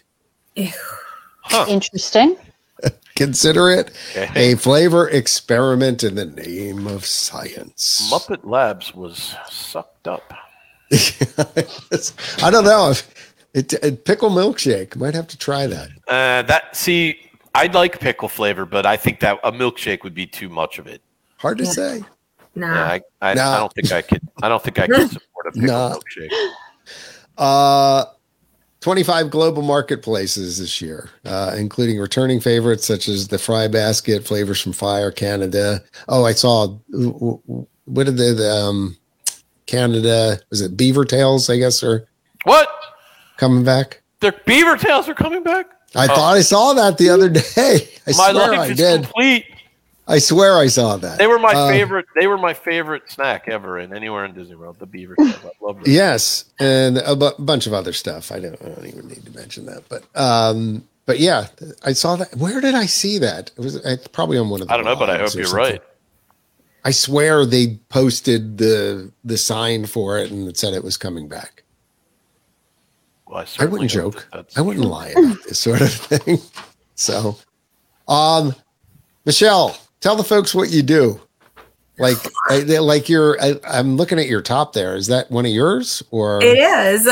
[1.67, 2.37] Interesting.
[3.15, 3.91] Consider it
[4.35, 8.09] a flavor experiment in the name of science.
[8.11, 10.33] Muppet Labs was sucked up.
[12.43, 13.16] I don't know if
[13.57, 15.89] it, it pickle milkshake might have to try that.
[16.07, 17.19] Uh, that see,
[17.55, 20.87] I'd like pickle flavor, but I think that a milkshake would be too much of
[20.87, 21.01] it.
[21.37, 21.71] Hard to Yeah.
[21.71, 22.03] say.
[22.55, 22.73] Nah.
[22.73, 22.85] Yeah,
[23.21, 23.43] I, I, No.
[23.49, 24.21] I don't think I could.
[24.41, 25.99] I don't think I could support a pickle No.
[25.99, 26.49] milkshake.
[27.37, 28.05] Uh,
[28.81, 34.61] 25 global marketplaces this year, uh, including returning favorites such as the Fry Basket, Flavors
[34.61, 35.83] from Fire, Canada.
[36.07, 38.95] Oh, I saw, what did the, the um,
[39.65, 42.07] Canada, was it Beaver Tails, I guess, or
[42.43, 42.69] What?
[43.37, 44.01] Coming back?
[44.19, 45.67] Their beaver tails are coming back.
[45.95, 46.07] I Oh.
[46.15, 47.39] thought I saw that the other day.
[48.07, 49.03] I my swear life I is did.
[49.03, 49.45] complete.
[50.09, 51.17] I swear I saw that.
[51.17, 52.05] They were my Uh, favorite.
[52.15, 54.77] They were my favorite snack ever in anywhere in Disney World.
[54.79, 55.35] The beaver tails.
[55.43, 55.83] I love them.
[55.85, 58.31] Yes, and a bu- bunch of other stuff.
[58.31, 61.47] I don't, I don't even need to mention that, but um, but yeah,
[61.83, 62.35] I saw that.
[62.37, 63.51] Where did I see that?
[63.57, 64.67] It was it's probably on one of.
[64.69, 65.53] The I don't know, but I hope you're something.
[65.73, 65.81] right.
[66.85, 71.27] I swear they posted the the sign for it and it said it was coming
[71.27, 71.63] back.
[73.29, 74.27] Well, I, I wouldn't joke.
[74.55, 74.91] I wouldn't true.
[74.91, 76.39] lie about this sort of thing.
[76.95, 77.37] So,
[78.07, 78.55] um,
[79.25, 81.19] Michele, tell the folks what you do.
[81.99, 82.17] Like,
[82.49, 83.41] I, they- like you're.
[83.41, 84.95] I, I'm looking at your top there.
[84.95, 86.39] Is that one of yours or?
[86.43, 87.07] It is.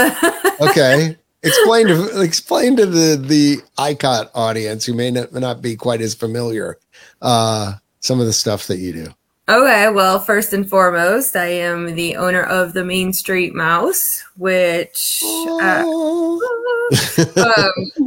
[0.62, 5.76] okay explain to explain to the the Intercot audience who may not, may not be
[5.76, 6.78] quite as familiar
[7.22, 9.14] uh some of the stuff that you do
[9.48, 15.22] Okay, well, first and foremost, I am the owner of the Main Street Mouse, which
[15.24, 16.40] uh, um,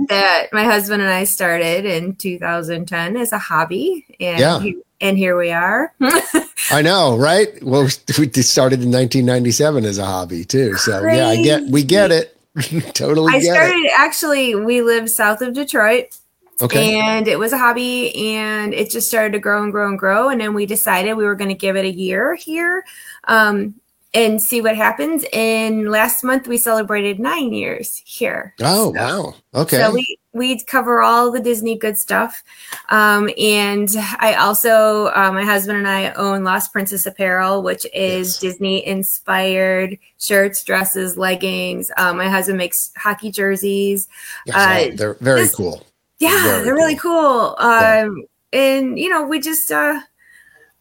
[0.09, 4.60] that my husband and I started in 2010 as a hobby, and Yeah.
[4.60, 5.94] he- and here we are.
[6.73, 7.82] i know right well
[8.19, 12.36] we started in 1997 as a hobby too so yeah i get we get it
[12.94, 14.56] totally I started actually.
[14.56, 16.19] We live south of Detroit, it
[16.62, 19.98] okay and it was a hobby, and it just started to grow and grow and
[19.98, 22.85] grow, and then we decided we were going to give it a year here.
[23.24, 23.74] Um,
[24.14, 25.22] and see what happens.
[25.35, 28.55] And last month we celebrated nine years here.
[28.62, 32.43] oh wow okay So we we cover all the Disney good stuff,
[32.89, 33.86] um, and
[34.18, 38.39] I also uh, my husband and I own Lost Princess Apparel, which is Yes.
[38.39, 41.90] Disney inspired shirts, dresses, leggings.
[41.98, 44.09] Um, my husband makes hockey jerseys.
[44.47, 45.85] Yeah, so uh, they're very this- cool
[46.19, 47.57] Yeah, Very they're really cool.
[47.61, 48.05] Yeah.
[48.07, 50.01] Um, and you know we just uh,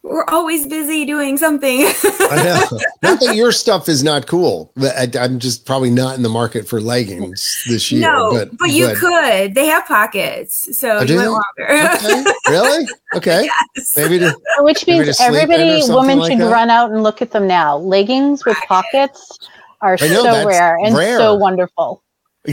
[0.02, 1.80] we're always busy doing something.
[1.82, 6.22] i know not that your stuff is not cool I, i'm just probably not in
[6.22, 9.54] the market for leggings this year no, but but, you but- could.
[9.54, 11.88] They have pockets, so you might they?
[11.88, 13.42] okay really okay
[13.76, 13.94] Yes.
[13.96, 16.50] maybe to Which Maybe means to sleep in or everybody, something women like should that?
[16.52, 17.76] run out and look at them now.
[17.76, 19.38] Leggings with pockets
[19.82, 21.18] are know, so rare and rare.
[21.18, 22.02] so wonderful.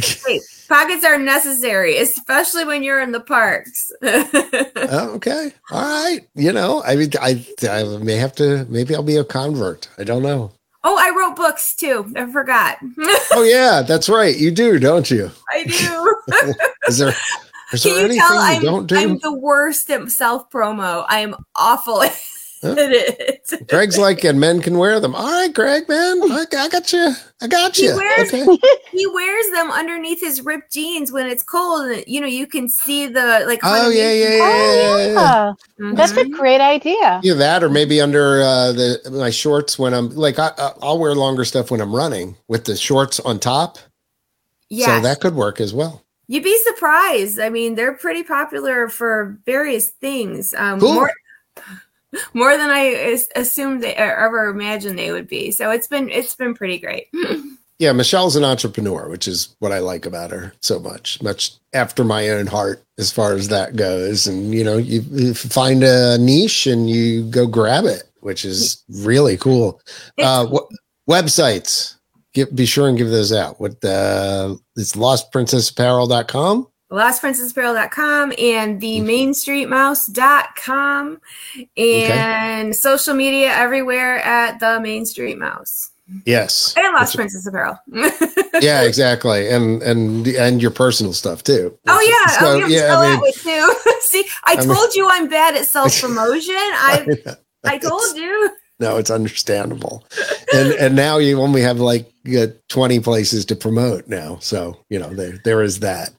[0.68, 3.92] Pockets are necessary, especially when you're in the parks.
[4.88, 5.52] Oh, okay.
[5.72, 6.28] All right.
[6.36, 9.90] You know, I mean, I, I may have to, maybe I'll be a convert.
[9.98, 10.52] I don't know.
[10.84, 12.12] oh, I wrote books too.
[12.16, 12.78] I forgot.
[13.32, 14.38] Oh, yeah, that's right.
[14.38, 15.32] You do, don't you?
[15.52, 16.16] I do.
[16.88, 17.14] Is there,
[17.74, 18.96] is Can there you anything tell you I'm, don't do?
[18.96, 21.04] I'm the worst at self promo.
[21.10, 22.02] I am awful
[22.62, 22.74] Huh?
[22.78, 23.68] it.
[23.68, 25.14] Greg's like, and men can wear them.
[25.14, 26.22] All right, Greg, man.
[26.32, 27.14] I, I got you.
[27.42, 27.84] I got you.
[27.84, 27.98] He you.
[27.98, 28.58] wears- Okay.
[28.92, 32.70] He wears them underneath his ripped jeans when it's cold, and you know you can
[32.70, 33.60] see the like.
[33.64, 34.40] Oh, yeah, yeah, yeah.
[34.42, 35.08] Oh, yeah.
[35.14, 35.54] yeah.
[35.80, 35.96] Mhm.
[35.98, 37.20] That's a great idea.
[37.24, 40.98] Either that or maybe under uh, the my shorts when I'm like, I, I- I'll
[40.98, 43.78] wear longer stuff when I'm running with the shorts on top.
[44.70, 46.04] Yeah, So that could work as well.
[46.28, 47.40] You'd be surprised.
[47.40, 50.56] I mean, they're pretty popular for various things.
[50.58, 50.94] Um, Cool.
[50.96, 51.12] More,
[52.34, 55.52] more than I assumed they or ever imagined they would be.
[55.52, 57.08] So it's been it's been pretty great.
[57.78, 61.22] Yeah, Michele's an entrepreneur, which is what I like about her so much.
[61.22, 64.28] Much after my own heart, as far as that goes.
[64.28, 68.82] And you know, you, you find a niche and you go grab it, which is
[68.90, 69.82] really cool.
[70.18, 70.48] Uh,
[71.10, 71.96] websites?
[72.34, 73.60] Get, be sure and give those out.
[73.60, 76.68] What the it's lostprincessapparel.com.
[76.92, 81.20] LostPrincessApparel.com and the MainStreetMouse.com
[81.78, 85.92] and social media everywhere at the Main Street Mouse
[86.26, 86.74] Yes.
[86.78, 87.80] and Lost That's- Princess Apparel.
[88.62, 89.50] yeah, exactly.
[89.50, 91.78] And and and your personal stuff too.
[91.88, 93.74] Oh yeah, So, oh, yeah, yeah, I way too.
[94.02, 96.54] See, I, I mean- told you I'm bad at self promotion.
[96.56, 98.52] I I told you.
[98.80, 100.06] No, it's understandable.
[100.54, 102.08] and and now you only have like
[102.38, 104.38] uh, 20 places to promote now.
[104.42, 106.12] So, you know, there there is that.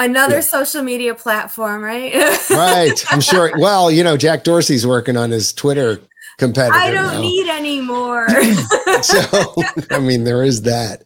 [0.00, 0.40] Another Yeah.
[0.40, 2.14] social media platform, right?
[2.50, 3.04] right.
[3.12, 3.52] I'm sure.
[3.58, 6.00] Well, you know, Jack Dorsey's working on his Twitter
[6.38, 6.74] competitor.
[6.74, 7.20] I don't now.
[7.20, 8.26] need any more.
[9.02, 9.54] so
[9.90, 11.04] I mean, there is that.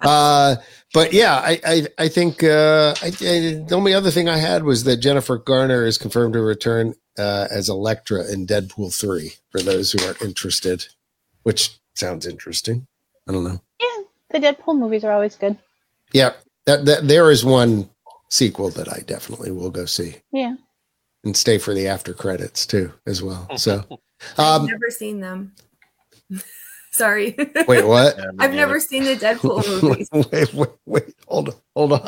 [0.00, 0.56] Uh,
[0.94, 3.10] but yeah, I I, I think uh, I, I,
[3.68, 7.46] the only other thing I had was that Jennifer Garner is confirmed to return uh,
[7.50, 9.34] as Elektra in Deadpool three.
[9.50, 10.86] For those who are interested,
[11.42, 12.86] which sounds interesting.
[13.28, 13.60] I don't know.
[13.78, 15.58] Yeah, the Deadpool movies are always good.
[16.12, 16.32] Yeah,
[16.64, 17.89] that, that there is one
[18.30, 20.54] sequel that I definitely will go see Yeah.
[21.24, 23.46] and stay for the after credits too as well.
[23.56, 23.84] So,
[24.38, 25.52] I've um, never seen them.
[26.92, 27.34] Sorry.
[27.68, 28.16] wait, what?
[28.18, 30.08] Yeah, I've never seen the Deadpool movies.
[30.12, 32.00] wait, wait, wait, hold on, hold on.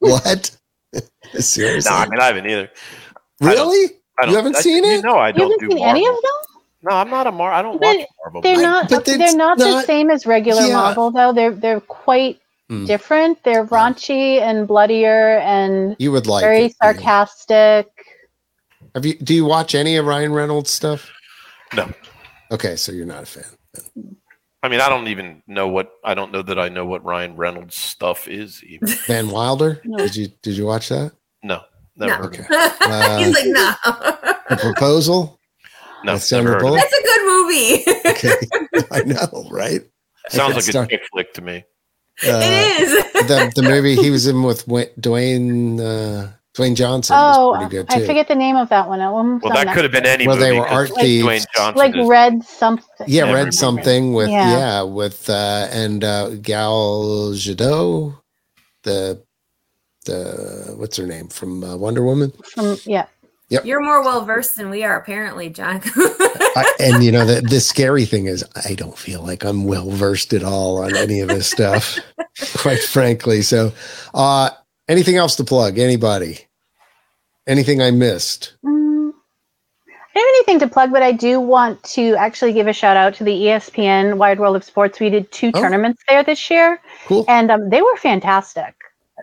[0.00, 0.56] what?
[1.38, 1.90] Seriously?
[1.90, 2.70] No, I mean I haven't either.
[3.42, 3.90] I don't- really?
[4.18, 5.04] I don't, You haven't I- seen you it?
[5.04, 6.32] know I You don't haven't do seen any of them?
[6.82, 7.52] No, I'm not a Mar.
[7.52, 8.42] I don't But watch Marvel.
[8.42, 8.88] They're not.
[8.88, 10.74] but they're it's not, the not- same as regular Yeah.
[10.74, 11.32] Marvel, though.
[11.32, 12.84] They're they're quite Hmm.
[12.84, 13.42] different.
[13.44, 16.76] They're raunchy and bloodier and You would like very it.
[16.76, 17.88] sarcastic.
[18.94, 19.14] Have you?
[19.14, 21.10] Do you watch any of Ryan Reynolds stuff?
[21.74, 21.90] No.
[22.50, 23.44] Okay, so you're not a fan.
[24.62, 25.92] I mean, I don't even know what.
[26.04, 28.62] I don't know that I know what Ryan Reynolds stuff is.
[28.64, 28.88] Even.
[29.06, 29.80] Van Wilder?
[29.84, 29.98] No.
[29.98, 31.12] Did you did you watch that?
[31.42, 31.62] No,
[31.96, 32.28] never No.
[32.28, 32.44] Okay.
[32.50, 33.72] Uh, He's like, no.
[34.50, 35.38] The proposal?
[36.04, 36.76] No, With never heard of it.
[36.76, 37.84] That's a good movie.
[38.10, 39.82] Okay, I know, right?
[40.28, 41.64] Sounds like start- a chick flick to me.
[42.26, 42.90] Uh, it is.
[43.28, 47.88] the the movie he was in with Dwayne uh, Dwayne Johnson Oh, was pretty good
[47.90, 48.02] too.
[48.02, 48.98] I forget the name of that one.
[48.98, 51.46] That Well, on that could have been any Well, they were were 'cause art thieves.
[51.56, 53.06] Dwayne like is- Red something.
[53.06, 54.82] yeah, Every read something with yeah, Yeah.
[54.82, 58.16] with uh, and uh, Gal Gadot,
[58.82, 59.22] the
[60.06, 63.06] the what's her name from uh, Wonder Woman, From yeah,
[63.50, 65.80] You're more well versed than we are, apparently, John.
[65.84, 69.90] I, and you know the the scary thing is I don't feel like I'm well
[69.90, 71.98] versed at all on any of this stuff,
[72.56, 73.40] quite frankly.
[73.42, 73.72] So,
[74.12, 74.50] uh,
[74.86, 75.78] anything else to plug?
[75.78, 76.40] Anybody?
[77.46, 78.52] Anything I missed?
[78.62, 79.12] Mm,
[79.88, 82.98] I don't have anything to plug, but I do want to actually give a shout
[82.98, 85.00] out to the ESPN Wide World of Sports.
[85.00, 85.60] We did two Oh.
[85.62, 87.24] tournaments there this year, Cool.
[87.28, 88.74] and um, they were fantastic.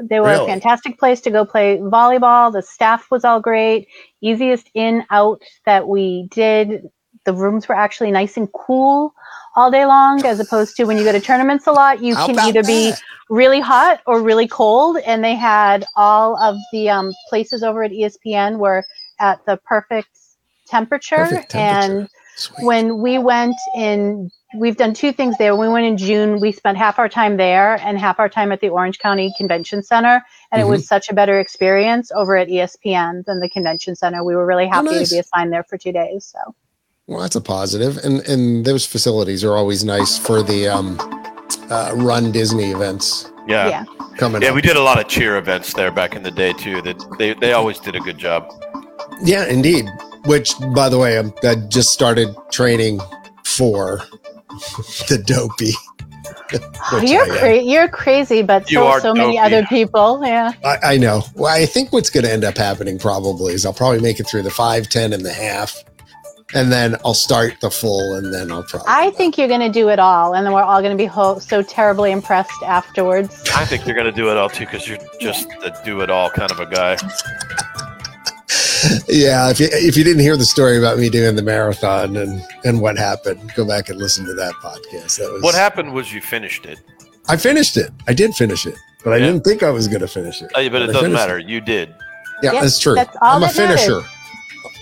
[0.02, 0.44] They were Really?
[0.46, 2.52] a fantastic place to go play volleyball.
[2.52, 3.88] The staff was all great.
[4.22, 6.90] Easiest in out that we did.
[7.26, 9.14] The rooms were actually nice and cool
[9.56, 12.28] all day long, as opposed to when you go to tournaments a lot, you How
[12.28, 12.94] can either be
[13.30, 14.98] really hot or really cold.
[15.06, 18.84] And they had all of the um, places over at ESPN were
[19.20, 20.10] at the perfect
[20.68, 21.16] temperature.
[21.18, 21.92] Perfect temperature.
[22.02, 22.66] And Sweet.
[22.66, 25.56] when we went in, we've done two things there.
[25.56, 28.62] We went in June, we spent half our time there and half our time at
[28.62, 30.24] the Orange County Convention Center.
[30.52, 30.68] And Mm-hmm.
[30.68, 34.24] it was such a better experience over at ESPN than the convention center.
[34.24, 35.10] We were really happy Oh, nice.
[35.10, 36.26] to be assigned there for two days.
[36.26, 36.56] So
[37.08, 37.96] Well, that's a positive.
[37.96, 40.98] positive, and and those facilities are always nice for the um,
[41.70, 43.68] uh, Run Disney events Yeah.
[43.70, 43.86] yeah.
[44.18, 44.56] coming Yeah, up.
[44.56, 46.82] we did a lot of cheer events there back in the day too.
[46.84, 48.52] That they, they always did a good job.
[49.24, 49.86] Yeah, indeed.
[50.26, 53.00] Which, by the way, I'm, I just started training
[53.46, 54.02] for
[55.10, 55.74] the dopey.
[56.94, 60.22] Which you're I cra- you're crazy, but You so are so many other people.
[60.24, 60.54] Yeah.
[60.64, 61.24] I, I know.
[61.36, 64.28] Well, I think what's going to end up happening probably is I'll probably make it
[64.28, 65.84] through the five, ten, and the half,
[66.54, 68.86] and then I'll start the full, and then I'll probably.
[68.88, 71.08] I think you're going to do it all, and then we're all going to be
[71.08, 73.44] ho- so terribly impressed afterwards.
[73.56, 76.10] I think you're going to do it all too because you're just a do it
[76.10, 76.98] all kind of a guy.
[79.08, 82.42] Yeah, if you, if you didn't hear the story about me doing the marathon and,
[82.64, 85.18] and what happened, go back and listen to that podcast.
[85.20, 86.80] That was What happened was you finished it,
[87.28, 87.92] I finished it.
[88.08, 90.52] I did finish it, but I didn't think I was going to finish it.
[90.56, 91.40] Uh, but it I doesn't finished matter.
[91.40, 91.90] You did.
[92.44, 92.96] Yeah, Yep, that's true.
[92.96, 93.86] that's all I'm a that matters.
[93.86, 94.08] finisher.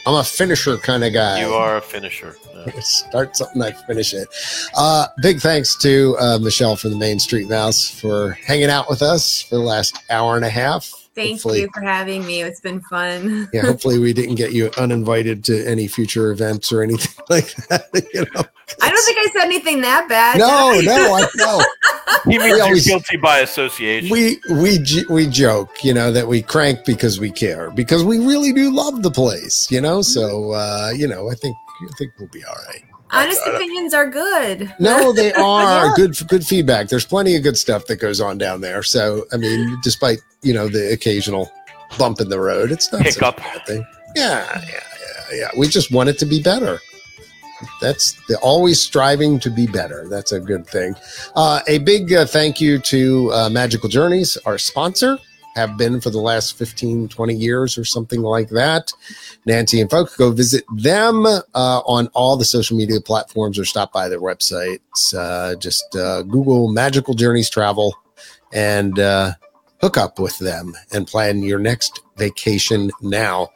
[0.06, 1.40] I'm a finisher kind of guy.
[1.40, 2.36] You are a finisher.
[2.66, 2.80] Yeah.
[2.80, 4.26] Start something, I finish it.
[4.74, 9.02] Uh, big thanks to uh, Michele from the Main Street Mouse for hanging out with
[9.02, 11.03] us for the last hour and a half.
[11.16, 12.42] Thank Hopefully- you for having me.
[12.42, 13.48] It's been fun.
[13.54, 17.86] Yeah, hopefully we didn't get you uninvited to any future events or anything like that.
[18.14, 18.44] You know?
[18.82, 20.40] I don't think I said anything that bad.
[20.40, 21.64] No, no, I no.
[22.32, 24.10] He means you're always- guilty by association.
[24.10, 24.80] We we
[25.10, 29.04] we joke, you know, that we crank because we care because we really do love
[29.04, 30.02] the place, you know.
[30.02, 32.84] So uh, you know, I think I think we'll be all right.
[33.14, 34.74] Honest opinions are good.
[34.80, 35.94] No, they are Yeah.
[35.96, 36.88] good good feedback.
[36.90, 38.84] There's plenty of good stuff that goes on down there.
[38.84, 41.52] So I mean, despite you know the occasional
[41.98, 43.38] bump in the road, it's not such a Hiccup.
[43.38, 43.86] bad thing.
[44.16, 44.80] Yeah, yeah,
[45.32, 45.48] yeah, yeah.
[45.58, 46.80] We just want it to be better.
[47.82, 50.06] That's the always striving to be better.
[50.10, 50.96] That's a good thing.
[51.36, 55.18] Uh, a big uh, thank you to uh, Magical Journeys, our sponsor,
[55.56, 58.92] have been for the last 15, 20 years or something like that.
[59.46, 63.94] Nancy and folks, go visit them uh, on all the social media platforms or stop
[63.94, 65.14] by their websites.
[65.14, 67.96] Uh, just uh, Google Magical Journeys Travel
[68.52, 69.34] and uh,
[69.82, 73.50] hook up with them and plan your next vacation now.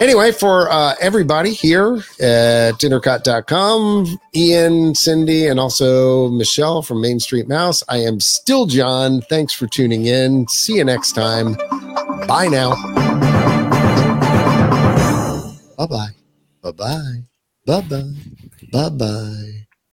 [0.00, 7.48] Anyway, for uh, everybody here at intercot.com, Ian, Cindy, and also Michele from Main Street
[7.48, 9.20] Mouse, I am still John.
[9.22, 10.48] Thanks for tuning in.
[10.48, 11.54] See you next time.
[12.26, 12.74] Bye now.
[15.76, 16.08] Bye bye.
[16.62, 17.24] Bye bye.
[17.66, 18.12] Bye bye.
[18.72, 19.66] Bye bye.